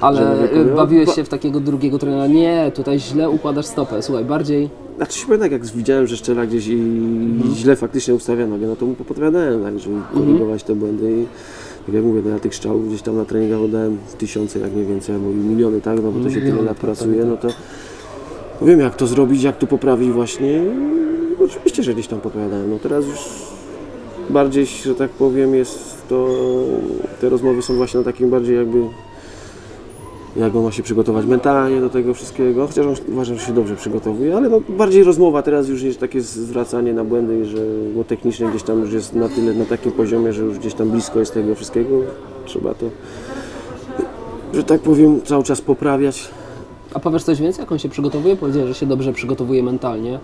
Ale 0.00 0.36
wykonywał. 0.36 0.76
bawiłeś 0.76 1.06
Ba- 1.06 1.14
się 1.14 1.24
w 1.24 1.28
takiego 1.28 1.60
drugiego 1.60 1.98
trenera, 1.98 2.26
nie, 2.26 2.72
tutaj 2.74 3.00
źle 3.00 3.30
układasz 3.30 3.66
stopę, 3.66 4.02
słuchaj, 4.02 4.24
bardziej 4.24 4.70
Znaczy 4.96 5.18
się 5.18 5.26
pamiętam, 5.26 5.52
jak 5.52 5.66
widziałem, 5.66 6.06
że 6.06 6.16
szczela 6.16 6.46
gdzieś 6.46 6.66
i 6.66 6.80
źle 7.54 7.76
faktycznie 7.76 8.14
ustawia 8.14 8.46
nogę, 8.46 8.66
no 8.66 8.76
to 8.76 8.86
mu 8.86 8.94
podpowiadałem, 8.94 9.62
tak, 9.62 9.78
żeby 9.78 9.96
korygować 10.14 10.62
te 10.62 10.74
błędy 10.74 11.12
i 11.12 11.26
tak 11.86 11.94
jak 11.94 12.04
mówię, 12.04 12.22
no 12.24 12.30
ja 12.30 12.38
tych 12.38 12.54
strzałów 12.54 12.88
gdzieś 12.88 13.02
tam 13.02 13.16
na 13.16 13.24
treningach 13.24 13.60
oddałem 13.60 13.98
tysiące, 14.18 14.58
jak 14.58 14.76
nie 14.76 14.84
więcej, 14.84 15.14
albo 15.14 15.28
miliony, 15.28 15.80
tak, 15.80 16.02
no 16.02 16.12
bo 16.12 16.24
to 16.24 16.30
się 16.30 16.40
tyle 16.40 16.62
lat 16.62 16.76
pracuje, 16.76 17.24
no 17.24 17.36
to 17.36 17.48
wiem 18.64 18.80
jak 18.80 18.96
to 18.96 19.06
zrobić, 19.06 19.42
jak 19.42 19.58
to 19.58 19.66
poprawić 19.66 20.10
właśnie. 20.10 20.52
I 21.40 21.44
Oczywiście, 21.44 21.82
że 21.82 21.94
gdzieś 21.94 22.06
tam 22.06 22.20
podpowiadałem. 22.20 22.70
No 22.70 22.78
teraz 22.78 23.06
już 23.06 23.18
bardziej, 24.30 24.66
że 24.66 24.94
tak 24.94 25.10
powiem, 25.10 25.54
jest 25.54 26.08
to, 26.08 26.28
te 27.20 27.28
rozmowy 27.28 27.62
są 27.62 27.74
właśnie 27.74 27.98
na 27.98 28.04
takim 28.04 28.30
bardziej 28.30 28.56
jakby 28.56 28.78
jak 30.36 30.56
on 30.56 30.64
ma 30.64 30.72
się 30.72 30.82
przygotować 30.82 31.26
mentalnie 31.26 31.80
do 31.80 31.90
tego 31.90 32.14
wszystkiego, 32.14 32.66
chociaż 32.66 32.86
on 32.86 32.94
uważam, 33.08 33.38
że 33.38 33.46
się 33.46 33.52
dobrze 33.52 33.76
przygotowuje, 33.76 34.36
ale 34.36 34.48
no 34.48 34.60
bardziej 34.68 35.04
rozmowa 35.04 35.42
teraz 35.42 35.68
już 35.68 35.82
niż 35.82 35.96
takie 35.96 36.20
zwracanie 36.20 36.92
na 36.94 37.04
błędy, 37.04 37.44
że 37.44 37.58
bo 37.94 38.04
technicznie 38.04 38.46
gdzieś 38.46 38.62
tam 38.62 38.80
już 38.80 38.92
jest 38.92 39.14
na 39.14 39.28
tyle, 39.28 39.54
na 39.54 39.64
takim 39.64 39.92
poziomie, 39.92 40.32
że 40.32 40.42
już 40.42 40.58
gdzieś 40.58 40.74
tam 40.74 40.90
blisko 40.90 41.18
jest 41.18 41.34
tego 41.34 41.54
wszystkiego, 41.54 41.98
trzeba 42.44 42.74
to, 42.74 42.86
że 44.54 44.64
tak 44.64 44.80
powiem, 44.80 45.22
cały 45.22 45.44
czas 45.44 45.60
poprawiać. 45.60 46.30
A 46.94 47.00
powiesz 47.00 47.24
coś 47.24 47.40
więcej, 47.40 47.62
jak 47.62 47.72
on 47.72 47.78
się 47.78 47.88
przygotowuje? 47.88 48.36
Powiedziałeś, 48.36 48.68
że 48.68 48.74
się 48.74 48.86
dobrze 48.86 49.12
przygotowuje 49.12 49.62
mentalnie. 49.62 50.18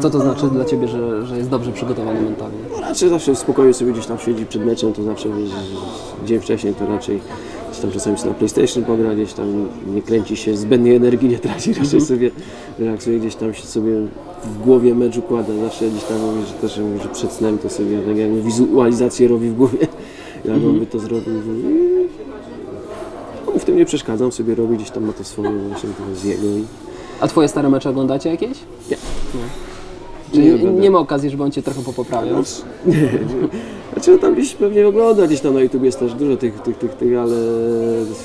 Co 0.00 0.10
to 0.10 0.20
znaczy 0.20 0.46
dla 0.46 0.64
Ciebie, 0.64 0.88
że, 0.88 1.26
że 1.26 1.36
jest 1.36 1.50
dobrze 1.50 1.72
przygotowany 1.72 2.20
mentalnie? 2.20 2.58
No 2.72 2.80
raczej 2.80 3.08
zawsze 3.08 3.34
w 3.34 3.38
spokoju 3.38 3.72
sobie 3.72 3.92
gdzieś 3.92 4.06
tam 4.06 4.18
siedzi 4.18 4.46
przed 4.46 4.66
meczem, 4.66 4.92
to 4.92 5.02
zawsze 5.02 5.28
wiesz, 5.28 5.50
dzień 6.26 6.40
wcześniej 6.40 6.74
to 6.74 6.86
raczej 6.86 7.20
gdzieś 7.70 7.82
tam 7.82 7.90
czasami 7.90 8.18
sobie 8.18 8.30
na 8.30 8.38
PlayStation 8.38 8.84
pogra, 8.84 9.14
gdzieś 9.14 9.32
tam 9.32 9.68
nie 9.94 10.02
kręci 10.02 10.36
się, 10.36 10.56
zbędnej 10.56 10.94
energii 10.94 11.28
nie 11.28 11.38
traci, 11.38 11.74
raczej 11.74 12.00
sobie 12.00 12.30
relaksuje, 12.78 13.18
gdzieś 13.18 13.34
tam 13.34 13.54
się 13.54 13.66
sobie 13.66 13.92
w 14.44 14.58
głowie 14.64 14.94
mecz 14.94 15.16
układa. 15.16 15.52
Zawsze 15.64 15.90
gdzieś 15.90 16.04
tam 16.04 16.20
mówi, 16.20 16.46
że 16.46 16.68
też 16.68 16.78
mówi, 16.78 17.02
że 17.02 17.08
przed 17.08 17.32
snem 17.32 17.58
to 17.58 17.70
sobie 17.70 17.98
tak 17.98 18.16
jakby 18.16 18.42
wizualizację 18.42 19.28
robi 19.28 19.48
w 19.48 19.54
głowie, 19.54 19.78
jak 20.44 20.56
on 20.56 20.78
by 20.78 20.86
to 20.86 20.98
zrobił. 20.98 21.34
I 23.56 23.58
w 23.58 23.64
tym 23.64 23.76
nie 23.76 23.84
przeszkadzam, 23.84 24.32
sobie 24.32 24.54
robi 24.54 24.76
gdzieś 24.76 24.90
tam 24.90 25.04
ma 25.04 25.12
to 25.12 25.24
swoje 25.24 25.50
właśnie 25.50 25.88
to 25.88 26.20
z 26.20 26.24
jego 26.24 26.46
i 26.46 26.64
A 27.20 27.28
Twoje 27.28 27.48
stare 27.48 27.68
mecze 27.68 27.90
oglądacie 27.90 28.30
jakieś? 28.30 28.58
Nie. 28.90 28.96
Czyli 30.32 30.64
Nie 30.64 30.72
nie, 30.72 30.90
ma 30.90 30.98
okazji, 30.98 31.30
żeby 31.30 31.42
on 31.42 31.50
Cię 31.50 31.62
trochę 31.62 31.82
popoprawiał? 31.82 32.42
Nie, 32.86 32.96
nie. 32.96 33.08
Znaczy 33.92 34.10
no 34.10 34.18
tam 34.18 34.34
gdzieś 34.34 34.54
pewnie 34.54 34.88
ogląda, 34.88 35.26
gdzieś 35.26 35.40
tam 35.40 35.54
na 35.54 35.60
YouTube 35.60 35.82
jest 35.82 35.98
też 35.98 36.14
dużo 36.14 36.36
tych, 36.36 36.60
tych, 36.60 36.78
tych, 36.78 36.94
tych 36.94 37.18
ale 37.18 37.36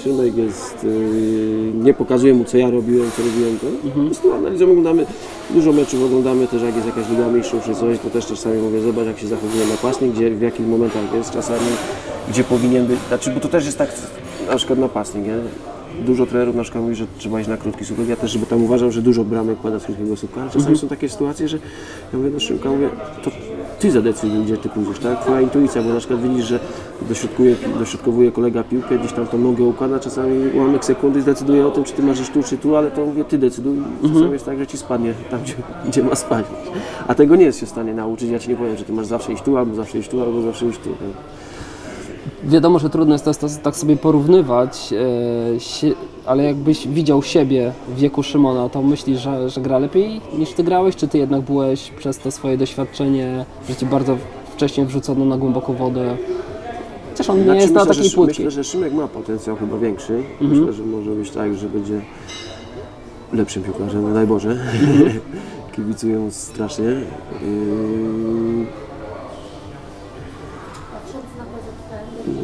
Szymek 0.03 0.37
jest, 0.37 0.83
yy, 0.83 1.71
nie 1.73 1.93
pokazuje 1.93 2.33
mu 2.33 2.43
co 2.43 2.57
ja 2.57 2.69
robiłem, 2.69 3.11
co 3.17 3.23
robiłem, 3.23 3.59
to 3.59 3.89
po 3.89 4.05
prostu 4.05 4.63
oglądamy, 4.63 5.05
dużo 5.49 5.71
meczów 5.71 6.03
oglądamy 6.03 6.47
też 6.47 6.61
jak 6.61 6.75
jest 6.75 6.87
jakaś 6.87 7.09
Liga 7.09 7.27
Mistrzów 7.27 7.65
czy 7.65 7.75
coś, 7.75 7.99
to 7.99 8.09
też 8.09 8.25
czasami 8.25 8.61
mówię, 8.61 8.81
zobacz 8.81 9.05
jak 9.05 9.19
się 9.19 9.27
zachowuje 9.27 9.65
napastnik, 9.65 10.11
gdzie, 10.11 10.31
w 10.31 10.41
jakich 10.41 10.67
momentach 10.67 11.13
jest 11.13 11.31
czasami, 11.31 11.67
gdzie 12.29 12.43
powinien 12.43 12.87
być, 12.87 12.99
znaczy 13.07 13.31
bo 13.31 13.39
to 13.39 13.47
też 13.47 13.65
jest 13.65 13.77
tak, 13.77 13.89
na 14.49 14.57
przykład 14.57 14.79
napastnik, 14.79 15.25
nie? 15.25 15.35
Dużo 16.05 16.25
trenerów 16.25 16.55
na 16.55 16.63
przykład 16.63 16.83
mówi, 16.83 16.95
że 16.95 17.05
trzeba 17.17 17.39
iść 17.39 17.49
na 17.49 17.57
krótki 17.57 17.85
słupek. 17.85 18.07
Ja 18.07 18.15
też, 18.15 18.37
bo 18.37 18.45
tam 18.45 18.63
uważam, 18.63 18.91
że 18.91 19.01
dużo 19.01 19.23
bramek 19.23 19.57
pada 19.57 19.79
z 19.79 19.85
krótkiego 19.85 20.15
słupka, 20.17 20.41
ale 20.41 20.49
czasami 20.51 20.77
są 20.77 20.87
takie 20.87 21.09
sytuacje, 21.09 21.47
że 21.47 21.57
ja 22.13 22.19
mówię 22.19 22.31
do 22.31 22.39
Szymka, 22.39 22.69
mówię, 22.69 22.89
to 23.23 23.31
ty 23.79 23.91
zadecyduj, 23.91 24.43
gdzie 24.43 24.57
ty 24.57 24.69
pójdziesz, 24.69 24.99
tak? 24.99 25.21
Twoja 25.21 25.41
intuicja, 25.41 25.81
bo 25.81 25.93
na 25.93 25.99
przykład 25.99 26.21
widzisz, 26.21 26.45
że 26.45 26.59
dośrodkuje, 27.09 27.55
dośrodkowuje 27.79 28.31
kolega 28.31 28.63
piłkę, 28.63 28.97
gdzieś 28.97 29.13
tam 29.13 29.27
tą 29.27 29.37
nogę 29.37 29.63
układa, 29.63 29.99
czasami 29.99 30.49
ułamek 30.55 30.85
sekundy 30.85 31.21
zdecyduje 31.21 31.67
o 31.67 31.71
tym, 31.71 31.83
czy 31.83 31.93
ty 31.93 32.03
masz 32.03 32.29
tu, 32.29 32.43
czy 32.43 32.57
tu, 32.57 32.75
ale 32.75 32.91
to 32.91 33.05
mówię, 33.05 33.23
ty 33.23 33.37
decyduj. 33.37 33.77
Czasami 34.01 34.31
jest 34.31 34.45
tak, 34.45 34.57
że 34.59 34.67
ci 34.67 34.77
spadnie 34.77 35.13
tam, 35.31 35.41
gdzie, 35.43 35.53
gdzie 35.87 36.03
ma 36.03 36.15
spać. 36.15 36.45
A 37.07 37.15
tego 37.15 37.35
nie 37.35 37.45
jest 37.45 37.59
się 37.59 37.65
w 37.65 37.69
stanie 37.69 37.93
nauczyć. 37.93 38.29
Ja 38.29 38.39
ci 38.39 38.49
nie 38.49 38.55
powiem, 38.55 38.77
że 38.77 38.83
ty 38.83 38.93
masz 38.93 39.05
zawsze 39.05 39.33
iść 39.33 39.43
tu, 39.43 39.57
albo 39.57 39.75
zawsze 39.75 39.99
iść 39.99 40.09
tu, 40.09 40.21
albo 40.21 40.41
zawsze 40.41 40.65
iść 40.65 40.79
tu. 40.79 40.89
Tak? 40.89 40.99
Wiadomo, 42.43 42.79
że 42.79 42.89
trudno 42.89 43.15
jest 43.15 43.25
to, 43.25 43.33
to, 43.33 43.47
tak 43.63 43.75
sobie 43.75 43.97
porównywać, 43.97 44.93
e, 44.93 44.95
ale 46.25 46.43
jakbyś 46.43 46.87
widział 46.87 47.23
siebie 47.23 47.71
w 47.87 47.99
wieku 47.99 48.23
Szymona, 48.23 48.69
to 48.69 48.81
myślisz, 48.81 49.19
że, 49.19 49.49
że 49.49 49.61
gra 49.61 49.79
lepiej 49.79 50.21
niż 50.37 50.53
Ty 50.53 50.63
grałeś? 50.63 50.95
Czy 50.95 51.07
Ty 51.07 51.17
jednak 51.17 51.41
byłeś 51.41 51.91
przez 51.97 52.19
to 52.19 52.31
swoje 52.31 52.57
doświadczenie, 52.57 53.45
że 53.69 53.75
Cię 53.75 53.85
bardzo 53.85 54.17
wcześnie 54.53 54.85
wrzucono 54.85 55.25
na 55.25 55.37
głęboką 55.37 55.73
wodę? 55.73 56.17
Chociaż 57.11 57.29
on 57.29 57.37
nie 57.37 57.43
Znaczy, 57.43 57.61
jest 57.61 57.73
na 57.73 57.79
myślę, 57.79 57.95
takiej 57.95 58.09
że, 58.09 58.15
płytkiej. 58.15 58.45
myślę, 58.45 58.63
że 58.63 58.69
Szymek 58.69 58.93
ma 58.93 59.07
potencjał 59.07 59.55
chyba 59.55 59.77
większy. 59.77 60.23
Mhm. 60.41 60.59
Myślę, 60.59 60.73
że 60.73 60.83
może 60.83 61.11
być 61.11 61.31
tak, 61.31 61.55
że 61.55 61.69
będzie 61.69 62.01
lepszym 63.33 63.63
piłkarzem, 63.63 64.03
no 64.03 64.13
daj 64.13 64.27
Boże. 64.27 64.49
Mhm. 64.49 66.31
Strasznie. 66.53 66.85
Yy... 66.85 68.88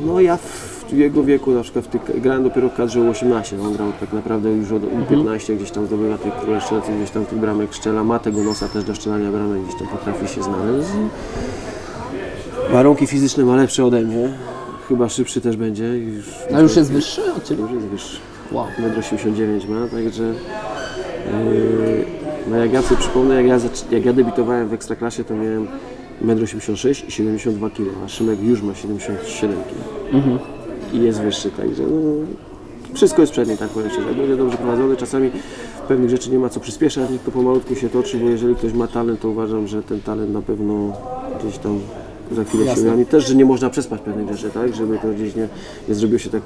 No 0.06 0.22
ja 0.22 0.38
w 0.38 0.94
jego 0.94 1.24
wieku 1.24 1.52
na 1.52 1.62
przykład 1.64 1.86
w 1.86 1.88
tych, 1.88 2.22
grałem 2.22 2.44
dopiero 2.44 2.70
w 2.70 2.74
kadrze 2.76 3.00
U18, 3.00 3.54
no 3.58 3.64
on 3.64 3.74
grał 3.74 3.92
tak 4.00 4.14
naprawdę 4.14 4.50
już 4.52 4.72
od 4.72 4.84
Mhm. 4.84 5.06
U15, 5.24 5.56
gdzieś 5.56 5.72
tam 5.72 5.86
zdobywa 5.88 6.18
tych 6.18 6.34
króle 6.36 6.62
strzelców, 6.62 6.98
gdzieś 6.98 7.10
tam 7.12 7.26
tych 7.26 7.38
bramek 7.40 7.74
szczela, 7.74 8.04
ma 8.04 8.20
tego 8.20 8.44
nosa 8.44 8.68
też 8.68 8.84
do 8.84 8.96
szczelania 8.96 9.32
bramek, 9.32 9.62
gdzieś 9.64 9.80
tam 9.80 9.88
potrafi 9.88 10.28
się 10.28 10.44
znaleźć. 10.44 10.90
Warunki 12.72 13.08
fizyczne 13.08 13.44
ma 13.46 13.56
lepsze 13.56 13.86
ode 13.86 14.02
mnie, 14.02 14.30
chyba 14.90 15.10
szybszy 15.10 15.42
też 15.42 15.58
będzie. 15.58 15.84
Już, 15.98 16.26
A 16.56 16.60
już 16.60 16.76
jest 16.76 16.92
wyższy 16.92 17.34
od 17.34 17.44
Ciebie? 17.44 17.62
już 17.64 17.72
jest 17.72 17.86
wyższy. 17.86 18.20
Wow. 18.52 18.66
1,89 18.80 19.44
m, 19.70 19.90
także 19.90 20.34
No 22.50 22.58
jak 22.58 22.74
ja 22.74 22.82
sobie 22.82 23.00
przypomnę, 23.02 23.36
jak 23.44 23.46
ja, 23.46 23.70
jak 23.92 24.06
ja 24.06 24.14
debiutowałem 24.14 24.68
w 24.68 24.74
Ekstraklasie, 24.74 25.24
to 25.24 25.34
miałem 25.34 25.68
1,86 26.22 27.02
m 27.02 27.08
i 27.08 27.12
72 27.12 27.70
kg, 27.70 27.92
a 28.06 28.08
Szymek 28.08 28.42
już 28.44 28.62
ma 28.62 28.76
77 28.76 29.56
kg. 29.56 30.40
I 30.94 31.02
jest 31.02 31.22
wyższy, 31.22 31.52
także 31.52 31.84
no, 31.84 32.26
wszystko 32.94 33.22
jest 33.22 33.34
przed 33.34 33.48
nim, 33.48 33.58
tak 33.58 33.70
powiem 33.70 33.90
szczerze. 33.90 34.08
Jak 34.08 34.18
będzie 34.18 34.38
dobrze 34.38 34.58
prowadzony, 34.58 34.98
czasami 34.98 35.32
pewnych 35.88 36.10
rzeczy 36.10 36.32
nie 36.32 36.40
ma 36.40 36.50
co 36.50 36.60
przyspieszać, 36.60 37.10
to 37.26 37.32
pomalutku 37.32 37.76
się 37.76 37.90
toczy, 37.90 38.18
bo 38.18 38.30
jeżeli 38.30 38.56
ktoś 38.56 38.74
ma 38.74 38.88
talent, 38.88 39.20
to 39.20 39.30
uważam, 39.30 39.68
że 39.68 39.84
ten 39.84 40.02
talent 40.02 40.34
na 40.34 40.42
pewno 40.42 40.94
gdzieś 41.40 41.58
tam 41.58 41.80
za 42.32 42.44
chwilę 42.44 42.66
Jasne. 42.66 42.82
się 42.82 42.88
ujawni. 42.88 43.06
Też, 43.06 43.28
że 43.28 43.36
nie 43.36 43.46
można 43.46 43.70
przespać 43.70 44.02
pewnych 44.02 44.36
rzeczy, 44.36 44.50
tak, 44.54 44.76
żeby 44.76 44.98
to 44.98 45.08
gdzieś 45.08 45.36
nie, 45.36 45.48
nie 45.90 45.96
zrobiło 45.96 46.20
się 46.20 46.30
tak, 46.30 46.42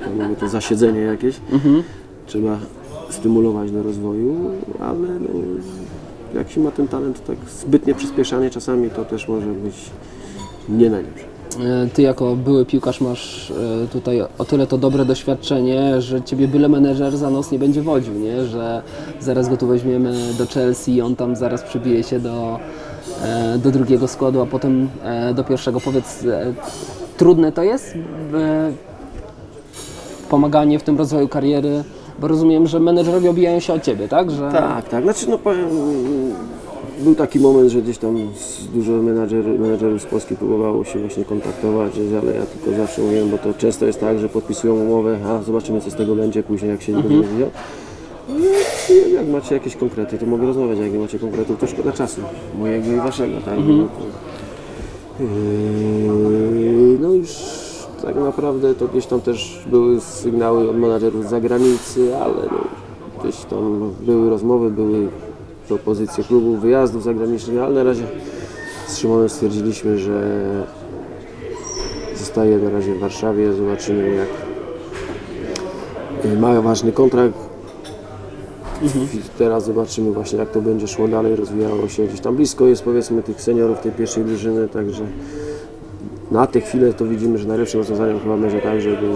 jak 0.00 0.10
mówię, 0.10 0.36
to 0.36 0.48
zasiedzenie 0.48 1.00
jakieś. 1.00 1.40
Trzeba 2.26 2.58
stymulować 3.10 3.70
do 3.70 3.82
rozwoju, 3.82 4.50
ale 4.80 5.08
no, 5.20 5.28
jak 6.34 6.50
się 6.50 6.60
ma 6.60 6.70
ten 6.70 6.88
talent, 6.88 7.24
tak 7.26 7.36
zbytnie 7.48 7.94
przyspieszanie 7.94 8.50
czasami 8.50 8.90
to 8.90 9.04
też 9.04 9.28
może 9.28 9.46
być 9.46 9.74
nie 10.68 10.90
najlepsze. 10.90 11.24
E, 11.58 11.88
Ty 11.94 12.02
jako 12.02 12.36
były 12.36 12.66
piłkarz 12.66 13.00
masz 13.00 13.50
e, 13.50 13.86
tutaj 13.86 14.22
o 14.38 14.44
tyle 14.44 14.66
to 14.66 14.78
dobre 14.78 15.04
doświadczenie, 15.04 16.00
że 16.00 16.22
ciebie 16.22 16.48
byle 16.48 16.68
menedżer 16.68 17.16
za 17.16 17.30
nos 17.30 17.50
nie 17.50 17.58
będzie 17.58 17.82
wodził, 17.82 18.14
nie? 18.14 18.44
że 18.44 18.82
zaraz 19.20 19.48
go 19.48 19.56
tu 19.56 19.66
weźmiemy 19.66 20.34
do 20.38 20.46
Chelsea 20.46 20.94
i 20.94 21.02
on 21.02 21.16
tam 21.16 21.36
zaraz 21.36 21.62
przybije 21.62 22.02
się 22.02 22.20
do, 22.20 22.58
e, 23.22 23.58
do 23.58 23.70
drugiego 23.70 24.08
składu, 24.08 24.40
a 24.40 24.46
potem 24.46 24.88
do 25.34 25.44
pierwszego. 25.44 25.80
Powiedz, 25.80 26.24
trudne 27.16 27.52
to 27.52 27.62
jest 27.62 27.94
pomaganie 30.28 30.78
w 30.78 30.82
tym 30.82 30.98
rozwoju 30.98 31.28
kariery, 31.28 31.84
bo 32.20 32.28
rozumiem, 32.28 32.66
że 32.66 32.80
menedżerowie 32.80 33.30
obijają 33.30 33.60
się 33.60 33.72
o 33.72 33.80
ciebie, 33.80 34.08
tak? 34.08 34.30
Że... 34.30 34.52
Tak, 34.52 34.88
tak. 34.88 35.04
Znaczy, 35.04 35.30
no 35.30 35.38
powiem, 35.38 35.68
był 37.00 37.14
taki 37.14 37.40
moment, 37.40 37.70
że 37.70 37.82
gdzieś 37.82 37.98
tam 37.98 38.16
dużo 38.74 38.92
menadżer, 38.92 39.44
menadżerów 39.44 40.02
z 40.02 40.06
Polski 40.06 40.36
próbowało 40.36 40.84
się 40.84 40.98
właśnie 40.98 41.24
kontaktować, 41.24 41.92
ale 42.22 42.34
ja 42.34 42.42
tylko 42.46 42.76
zawsze 42.80 43.02
mówiłem, 43.02 43.30
bo 43.30 43.38
to 43.38 43.54
często 43.54 43.86
jest 43.86 44.00
tak, 44.00 44.18
że 44.18 44.28
podpisują 44.28 44.74
umowę, 44.74 45.18
a 45.26 45.42
zobaczymy 45.42 45.80
co 45.80 45.90
z 45.90 45.94
tego 45.94 46.14
będzie 46.14 46.42
później, 46.42 46.70
jak 46.70 46.82
się 46.82 46.92
nie 46.92 47.02
będzie 47.02 47.28
wiedział. 47.28 47.50
No, 48.28 48.34
i 49.08 49.12
Jak 49.12 49.28
macie 49.28 49.54
jakieś 49.54 49.76
konkrety, 49.76 50.18
to 50.18 50.26
mogę 50.26 50.46
rozmawiać, 50.46 50.78
jak 50.78 50.92
nie 50.92 50.98
macie 50.98 51.18
konkretów, 51.18 51.60
to 51.60 51.66
szkoda 51.66 51.92
czasu, 51.92 52.20
mojego 52.58 52.92
i 52.92 52.96
waszego, 52.96 53.40
tak? 53.44 53.58
No, 53.58 53.64
to, 53.64 55.24
yy, 55.24 56.98
no 57.00 57.08
już 57.08 57.19
tak 57.19 57.19
naprawdę 58.30 58.74
to 58.74 58.88
gdzieś 58.88 59.06
tam 59.06 59.20
też 59.20 59.64
były 59.70 60.00
sygnały 60.00 60.70
od 60.70 60.76
menadżerów 60.76 61.26
z 61.26 61.30
zagranicy, 61.30 62.16
ale 62.16 62.46
no, 62.52 62.64
gdzieś 63.20 63.36
tam 63.44 63.92
były 64.00 64.30
rozmowy, 64.30 64.70
były 64.70 65.08
propozycje 65.68 66.24
klubów, 66.24 66.60
wyjazdów 66.60 67.02
zagranicznych, 67.02 67.58
ale 67.58 67.74
na 67.74 67.82
razie 67.82 68.02
z 68.86 68.98
Szymonem 68.98 69.28
stwierdziliśmy, 69.28 69.98
że 69.98 70.22
zostaje 72.16 72.58
na 72.58 72.70
razie 72.70 72.94
w 72.94 72.98
Warszawie, 72.98 73.52
zobaczymy 73.52 74.14
jak 74.14 74.28
ma 76.38 76.60
ważny 76.60 76.92
kontrakt. 76.92 77.34
I 78.82 78.88
teraz 79.38 79.64
zobaczymy 79.64 80.12
właśnie 80.12 80.38
jak 80.38 80.50
to 80.50 80.60
będzie 80.60 80.88
szło 80.88 81.08
dalej, 81.08 81.36
rozwijało 81.36 81.88
się 81.88 82.06
gdzieś 82.06 82.20
tam 82.20 82.36
blisko 82.36 82.66
jest 82.66 82.82
powiedzmy 82.82 83.22
tych 83.22 83.42
seniorów 83.42 83.80
tej 83.80 83.92
pierwszej 83.92 84.24
drużyny, 84.24 84.68
także 84.68 85.06
na 86.30 86.46
tę 86.46 86.60
chwilę 86.60 86.92
to 86.92 87.06
widzimy, 87.06 87.38
że 87.38 87.48
najlepszym 87.48 87.80
rozwiązaniem 87.80 88.20
chyba 88.20 88.36
będzie 88.36 88.60
tak, 88.60 88.80
żeby 88.80 89.06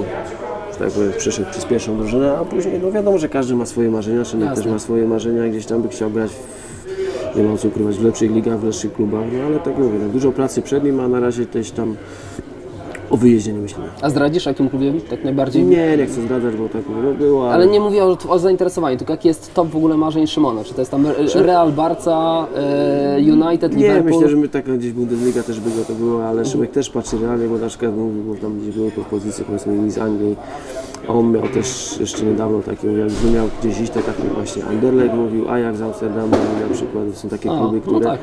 że 0.72 0.79
tak 0.79 0.90
powiem, 0.90 1.12
przyszedł 1.18 1.50
przez 1.50 1.64
pierwszą 1.64 1.96
drużynę, 1.96 2.38
a 2.38 2.44
później 2.44 2.81
no 2.83 2.92
wiadomo, 2.92 3.18
że 3.18 3.29
każdy 3.29 3.55
ma 3.55 3.66
swoje 3.66 3.90
marzenia, 3.90 4.24
Szymek 4.24 4.55
też 4.55 4.66
ma 4.66 4.79
swoje 4.79 5.07
marzenia, 5.07 5.48
gdzieś 5.48 5.66
tam 5.66 5.83
by 5.83 5.88
chciał 5.88 6.11
grać 6.11 6.31
w, 6.31 7.37
nie 7.37 7.42
ma 7.42 7.57
co 7.57 7.68
ukrywać, 7.68 7.96
w 7.96 8.05
lepszych 8.05 8.31
ligach, 8.31 8.61
w 8.61 8.64
lepszych 8.64 8.92
klubach, 8.92 9.24
no 9.33 9.44
ale 9.46 9.59
tak 9.59 9.79
mówię, 9.79 9.98
no, 10.03 10.09
dużo 10.09 10.33
pracy 10.33 10.62
przed 10.62 10.85
nim, 10.85 11.00
a 11.00 11.09
na 11.09 11.20
razie 11.20 11.46
też 11.46 11.70
tam 11.70 11.96
o 13.14 13.16
wyjeździe 13.16 13.53
nie 13.53 13.59
myślimy. 13.61 13.88
A 14.03 14.11
zdradzisz, 14.11 14.46
jakim 14.46 14.68
klubie 14.68 14.92
tak 15.11 15.24
najbardziej? 15.24 15.64
Nie, 15.64 15.96
nie 15.96 16.07
chcę 16.07 16.20
zdradzać, 16.22 16.55
bo 16.57 16.68
tak 16.68 16.83
no 17.05 17.12
było, 17.12 17.44
ale, 17.44 17.55
Ale 17.55 17.66
nie 17.66 17.81
mówię 17.81 18.05
o, 18.05 18.16
o 18.29 18.38
zainteresowaniu, 18.38 18.96
tylko 18.98 19.12
jaki 19.12 19.29
jest 19.29 19.55
top 19.55 19.68
w 19.68 19.77
ogóle 19.77 19.96
marzeń 19.96 20.27
Szymona? 20.27 20.64
Czy 20.64 20.74
to 20.74 20.81
jest 20.81 20.90
tam 20.90 21.07
Re- 21.07 21.42
Real, 21.42 21.72
Barca, 21.72 22.46
e, 22.57 23.18
United, 23.18 23.77
Nie, 23.77 23.79
Liverpool? 23.83 24.12
myślę, 24.14 24.29
że 24.29 24.37
my 24.37 24.48
tak 24.48 24.79
gdzieś 24.79 24.92
Bundesliga 24.92 25.42
też 25.42 25.61
by 25.61 25.70
go 25.70 25.85
to 25.85 25.92
było, 25.92 26.27
ale 26.29 26.44
Szymek 26.44 26.70
też 26.70 26.90
patrzy 26.90 27.18
realnie, 27.18 27.46
bo 27.46 27.59
na 27.59 27.68
przykład 27.68 27.96
mówił, 27.96 28.22
bo 28.22 28.35
tam 28.35 28.59
gdzieś 28.61 28.74
były 28.74 28.90
propozycje 28.90 29.44
powiedzmy 29.44 29.90
z 29.90 29.98
Anglii. 29.98 30.37
On 31.08 31.32
miał 31.32 31.42
też 31.48 31.96
jeszcze 32.00 32.24
niedawno 32.24 32.60
takie, 32.62 32.86
jakby 32.88 33.30
miał 33.34 33.46
gdzieś 33.60 33.80
iść, 33.80 33.92
tak 33.92 34.06
jak 34.06 34.16
właśnie 34.34 34.64
Anderlecht 34.64 35.14
mówił, 35.14 35.48
Ajax 35.50 35.78
z 35.78 35.82
Amsterdamu 35.82 36.26
mówił 36.26 36.68
na 36.68 36.74
przykład, 36.74 37.04
to 37.12 37.18
są 37.18 37.28
takie 37.28 37.50
A, 37.50 37.58
kluby, 37.58 37.76
no 37.76 37.82
które... 37.82 38.04
tak. 38.06 38.18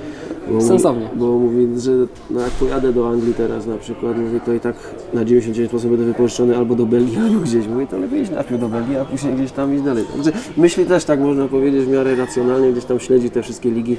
bo 0.48 0.54
mówi- 0.54 0.68
Sensownie. 0.68 1.10
Bo 1.16 1.26
mówi, 1.26 1.68
że 1.78 1.92
no 2.30 2.40
jak 2.42 2.50
pojadę 2.52 2.94
do 2.94 3.10
Anglii 3.10 3.34
teraz 3.34 3.68
na 3.68 3.78
przykład, 3.78 4.18
mówi, 4.18 4.40
to 4.46 4.54
i 4.54 4.60
tak 4.60 4.76
na 5.14 5.22
99% 5.26 5.90
będę 5.90 6.06
wypożyczony 6.06 6.58
albo 6.58 6.76
do 6.76 6.86
Belgii, 6.86 7.18
albo 7.18 7.40
gdzieś. 7.40 7.68
Mówi, 7.68 7.88
to 7.88 7.98
lepiej 7.98 8.22
iść 8.22 8.32
najpierw 8.32 8.62
do 8.62 8.70
Belgii, 8.70 8.98
a 8.98 9.06
później 9.06 9.34
gdzieś 9.34 9.52
tam 9.52 9.74
iść 9.76 9.84
dalej. 9.84 10.04
Także 10.14 10.32
myśli 10.58 10.86
też 10.86 11.06
tak 11.06 11.20
można 11.20 11.48
powiedzieć 11.48 11.82
w 11.86 11.90
miarę 11.92 12.16
racjonalnie, 12.16 12.72
gdzieś 12.72 12.86
tam 12.86 13.00
śledzi 13.00 13.30
te 13.30 13.42
wszystkie 13.44 13.72
ligi 13.72 13.98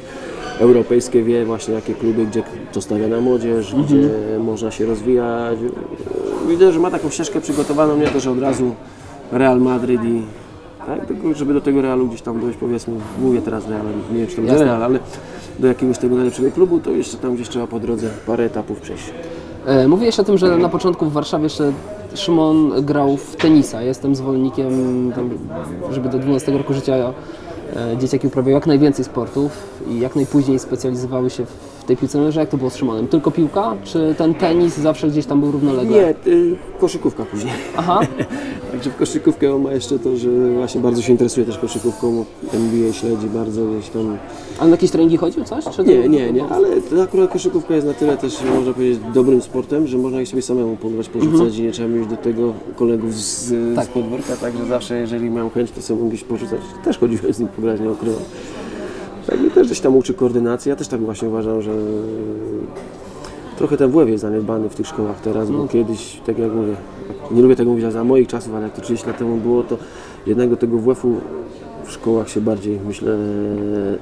europejskie, 0.59 1.23
wie 1.23 1.45
właśnie 1.45 1.75
jakie 1.75 1.95
kluby, 1.95 2.27
gdzie 2.27 2.43
to 2.73 2.81
stawia 2.81 3.09
na 3.09 3.21
młodzież, 3.21 3.75
Mhm. 3.75 3.85
gdzie 3.87 4.09
można 4.39 4.71
się 4.71 4.87
rozwijać. 4.87 5.59
Widzę, 6.49 6.73
że 6.73 6.79
ma 6.81 6.91
taką 6.91 7.11
ścieżkę 7.11 7.41
przygotowaną, 7.41 7.97
nie 7.97 8.07
to, 8.07 8.21
że 8.21 8.31
od 8.31 8.39
razu 8.41 8.75
Real 9.33 9.61
Madryt 9.61 10.05
i 10.05 10.23
tak, 10.87 11.07
tylko 11.07 11.35
żeby 11.35 11.55
do 11.55 11.61
tego 11.61 11.83
Realu 11.83 12.07
gdzieś 12.09 12.23
tam 12.23 12.41
dojść, 12.41 12.59
powiedzmy, 12.59 12.95
mówię 13.21 13.43
teraz 13.43 13.69
Real, 13.69 13.87
nie 14.13 14.19
wiem 14.19 14.27
czy 14.27 14.37
to 14.37 14.43
będzie. 14.43 14.65
Real, 14.65 14.83
ale 14.83 14.99
do 15.59 15.67
jakiegoś 15.67 15.99
tego 15.99 16.17
najlepszego 16.17 16.51
klubu, 16.51 16.81
to 16.81 16.91
jeszcze 16.91 17.17
tam 17.17 17.35
gdzieś 17.35 17.49
trzeba 17.49 17.67
po 17.67 17.81
drodze 17.81 18.11
parę 18.27 18.45
etapów 18.45 18.81
przejść. 18.81 19.05
E, 19.67 19.89
Mówiłeś 19.89 20.21
o 20.21 20.25
tym, 20.25 20.39
że 20.39 20.59
na 20.59 20.69
początku 20.69 21.07
w 21.07 21.13
Warszawie 21.13 21.45
jeszcze 21.45 21.73
Szymon 22.15 22.73
grał 22.85 23.17
w 23.17 23.37
tenisa. 23.37 23.83
Jestem 23.83 24.15
zwolennikiem, 24.17 25.13
tam, 25.15 25.31
żeby 25.91 26.09
do 26.09 26.19
12 26.19 26.53
roku 26.53 26.75
życia 26.75 26.95
e, 26.97 27.13
dzieciaki 27.99 28.27
uprawiały 28.27 28.53
jak 28.53 28.67
najwięcej 28.67 29.05
sportów 29.05 29.53
i 29.89 30.01
jak 30.01 30.17
najpóźniej 30.17 30.59
specjalizowały 30.59 31.31
się 31.31 31.47
w 31.47 31.82
tej 31.85 31.97
piłce 31.97 32.19
nożnej. 32.19 32.43
Jak 32.43 32.49
to 32.51 32.57
było 32.57 32.71
z 32.71 32.77
Szymonem? 32.77 33.09
Tylko 33.09 33.31
piłka? 33.31 33.75
Czy 33.85 34.15
ten 34.19 34.35
tenis 34.35 34.77
zawsze 34.79 35.09
gdzieś 35.09 35.27
tam 35.27 35.41
był 35.41 35.51
równolegle? 35.51 35.97
Nie, 35.97 36.33
y, 36.33 36.57
koszykówka 36.81 37.25
później. 37.25 37.53
Aha, 37.77 38.01
Także 38.73 38.91
w 38.91 38.97
koszykówkę 38.97 39.55
on 39.55 39.63
ma 39.63 39.73
jeszcze 39.73 39.99
to, 39.99 40.17
że 40.17 40.29
właśnie 40.55 40.81
bardzo 40.81 41.03
się 41.03 41.13
interesuje 41.13 41.47
też 41.47 41.59
koszykówką, 41.59 42.25
NBA 42.55 42.93
śledzi 42.93 43.27
bardzo 43.27 43.67
gdzieś 43.67 43.89
tam. 43.91 44.17
ale 44.59 44.71
na 44.71 44.77
jakieś 44.77 44.91
treningi 44.91 45.17
chodził 45.17 45.45
coś? 45.45 45.65
Czy 45.65 45.71
to- 45.77 45.83
Nie, 45.83 46.09
nie, 46.09 46.33
nie, 46.33 46.45
ale 46.45 46.81
to 46.81 47.03
akurat 47.03 47.31
koszykówka 47.31 47.75
jest 47.75 47.87
na 47.87 47.95
tyle 47.95 48.17
też, 48.17 48.39
można 48.57 48.73
powiedzieć, 48.73 49.01
dobrym 49.15 49.43
sportem, 49.43 49.87
że 49.87 49.99
można 49.99 50.21
ich 50.21 50.29
sobie 50.29 50.43
samemu 50.43 50.77
pograć, 50.77 51.09
porzucać 51.09 51.57
i 51.59 51.63
nie 51.63 51.73
trzeba 51.73 51.89
mieć 51.89 52.07
do 52.09 52.17
tego 52.17 52.53
kolegów 52.77 53.15
z, 53.15 53.55
Tak. 53.77 53.85
z 53.85 53.89
podwórka, 53.89 54.37
także 54.37 54.67
zawsze 54.67 55.01
jeżeli 55.01 55.31
mają 55.31 55.51
chęć, 55.51 55.71
to 55.71 55.83
sobie 55.83 56.09
gdzieś 56.09 56.25
porzucać. 56.25 56.61
Też 56.85 56.99
chodziłem 56.99 57.33
z 57.35 57.39
nim 57.39 57.49
pograć, 57.49 57.81
nie 57.81 57.91
ukrywam. 57.91 58.23
Tak 59.27 59.43
i 59.43 59.51
też 59.51 59.67
gdzieś 59.67 59.81
tam 59.81 59.97
uczy 59.97 60.15
koordynacji, 60.15 60.69
ja 60.69 60.77
też 60.77 60.89
tak 60.89 61.01
właśnie 61.01 61.29
uważam, 61.29 61.63
że 61.63 61.71
trochę 63.57 63.77
ten 63.77 63.91
WF 63.91 64.09
jest 64.09 64.23
zaniedbany 64.23 64.69
w 64.69 64.75
tych 64.75 64.87
szkołach 64.87 65.21
teraz, 65.21 65.51
bo 65.51 65.69
kiedyś, 65.69 66.21
tak 66.27 66.39
jak 66.39 66.53
mówię, 66.53 66.77
nie 67.31 67.43
lubię 67.43 67.57
tego 67.57 67.71
mówić, 67.71 67.85
ale 67.85 67.93
za 67.93 68.05
moich 68.05 68.29
czasów, 68.29 68.55
ale 68.55 68.65
jak 68.65 68.75
to 68.75 68.83
30 68.83 69.07
lat 69.07 69.19
temu 69.19 69.37
było, 69.37 69.63
to 69.63 69.79
jednego 70.27 70.57
tego 70.57 70.79
WF-u 70.79 71.17
w 71.85 71.91
szkołach 71.93 72.29
się 72.29 72.41
bardziej, 72.41 72.81
myślę, 72.87 73.17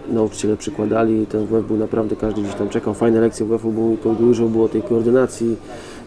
nauczyciele 0.08 0.56
przykładali. 0.56 1.26
Ten 1.26 1.46
WF 1.46 1.66
był 1.66 1.76
naprawdę, 1.76 2.16
każdy 2.16 2.42
gdzieś 2.42 2.54
tam 2.54 2.68
czekał. 2.68 2.94
Fajne 2.94 3.20
lekcje 3.20 3.46
WF-u, 3.46 3.72
było, 3.72 3.96
to 3.96 4.14
dużo 4.14 4.46
było 4.46 4.68
tej 4.68 4.82
koordynacji, 4.82 5.56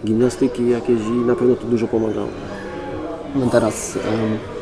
gimnastyki 0.05 0.69
jakieś 0.69 0.99
i 1.01 1.27
na 1.27 1.35
pewno 1.35 1.55
to 1.55 1.67
dużo 1.67 1.87
pomagało. 1.87 2.27
No 3.35 3.47
teraz, 3.51 3.95
em, 3.95 4.52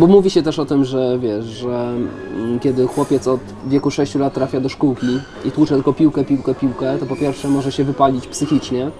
bo 0.00 0.06
mówi 0.06 0.30
się 0.30 0.42
też 0.42 0.58
o 0.58 0.64
tym, 0.64 0.84
że 0.84 1.18
wiesz, 1.18 1.44
że 1.44 1.94
mm, 2.36 2.60
kiedy 2.60 2.86
chłopiec 2.86 3.26
od 3.26 3.40
wieku 3.66 3.90
6 3.90 4.14
lat 4.14 4.34
trafia 4.34 4.60
do 4.60 4.68
szkółki 4.68 5.20
i 5.44 5.50
tłucze 5.50 5.74
tylko 5.74 5.92
piłkę, 5.92 6.24
piłkę, 6.24 6.54
piłkę, 6.54 6.98
to 6.98 7.06
po 7.06 7.16
pierwsze 7.16 7.48
może 7.48 7.72
się 7.72 7.84
wypalić 7.84 8.26
psychicznie, 8.26 8.90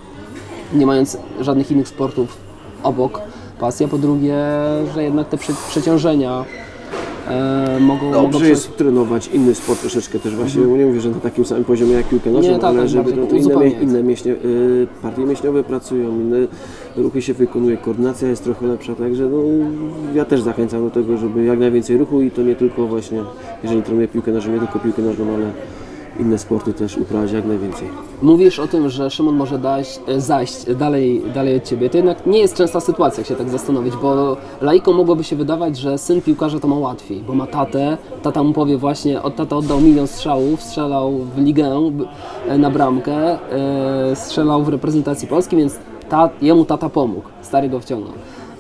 nie 0.75 0.87
mając 0.87 1.19
żadnych 1.41 1.71
innych 1.71 1.89
sportów 1.89 2.37
obok. 2.83 3.21
Pasji, 3.61 3.87
a 3.87 3.89
po 3.89 3.99
drugie, 3.99 4.37
że 4.95 5.03
jednak 5.03 5.29
te 5.29 5.37
prze, 5.37 5.53
przeciążenia 5.69 6.45
e, 7.29 7.79
mogą, 7.81 8.07
mogą 8.07 8.23
Dobrze 8.23 8.39
przez- 8.39 8.49
jest 8.49 8.77
trenować 8.77 9.29
inny 9.29 9.55
sport 9.55 9.81
troszeczkę 9.81 10.19
też 10.19 10.35
właśnie, 10.37 10.63
nie 10.63 10.87
mówię, 10.87 11.01
że 11.01 11.11
na 11.11 11.21
takim 11.21 11.45
samym 11.45 11.65
poziomie 11.65 11.93
jak 11.93 12.09
piłkę 12.09 12.31
nożną, 12.31 12.53
Nie, 12.53 12.59
tak, 12.59 12.65
ale 12.71 12.79
tak, 12.79 12.89
żeby 12.89 13.13
to, 13.13 13.27
to 13.27 13.37
inne, 13.37 13.69
inne 13.69 14.03
mięśnie, 14.03 14.33
y, 14.33 14.87
partie 15.03 15.25
mięśniowe 15.25 15.65
pracują, 15.65 16.21
inne 16.21 16.37
ruchy 16.97 17.23
się 17.23 17.35
wykonuje, 17.35 17.77
koordynacja 17.77 18.29
jest 18.29 18.45
trochę 18.45 18.67
lepsza, 18.67 18.95
także 18.95 19.27
no, 19.29 19.39
ja 20.15 20.25
też 20.25 20.41
zachęcam 20.41 20.85
do 20.85 20.91
tego, 20.91 21.17
żeby 21.17 21.45
jak 21.45 21.59
najwięcej 21.59 21.99
ruchu 21.99 22.21
i 22.21 22.31
to 22.31 22.43
nie 22.43 22.55
tylko 22.55 22.87
właśnie, 22.87 23.23
jeżeli 23.63 23.83
trenuję 23.83 24.09
piłkę 24.09 24.33
nożną, 24.33 24.53
nie 24.53 24.59
tylko 24.61 24.79
piłkę 24.79 25.03
nożną, 25.03 25.25
ale 25.35 25.51
inne 26.21 26.39
sporty 26.39 26.73
też 26.73 26.97
uprawiać 26.97 27.33
jak 27.33 27.47
najwięcej. 27.47 27.89
Mówisz 28.23 28.59
o 28.59 28.67
tym, 28.67 28.89
że 28.91 29.11
Szymon 29.11 29.37
może 29.37 29.59
dać, 29.59 30.01
e, 30.09 30.21
zajść 30.21 30.75
dalej, 30.75 31.23
dalej 31.35 31.57
od 31.57 31.65
Ciebie. 31.65 31.91
To 31.91 31.97
jednak 31.97 32.27
nie 32.27 32.39
jest 32.39 32.57
częsta 32.57 32.81
sytuacja, 32.81 33.21
jak 33.21 33.29
się 33.29 33.35
tak 33.35 33.49
zastanowić, 33.49 33.95
bo 33.97 34.37
laikom 34.61 34.97
mogłoby 34.97 35.25
się 35.25 35.37
wydawać, 35.37 35.77
że 35.77 35.99
syn 35.99 36.23
piłkarza 36.23 36.61
to 36.61 36.69
ma 36.69 36.77
łatwiej, 36.77 37.21
bo 37.21 37.35
ma 37.35 37.47
tatę, 37.47 37.99
tata 38.23 38.43
mu 38.43 38.53
powie 38.53 38.77
właśnie, 38.77 39.23
od 39.23 39.37
tata 39.37 39.57
oddał 39.57 39.81
milion 39.81 40.07
strzałów, 40.07 40.63
strzelał 40.63 41.19
w 41.19 41.39
ligę 41.39 41.91
e, 42.49 42.59
na 42.59 42.71
bramkę, 42.71 43.39
e, 43.53 44.17
strzelał 44.17 44.63
w 44.63 44.69
reprezentacji 44.69 45.29
Polski, 45.29 45.57
więc 45.57 45.79
ta, 46.09 46.29
jemu 46.43 46.65
tata 46.65 46.89
pomógł, 46.89 47.29
stary 47.43 47.69
go 47.69 47.81
wciągnął. 47.81 48.13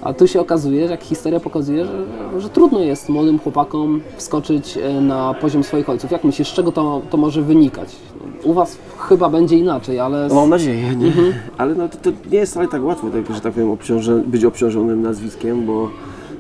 A 0.07 0.13
tu 0.15 0.29
się 0.29 0.41
okazuje, 0.41 0.81
jak 0.81 1.03
historia 1.03 1.41
pokazuje, 1.41 1.85
że, 1.85 2.05
że 2.39 2.49
trudno 2.49 2.81
jest 2.81 3.09
młodym 3.09 3.39
chłopakom 3.39 4.01
wskoczyć 4.17 4.77
e, 4.77 5.01
na 5.01 5.35
poziom 5.35 5.65
swoich 5.65 5.89
ojców. 5.89 6.11
Jak 6.11 6.25
myślisz, 6.25 6.49
z 6.49 6.53
czego 6.53 6.73
to, 6.73 7.03
to 7.11 7.17
może 7.17 7.43
wynikać? 7.43 7.97
U 8.45 8.53
Was 8.53 8.79
chyba 8.99 9.29
będzie 9.29 9.57
inaczej, 9.57 10.01
ale... 10.01 10.29
No 10.29 10.35
mam 10.35 10.51
nadzieję, 10.51 10.97
nie? 10.97 11.13
Ale 11.59 11.75
no, 11.75 11.89
to, 11.89 11.97
to 11.97 12.11
nie 12.31 12.39
jest 12.39 12.53
wcale 12.53 12.69
tak 12.69 12.85
łatwo, 12.85 13.07
tak, 13.11 13.35
że 13.37 13.41
tak 13.41 13.53
powiem, 13.53 13.71
obciąże, 13.71 14.23
być 14.27 14.45
obciążonym 14.45 15.03
nazwiskiem, 15.03 15.67
bo 15.67 15.91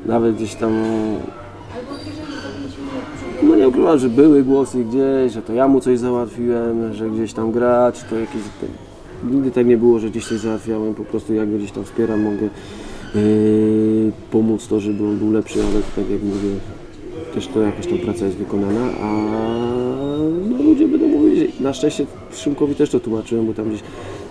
nawet 0.06 0.36
gdzieś 0.36 0.54
tam 0.54 0.72
no 3.42 3.56
nie 3.56 3.68
ukrywam, 3.68 3.98
że 3.98 4.08
były 4.08 4.42
głosy 4.42 4.84
gdzieś, 4.84 5.32
że 5.32 5.42
to 5.42 5.52
ja 5.52 5.68
mu 5.68 5.80
coś 5.80 5.98
załatwiłem, 5.98 6.94
że 6.94 7.10
gdzieś 7.10 7.32
tam 7.32 7.52
gra, 7.52 7.92
czy 7.92 8.04
to 8.04 8.16
jakieś... 8.16 8.42
Nigdy 9.30 9.50
tak 9.50 9.66
nie 9.66 9.76
było, 9.76 9.98
że 9.98 10.10
gdzieś 10.10 10.28
coś 10.28 10.38
załatwiałem, 10.38 10.94
po 10.94 11.04
prostu 11.04 11.34
jak 11.34 11.50
go 11.50 11.58
gdzieś 11.58 11.72
tam 11.72 11.84
wspieram, 11.84 12.22
mogę 12.22 12.48
pomóc 14.30 14.68
to, 14.68 14.80
żeby 14.80 15.06
on 15.06 15.18
był 15.18 15.32
lepszy, 15.32 15.58
ale 15.62 15.82
tak 15.96 16.10
jak 16.10 16.22
mówię, 16.22 16.48
też 17.34 17.46
to 17.46 17.60
jakaś 17.60 17.86
tam 17.86 17.98
praca 17.98 18.24
jest 18.24 18.36
wykonana, 18.36 18.92
a 19.00 19.12
no, 20.50 20.62
ludzie 20.62 20.88
będą 20.88 21.08
mówić, 21.08 21.60
na 21.60 21.72
szczęście 21.72 22.06
Szymkowi 22.32 22.74
też 22.74 22.90
to 22.90 23.00
tłumaczyłem, 23.00 23.46
bo 23.46 23.54
tam 23.54 23.68
gdzieś 23.68 23.82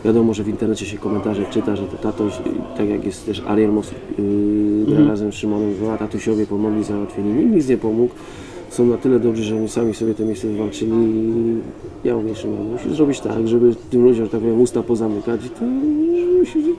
wiadomo, 0.06 0.34
że 0.34 0.44
w 0.44 0.48
internecie 0.48 0.86
się 0.86 0.98
komentarze 0.98 1.46
czyta, 1.46 1.76
że 1.76 1.84
to 1.84 1.98
tatoś, 1.98 2.34
tak 2.78 2.90
jak 2.90 3.06
jest 3.06 3.26
też 3.26 3.44
Ariel 3.48 3.72
Mos 3.72 3.92
yy, 3.92 4.96
gra 4.96 5.08
razem 5.08 5.32
z 5.32 5.36
Szymonem, 5.36 5.74
dwa 5.74 5.98
tatusiowie 5.98 6.48
pomogli, 6.48 6.84
załatwili, 6.84 7.30
nikt 7.30 7.56
nic 7.56 7.68
nie 7.68 7.78
pomógł. 7.78 8.14
Są 8.76 8.86
na 8.86 8.97
tyle 8.97 9.19
dobrzy, 9.19 9.43
że 9.43 9.55
oni 9.55 9.69
sami 9.69 9.93
sobie 9.93 10.13
to 10.13 10.26
miejsce 10.26 10.47
wywalczyli. 10.47 10.91
Ja 12.03 12.15
mówię, 12.15 12.36
Szymon, 12.36 12.71
musisz 12.71 12.93
zrobić 12.93 13.19
tak, 13.19 13.47
żeby 13.47 13.76
tym 13.89 14.03
ludziom, 14.03 14.26
że 14.26 14.32
tak 14.32 14.41
powiem, 14.41 14.61
usta 14.61 14.84
pozamykać 14.84 15.45
i 15.45 15.49
to 15.49 15.65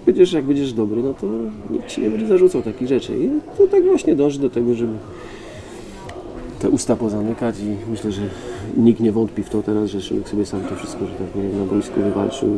będziesz, 0.06 0.32
jak 0.32 0.44
będziesz 0.44 0.72
dobry, 0.72 1.02
no 1.02 1.14
to 1.14 1.26
nikt 1.70 1.88
ci 1.88 2.00
nie 2.00 2.10
będzie 2.10 2.26
zarzucał 2.26 2.62
takich 2.62 2.88
rzeczy. 2.88 3.18
I 3.18 3.30
to 3.58 3.66
tak 3.66 3.84
właśnie 3.84 4.16
dąży 4.16 4.40
do 4.40 4.50
tego, 4.50 4.74
żeby 4.74 4.92
te 6.58 6.70
usta 6.70 6.96
pozamykać 6.96 7.60
i 7.60 7.90
myślę, 7.90 8.12
że 8.12 8.22
nikt 8.76 9.00
nie 9.00 9.12
wątpi 9.12 9.42
w 9.42 9.50
to 9.50 9.62
teraz, 9.62 9.90
że 9.90 10.00
Szymek 10.02 10.28
sobie 10.28 10.46
sam 10.46 10.60
to 10.60 10.76
wszystko, 10.76 11.06
że 11.06 11.14
tak 11.14 11.26
powiem, 11.26 11.58
na 11.58 11.64
boisku 11.64 12.00
wywalczył. 12.00 12.48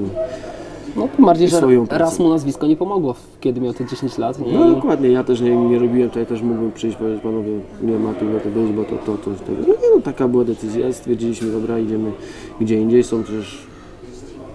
No, 0.96 1.08
tym 1.16 1.24
bardziej, 1.24 1.48
że 1.48 1.56
swoją 1.56 1.86
raz 1.90 2.18
mu 2.18 2.28
nazwisko 2.28 2.66
nie 2.66 2.76
pomogło, 2.76 3.14
kiedy 3.40 3.60
miał 3.60 3.72
te 3.72 3.86
10 3.86 4.18
lat. 4.18 4.38
Nie? 4.38 4.52
No 4.52 4.74
dokładnie, 4.74 5.08
ja 5.08 5.24
też 5.24 5.40
nie, 5.40 5.56
nie 5.56 5.78
robiłem, 5.78 6.08
tutaj 6.08 6.26
też 6.26 6.42
mógłbym 6.42 6.72
przyjść 6.72 6.96
powiedzieć 6.96 7.22
panowie, 7.22 7.50
nie 7.82 7.98
ma 7.98 8.14
tu 8.14 8.24
na 8.24 8.40
to 8.40 8.48
być, 8.48 8.72
bo 8.72 8.84
to, 8.84 8.96
to, 8.96 9.16
to, 9.16 9.30
to. 9.30 9.52
No, 9.60 9.66
nie, 9.66 9.96
no 9.96 10.00
taka 10.02 10.28
była 10.28 10.44
decyzja, 10.44 10.92
stwierdziliśmy, 10.92 11.52
dobra, 11.52 11.78
idziemy 11.78 12.12
gdzie 12.60 12.80
indziej, 12.80 13.04
są 13.04 13.22
przecież 13.22 13.66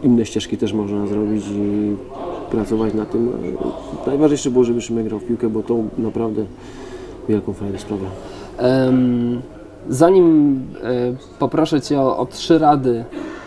inne 0.04 0.26
ścieżki 0.26 0.58
też 0.58 0.74
można 0.74 1.08
zrobić 1.08 1.46
i 1.48 1.96
pracować 2.52 2.94
na 2.94 3.06
tym. 3.06 3.32
Najważniejsze 4.08 4.52
było, 4.52 4.64
żeby 4.64 4.82
Szymek 4.82 5.06
grał 5.06 5.20
w 5.20 5.26
piłkę, 5.26 5.50
bo 5.50 5.64
to 5.64 5.78
naprawdę 5.98 6.46
wielką 7.30 7.54
fajną 7.54 7.80
sprawę. 7.80 8.06
Em, 8.58 9.42
zanim 9.90 10.60
e, 10.84 11.16
poproszę 11.40 11.82
Cię 11.82 12.02
o, 12.02 12.18
o 12.18 12.26
trzy 12.26 12.60
rady 12.60 13.06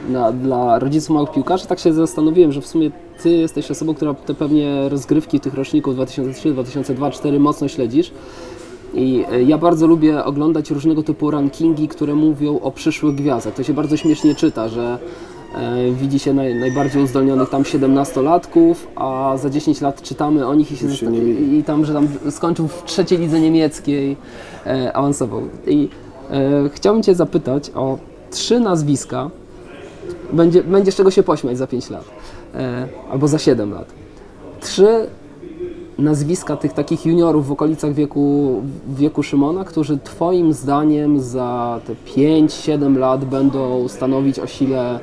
na, 0.09 0.33
dla 0.33 0.79
rodziców 0.79 1.11
małych 1.11 1.31
piłkarzy, 1.31 1.67
tak 1.67 1.79
się 1.79 1.93
zastanowiłem, 1.93 2.53
że 2.53 2.61
w 2.61 2.67
sumie 2.67 2.91
Ty 3.23 3.31
jesteś 3.31 3.71
osobą, 3.71 3.95
która 3.95 4.15
te 4.15 4.35
pewnie 4.35 4.89
rozgrywki 4.89 5.41
tych 5.41 5.55
roczników 5.55 5.95
2003, 5.95 6.53
2002, 6.53 6.95
2004 6.95 7.39
mocno 7.39 7.69
śledzisz. 7.69 8.13
I 8.95 9.25
e, 9.33 9.43
ja 9.43 9.59
bardzo 9.59 9.87
lubię 9.87 10.25
oglądać 10.25 10.71
różnego 10.71 11.03
typu 11.03 11.31
rankingi, 11.31 11.89
które 11.89 12.15
mówią 12.15 12.61
o 12.61 12.71
przyszłych 12.71 13.15
gwiazdach. 13.15 13.55
To 13.55 13.63
się 13.63 13.75
bardzo 13.75 13.97
śmiesznie 13.97 14.35
czyta, 14.35 14.69
że 14.69 14.99
e, 15.55 15.91
widzi 15.93 16.19
się 16.19 16.35
naj, 16.35 16.55
najbardziej 16.55 17.03
uzdolnionych 17.03 17.49
tam 17.49 17.63
17-latków, 17.63 18.75
a 18.97 19.37
za 19.37 19.51
10 19.51 19.81
lat 19.81 20.03
czytamy 20.03 20.47
o 20.47 20.55
nich 20.55 20.73
i, 20.73 20.77
się 20.77 20.91
się 20.91 21.07
nie 21.07 21.19
i 21.59 21.65
tam, 21.65 21.85
że 21.85 21.93
tam 21.93 22.09
skończył 22.31 22.69
w 22.69 22.85
trzeciej 22.85 23.19
lidze 23.19 23.41
niemieckiej, 23.41 24.17
e, 24.67 24.93
awansował. 24.93 25.43
I 25.67 25.89
e, 26.31 26.71
chciałbym 26.73 27.03
Cię 27.03 27.15
zapytać 27.15 27.71
o 27.75 27.99
trzy 28.31 28.61
nazwiska, 28.61 29.31
będzie, 30.33 30.63
będzie 30.63 30.93
z 30.93 30.95
czego 30.95 31.11
się 31.11 31.23
pośmiać 31.23 31.59
za 31.59 31.67
5 31.67 31.91
lat, 31.91 32.05
e, 32.55 32.89
albo 33.11 33.29
za 33.29 33.39
7 33.39 33.71
lat. 33.71 33.93
Trzy 34.61 35.07
nazwiska 35.99 36.57
tych 36.57 36.73
takich 36.73 37.07
juniorów 37.07 37.47
w 37.47 37.53
okolicach 37.53 37.93
wieku, 37.93 38.63
wieku 38.89 39.23
Szymona, 39.23 39.65
którzy 39.65 39.99
Twoim 39.99 40.53
zdaniem 40.53 41.21
za 41.21 41.81
te 41.87 41.95
5-7 42.17 42.99
lat 42.99 43.25
będą 43.25 43.89
stanowić 43.89 44.39
o 44.39 44.47
sile 44.47 45.01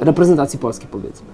reprezentacji 0.00 0.58
Polski, 0.58 0.86
powiedzmy. 0.86 1.33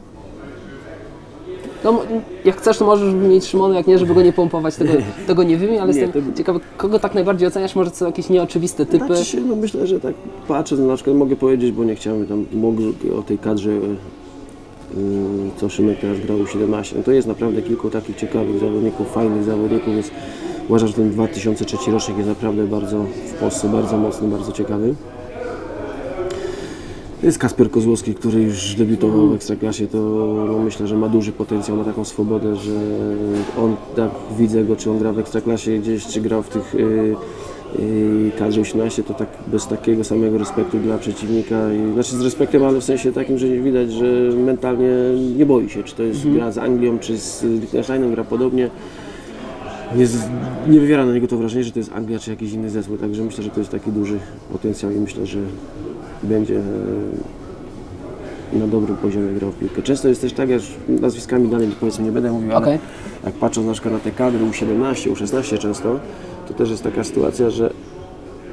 No, 1.85 2.03
jak 2.45 2.57
chcesz, 2.57 2.78
to 2.78 2.85
możesz 2.87 3.14
wymienić 3.14 3.45
Szymona, 3.45 3.76
jak 3.76 3.87
nie, 3.87 3.99
żeby 3.99 4.14
go 4.14 4.22
nie 4.22 4.33
pompować, 4.33 4.76
tego, 4.76 4.93
tego 5.26 5.43
nie 5.43 5.57
wymień, 5.57 5.78
ale 5.78 5.93
Nie, 5.93 6.01
jestem 6.01 6.24
to- 6.24 6.39
ciekawy, 6.39 6.61
kogo 6.76 6.99
tak 6.99 7.14
najbardziej 7.14 7.49
oceniasz, 7.49 7.74
może 7.74 7.91
są 7.91 8.07
jakieś 8.07 8.28
nieoczywiste 8.28 8.87
typy. 8.87 9.07
Znaczy 9.07 9.24
się, 9.24 9.41
no 9.41 9.57
myślę, 9.57 9.87
że 9.87 10.01
tak 10.01 10.14
patrzę, 10.49 10.76
no 10.76 10.87
na 10.87 10.95
przykład 10.95 11.16
mogę 11.16 11.37
powiedzieć, 11.37 11.72
bo 11.72 11.85
nie 11.85 11.95
chciałem 11.95 12.26
tam 12.26 12.47
mogę 12.53 12.85
o 13.18 13.22
tej 13.22 13.39
kadrze, 13.39 13.70
yy, 13.70 13.81
co 15.57 15.68
Szymek 15.68 16.01
teraz 16.01 16.20
grał 16.20 16.39
u 16.39 16.47
17. 16.47 16.97
No 16.97 17.03
to 17.03 17.12
jest 17.12 17.28
naprawdę 17.28 17.62
kilku 17.62 17.91
takich 17.91 18.16
ciekawych 18.16 18.59
zawodników, 18.59 19.12
fajnych 19.12 19.45
zawodników, 19.45 19.95
więc 19.95 20.11
uważam, 20.68 20.89
że 20.89 20.95
ten 20.95 21.11
2003 21.11 21.91
rocznik 21.91 22.16
jest 22.16 22.28
naprawdę 22.28 22.64
bardzo 22.66 23.05
w 23.26 23.33
Polsce 23.33 23.68
bardzo 23.68 23.97
mocny, 23.97 24.28
bardzo 24.28 24.53
ciekawy. 24.53 24.95
Jest 27.22 27.38
Kasper 27.38 27.70
Kozłowski, 27.70 28.14
który 28.14 28.42
już 28.42 28.74
debiutował 28.74 29.28
w 29.28 29.34
Ekstraklasie, 29.34 29.86
to 29.86 29.98
no 30.48 30.58
myślę, 30.58 30.86
że 30.86 30.96
ma 30.96 31.08
duży 31.08 31.32
potencjał, 31.32 31.76
ma 31.76 31.84
taką 31.84 32.04
swobodę, 32.04 32.56
że 32.56 32.72
on, 33.58 33.76
tak 33.96 34.10
widzę 34.38 34.64
go, 34.64 34.76
czy 34.76 34.90
on 34.90 34.98
gra 34.98 35.12
w 35.12 35.18
Ekstraklasie 35.18 35.78
gdzieś, 35.78 36.06
czy 36.06 36.20
grał 36.20 36.42
w 36.42 36.48
tych 36.48 36.74
yy, 36.74 37.16
yy, 37.78 38.30
kadrze 38.38 38.60
18, 38.60 39.02
to 39.02 39.14
tak 39.14 39.28
bez 39.46 39.66
takiego 39.66 40.04
samego 40.04 40.38
respektu 40.38 40.78
dla 40.78 40.98
przeciwnika, 40.98 41.72
i, 41.72 41.92
znaczy 41.92 42.16
z 42.16 42.20
respektem, 42.20 42.64
ale 42.64 42.80
w 42.80 42.84
sensie 42.84 43.12
takim, 43.12 43.38
że 43.38 43.48
nie 43.48 43.60
widać, 43.60 43.92
że 43.92 44.06
mentalnie 44.36 44.90
nie 45.36 45.46
boi 45.46 45.70
się, 45.70 45.82
czy 45.82 45.94
to 45.94 46.02
jest 46.02 46.28
gra 46.28 46.52
z 46.52 46.58
Anglią, 46.58 46.98
czy 46.98 47.18
z 47.18 47.42
Liechtensteinem, 47.42 48.10
gra 48.10 48.24
podobnie. 48.24 48.70
Nie, 49.96 50.06
nie 50.72 50.80
wywiera 50.80 51.06
na 51.06 51.12
niego 51.12 51.26
to 51.26 51.36
wrażenie, 51.36 51.64
że 51.64 51.72
to 51.72 51.78
jest 51.78 51.92
Anglia, 51.92 52.18
czy 52.18 52.30
jakiś 52.30 52.52
inny 52.52 52.70
zespół, 52.70 52.96
także 52.96 53.22
myślę, 53.24 53.44
że 53.44 53.50
to 53.50 53.60
jest 53.60 53.70
taki 53.70 53.92
duży 53.92 54.18
potencjał 54.52 54.92
i 54.92 54.94
myślę, 54.94 55.26
że 55.26 55.38
będzie 56.22 56.56
e, 56.56 56.62
na 58.58 58.66
dobrym 58.66 58.96
poziomie 58.96 59.32
grał 59.32 59.50
w 59.50 59.58
piłkę. 59.58 59.82
Często 59.82 60.08
jest 60.08 60.20
też 60.20 60.32
tak, 60.32 60.60
że 60.60 60.66
nazwiskami 60.88 61.48
danych 61.48 61.74
powiedzmy 61.74 62.04
nie 62.04 62.12
będę 62.12 62.32
mówił, 62.32 62.56
ale 62.56 62.78
jak 63.24 63.34
patrząc 63.34 63.66
na 63.66 63.72
przykład 63.72 63.94
na 63.94 64.00
te 64.00 64.10
kadry 64.10 64.40
U17, 64.40 65.12
U16 65.12 65.58
często, 65.58 66.00
to 66.48 66.54
też 66.54 66.70
jest 66.70 66.82
taka 66.82 67.04
sytuacja, 67.04 67.50
że 67.50 67.70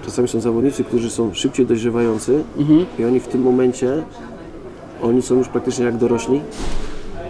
czasami 0.06 0.28
są 0.28 0.40
zawodnicy, 0.40 0.84
którzy 0.84 1.10
są 1.10 1.34
szybciej 1.34 1.66
dojrzewający 1.66 2.44
i 3.00 3.06
oni 3.06 3.20
w 3.20 3.28
tym 3.28 3.42
momencie, 3.42 4.04
oni 5.02 5.22
są 5.22 5.36
już 5.36 5.48
praktycznie 5.48 5.86
jak 5.86 5.98
dorośli 5.98 6.42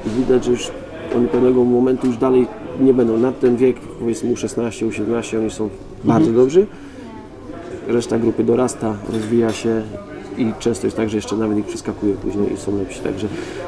i 0.06 0.10
widać, 0.10 0.46
że 0.46 0.52
już 0.52 0.72
oni 1.16 1.28
pewnego 1.28 1.64
momentu 1.64 2.08
już 2.08 2.18
dalej 2.18 2.48
nie 2.80 2.94
będą. 2.94 3.18
Na 3.18 3.32
ten 3.32 3.58
wiek, 3.58 3.80
powiedzmy 4.00 4.34
U16, 4.34 4.90
U17, 4.90 5.38
oni 5.38 5.52
są 5.52 5.70
bardzo 6.04 6.32
dobrzy, 6.32 6.66
reszta 7.88 8.20
grupy 8.20 8.44
dorasta, 8.44 8.96
rozwija 9.14 9.54
się 9.54 9.82
i 10.38 10.54
często 10.60 10.88
jest 10.88 10.98
tak, 10.98 11.10
że 11.10 11.18
jeszcze 11.18 11.36
nawet 11.36 11.58
ich 11.58 11.66
przeskakuje 11.66 12.14
później 12.14 12.54
i 12.54 12.58
są 12.58 12.78
lepsi. 12.78 13.00
Także 13.00 13.28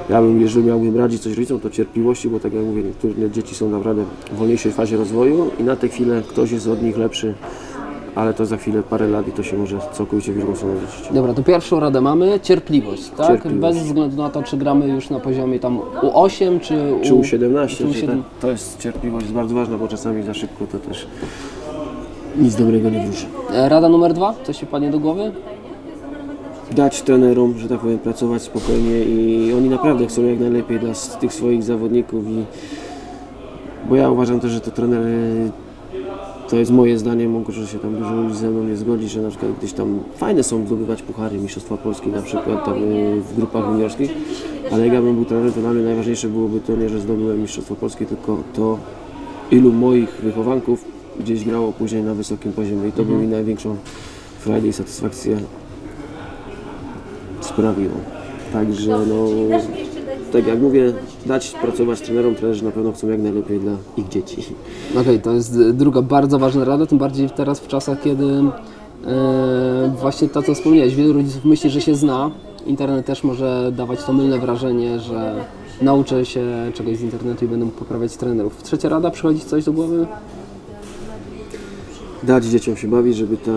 ja 0.10 0.22
bym, 0.22 0.42
jeżeli 0.42 0.66
miałbym 0.66 0.98
radzić 0.98 1.22
coś 1.22 1.34
rodzicom, 1.34 1.60
to 1.60 1.70
cierpliwości, 1.70 2.30
bo 2.30 2.40
tak 2.40 2.54
jak 2.54 2.64
mówię, 2.64 2.84
niektóre 2.84 3.32
dzieci 3.32 3.56
są 3.56 3.70
naprawdę 3.70 4.04
w 4.32 4.36
wolniejszej 4.36 4.72
fazie 4.72 4.98
rozwoju 4.98 5.52
i 5.60 5.64
na 5.64 5.76
tę 5.76 5.88
chwilę 5.88 6.22
ktoś 6.30 6.52
jest 6.52 6.68
od 6.68 6.84
nich 6.84 6.98
lepszy, 6.98 7.34
ale 8.16 8.34
to 8.34 8.46
za 8.46 8.58
chwilę 8.58 8.84
parę 8.84 9.08
lat 9.08 9.28
i 9.28 9.32
to 9.32 9.44
się 9.44 9.58
może 9.58 9.78
całkowicie 9.94 10.34
w 10.34 10.38
drugą 10.38 10.56
stronę 10.56 10.76
zwrócić. 10.78 11.14
Dobra, 11.14 11.34
to 11.34 11.44
pierwszą 11.44 11.80
radę 11.80 12.02
mamy, 12.02 12.40
cierpliwość, 12.44 13.10
tak? 13.18 13.28
Cierpliwość. 13.28 13.62
Bez 13.62 13.88
względu 13.88 14.18
na 14.18 14.30
to, 14.30 14.44
czy 14.44 14.58
gramy 14.58 14.88
już 14.88 15.10
na 15.10 15.20
poziomie 15.20 15.60
tam 15.60 15.80
U8, 16.02 16.60
czy 16.60 16.94
U... 16.94 17.04
Czy 17.04 17.14
U17, 17.14 17.68
czy 17.68 17.84
to, 17.84 17.90
U7. 17.90 18.08
tak, 18.08 18.18
to 18.42 18.52
jest 18.52 18.80
cierpliwość 18.80 19.24
jest 19.24 19.36
bardzo 19.36 19.56
ważna, 19.56 19.78
bo 19.78 19.88
czasami 19.88 20.24
za 20.24 20.34
szybko 20.34 20.68
to 20.72 20.80
też 20.80 21.08
nic 22.38 22.56
dobrego 22.56 22.90
nie 22.90 23.04
wróży. 23.06 23.26
E, 23.54 23.70
Rada 23.70 23.90
numer 23.90 24.14
dwa, 24.14 24.34
coś 24.44 24.60
się 24.60 24.66
padnie 24.66 24.92
do 24.92 25.00
głowy? 25.00 25.32
Dać 26.72 27.02
trenerom, 27.02 27.58
że 27.58 27.70
tak 27.70 27.80
powiem, 27.80 28.00
pracować 28.00 28.42
spokojnie 28.42 29.04
i 29.04 29.54
oni 29.54 29.70
naprawdę 29.70 30.08
chcą 30.08 30.26
jak 30.26 30.40
najlepiej 30.40 30.80
dla 30.80 30.94
tych 31.20 31.34
swoich 31.34 31.64
zawodników 31.64 32.28
i 32.28 32.44
bo 33.90 33.96
ja 33.96 34.10
uważam 34.10 34.40
też, 34.40 34.52
że 34.52 34.62
to 34.62 34.72
trener 34.72 35.04
to 36.50 36.56
jest 36.56 36.72
moje 36.72 37.00
zdanie, 37.00 37.28
może 37.28 37.68
się 37.68 37.80
tam 37.80 37.96
dużo 37.96 38.16
ludzi 38.16 38.36
ze 38.36 38.50
mną 38.50 38.64
nie 38.64 38.76
zgodzi, 38.76 39.10
że 39.10 39.22
na 39.22 39.30
przykład 39.30 39.52
gdzieś 39.60 39.74
tam 39.74 40.00
fajne 40.16 40.44
są 40.44 40.66
zdobywać 40.66 41.02
puchary 41.02 41.38
Mistrzostwa 41.38 41.78
Polski 41.78 42.10
na 42.10 42.22
przykład 42.22 42.66
tam 42.66 42.84
y, 42.84 43.22
w 43.22 43.36
grupach 43.36 43.66
juniorskich, 43.72 44.12
ale 44.72 44.86
jak 44.86 44.94
ja 44.94 45.02
bym 45.02 45.16
był 45.16 45.26
trenerem, 45.26 45.54
to 45.54 45.62
dla 45.62 45.74
mnie 45.74 45.84
najważniejsze 45.84 46.28
byłoby 46.28 46.60
to 46.60 46.76
nie, 46.76 46.90
że 46.90 47.00
zdobyłem 47.00 47.42
Mistrzostwo 47.42 47.76
Polskie, 47.76 48.06
tylko 48.06 48.38
to 48.54 48.78
ilu 49.52 49.74
moich 49.74 50.10
wychowanków 50.10 50.86
gdzieś 51.20 51.46
grało 51.46 51.74
później 51.74 52.04
na 52.04 52.14
wysokim 52.14 52.54
poziomie 52.54 52.88
i 52.88 52.92
to 52.92 53.04
by 53.04 53.14
mi 53.14 53.28
największą 53.28 53.76
frajdę 54.40 54.68
i 54.68 54.74
satysfakcję 54.74 55.38
sprawiło. 57.50 57.96
Także 58.54 58.92
no, 58.92 59.26
tak 60.34 60.48
jak 60.48 60.60
mówię, 60.60 60.94
dać 61.26 61.52
pracować 61.52 62.02
trenerom, 62.02 62.36
trenerzy 62.36 62.66
na 62.66 62.72
pewno 62.72 62.92
chcą 62.92 63.08
jak 63.08 63.22
najlepiej 63.22 63.60
dla 63.60 63.72
ich 63.98 64.10
dzieci. 64.10 64.44
Okej, 65.02 65.22
to 65.22 65.34
jest 65.34 65.72
druga 65.72 66.02
bardzo 66.02 66.40
ważna 66.40 66.66
rada, 66.66 66.86
tym 66.86 66.98
bardziej 66.98 67.30
teraz 67.30 67.60
w 67.60 67.68
czasach, 67.68 68.02
kiedy 68.02 68.26
e, 69.08 69.92
właśnie 70.00 70.30
to, 70.30 70.42
co 70.42 70.54
wspomniałeś, 70.54 70.96
wielu 70.96 71.14
rodziców 71.14 71.46
myśli, 71.46 71.70
że 71.70 71.82
się 71.82 71.96
zna. 71.96 72.32
Internet 72.66 73.06
też 73.06 73.24
może 73.24 73.72
dawać 73.76 74.04
to 74.04 74.14
mylne 74.14 74.40
wrażenie, 74.40 75.00
że 75.00 75.36
nauczę 75.82 76.26
się 76.26 76.44
czegoś 76.74 76.98
z 76.98 77.02
internetu 77.02 77.46
i 77.46 77.48
będę 77.48 77.66
mógł 77.66 77.78
poprawiać 77.78 78.18
trenerów. 78.18 78.64
Trzecia 78.64 78.90
rada, 78.90 79.12
przychodzi 79.12 79.40
coś 79.40 79.64
do 79.64 79.74
głowy? 79.74 80.08
Dać 82.24 82.46
dzieciom 82.46 82.78
się 82.78 82.88
bawić, 82.88 83.18
żeby 83.18 83.38
to 83.38 83.52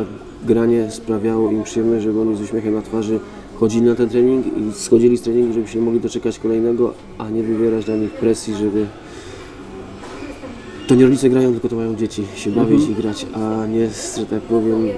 granie 0.45 0.91
sprawiało 0.91 1.51
im 1.51 1.63
przyjemność, 1.63 2.05
żeby 2.05 2.21
oni 2.21 2.37
z 2.37 2.41
uśmiechem 2.41 2.75
na 2.75 2.83
twarzy 2.83 3.21
chodzili 3.63 3.87
na 3.87 3.95
ten 3.95 4.09
trening 4.09 4.47
i 4.47 4.73
schodzili 4.73 5.17
z 5.17 5.23
treningu, 5.23 5.53
żeby 5.53 5.69
się 5.69 5.81
mogli 5.81 6.01
doczekać 6.01 6.39
kolejnego, 6.39 6.95
a 7.19 7.31
nie 7.31 7.43
wywierać 7.43 7.87
na 7.87 7.97
nich 7.97 8.11
presji, 8.11 8.55
żeby 8.55 8.87
to 10.87 10.95
nie 10.95 11.05
rodzice 11.05 11.31
grają, 11.31 11.53
tylko 11.53 11.69
to 11.69 11.77
mają 11.77 11.97
dzieci 11.97 12.25
się 12.35 12.51
bawić 12.51 12.89
i 12.89 12.95
grać, 12.95 13.27
a 13.35 13.67
nie, 13.67 13.89
że 14.19 14.27
tak 14.27 14.41
powiem, 14.41 14.89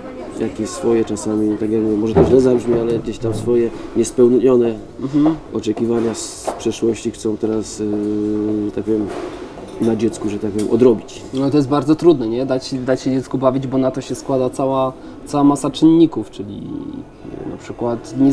jakieś 0.41 0.69
swoje 0.69 1.05
czasami, 1.05 1.59
tak 1.59 1.71
jak 1.71 1.83
mówię, 1.83 1.97
może 1.97 2.15
to 2.15 2.25
źle 2.25 2.41
zabrzmi, 2.41 2.79
ale 2.79 2.99
gdzieś 2.99 3.19
tam 3.19 3.35
swoje 3.35 3.71
niespełnione 3.97 4.75
oczekiwania 5.53 6.15
z 6.15 6.51
przeszłości 6.59 7.11
chcą 7.11 7.37
teraz, 7.37 7.79
yy, 7.79 8.71
tak 8.75 8.85
powiem, 8.85 9.07
na 9.81 9.97
dziecku, 9.97 10.29
że 10.29 10.39
tak 10.39 10.51
powiem, 10.51 10.71
odrobić. 10.71 11.23
No 11.35 11.51
to 11.51 11.57
jest 11.57 11.69
bardzo 11.69 11.95
trudne, 11.95 12.29
nie? 12.29 12.47
Dać, 12.47 12.75
dać 12.75 13.03
się 13.03 13.11
dziecku 13.11 13.39
bawić, 13.39 13.67
bo 13.67 13.79
na 13.79 13.91
to 13.91 14.01
się 14.01 14.15
składa 14.15 14.51
cała, 14.51 14.93
cała 15.27 15.45
masa 15.45 15.71
czynników, 15.71 16.31
czyli 16.31 16.63
e, 17.47 17.51
na 17.51 17.57
przykład 17.57 18.15
nie, 18.21 18.33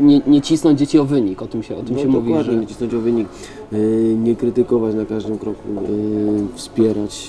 nie, 0.00 0.20
nie 0.26 0.40
cisnąć 0.40 0.78
dzieci 0.78 0.98
o 0.98 1.04
wynik, 1.04 1.42
o 1.42 1.46
tym 1.46 1.62
się, 1.62 1.76
o 1.76 1.82
tym 1.82 1.96
No, 1.96 2.02
się 2.02 2.08
mówi, 2.08 2.34
że... 2.44 2.54
nie 2.56 2.66
cisnąć 2.66 2.94
o 2.94 3.00
wynik, 3.00 3.28
yy, 3.72 4.16
nie 4.22 4.36
krytykować 4.36 4.94
na 4.94 5.04
każdym 5.04 5.38
kroku, 5.38 5.68
yy, 5.88 6.46
wspierać, 6.54 7.28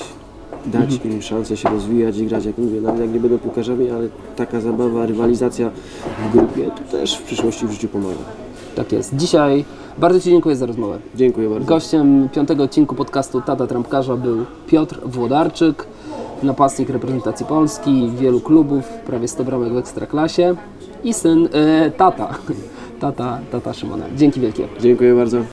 dać 0.65 0.93
Mhm. 0.93 1.11
im 1.13 1.21
szansę 1.21 1.57
się 1.57 1.69
rozwijać 1.69 2.17
i 2.17 2.25
grać, 2.25 2.45
jak 2.45 2.57
mówię, 2.57 2.81
nawet 2.81 3.01
jak 3.01 3.13
nie 3.13 3.19
będą 3.19 3.39
piłkarzami, 3.39 3.89
ale 3.89 4.07
taka 4.35 4.61
zabawa, 4.61 5.05
rywalizacja 5.05 5.71
w 6.29 6.31
grupie, 6.37 6.71
to 6.71 6.97
też 6.97 7.15
w 7.17 7.23
przyszłości 7.23 7.67
w 7.67 7.71
życiu 7.71 7.87
pomaga. 7.87 8.15
Tak 8.79 8.91
jest. 8.91 9.15
Dzisiaj 9.15 9.65
bardzo 9.97 10.19
Ci 10.19 10.29
dziękuję 10.29 10.55
za 10.55 10.65
rozmowę. 10.65 10.99
Dziękuję 11.15 11.49
bardzo. 11.49 11.65
Gościem 11.65 12.29
piątego 12.33 12.63
odcinku 12.63 12.95
podcastu 12.95 13.41
Tata 13.41 13.67
Trampkarza 13.67 14.15
był 14.15 14.45
Piotr 14.67 14.99
Włodarczyk, 15.05 15.87
napastnik 16.43 16.89
reprezentacji 16.89 17.45
Polski, 17.45 18.11
wielu 18.19 18.39
klubów, 18.39 18.87
prawie 18.87 19.27
100 19.27 19.43
bramek 19.43 19.73
w 19.73 19.77
Ekstraklasie 19.77 20.55
i 21.03 21.13
syn, 21.13 21.49
e, 21.53 21.91
tata, 21.91 22.29
tata, 23.01 23.39
tata 23.51 23.73
Szymona. 23.73 24.05
Dzięki 24.15 24.39
wielkie. 24.39 24.67
Dziękuję 24.79 25.15
bardzo. 25.15 25.41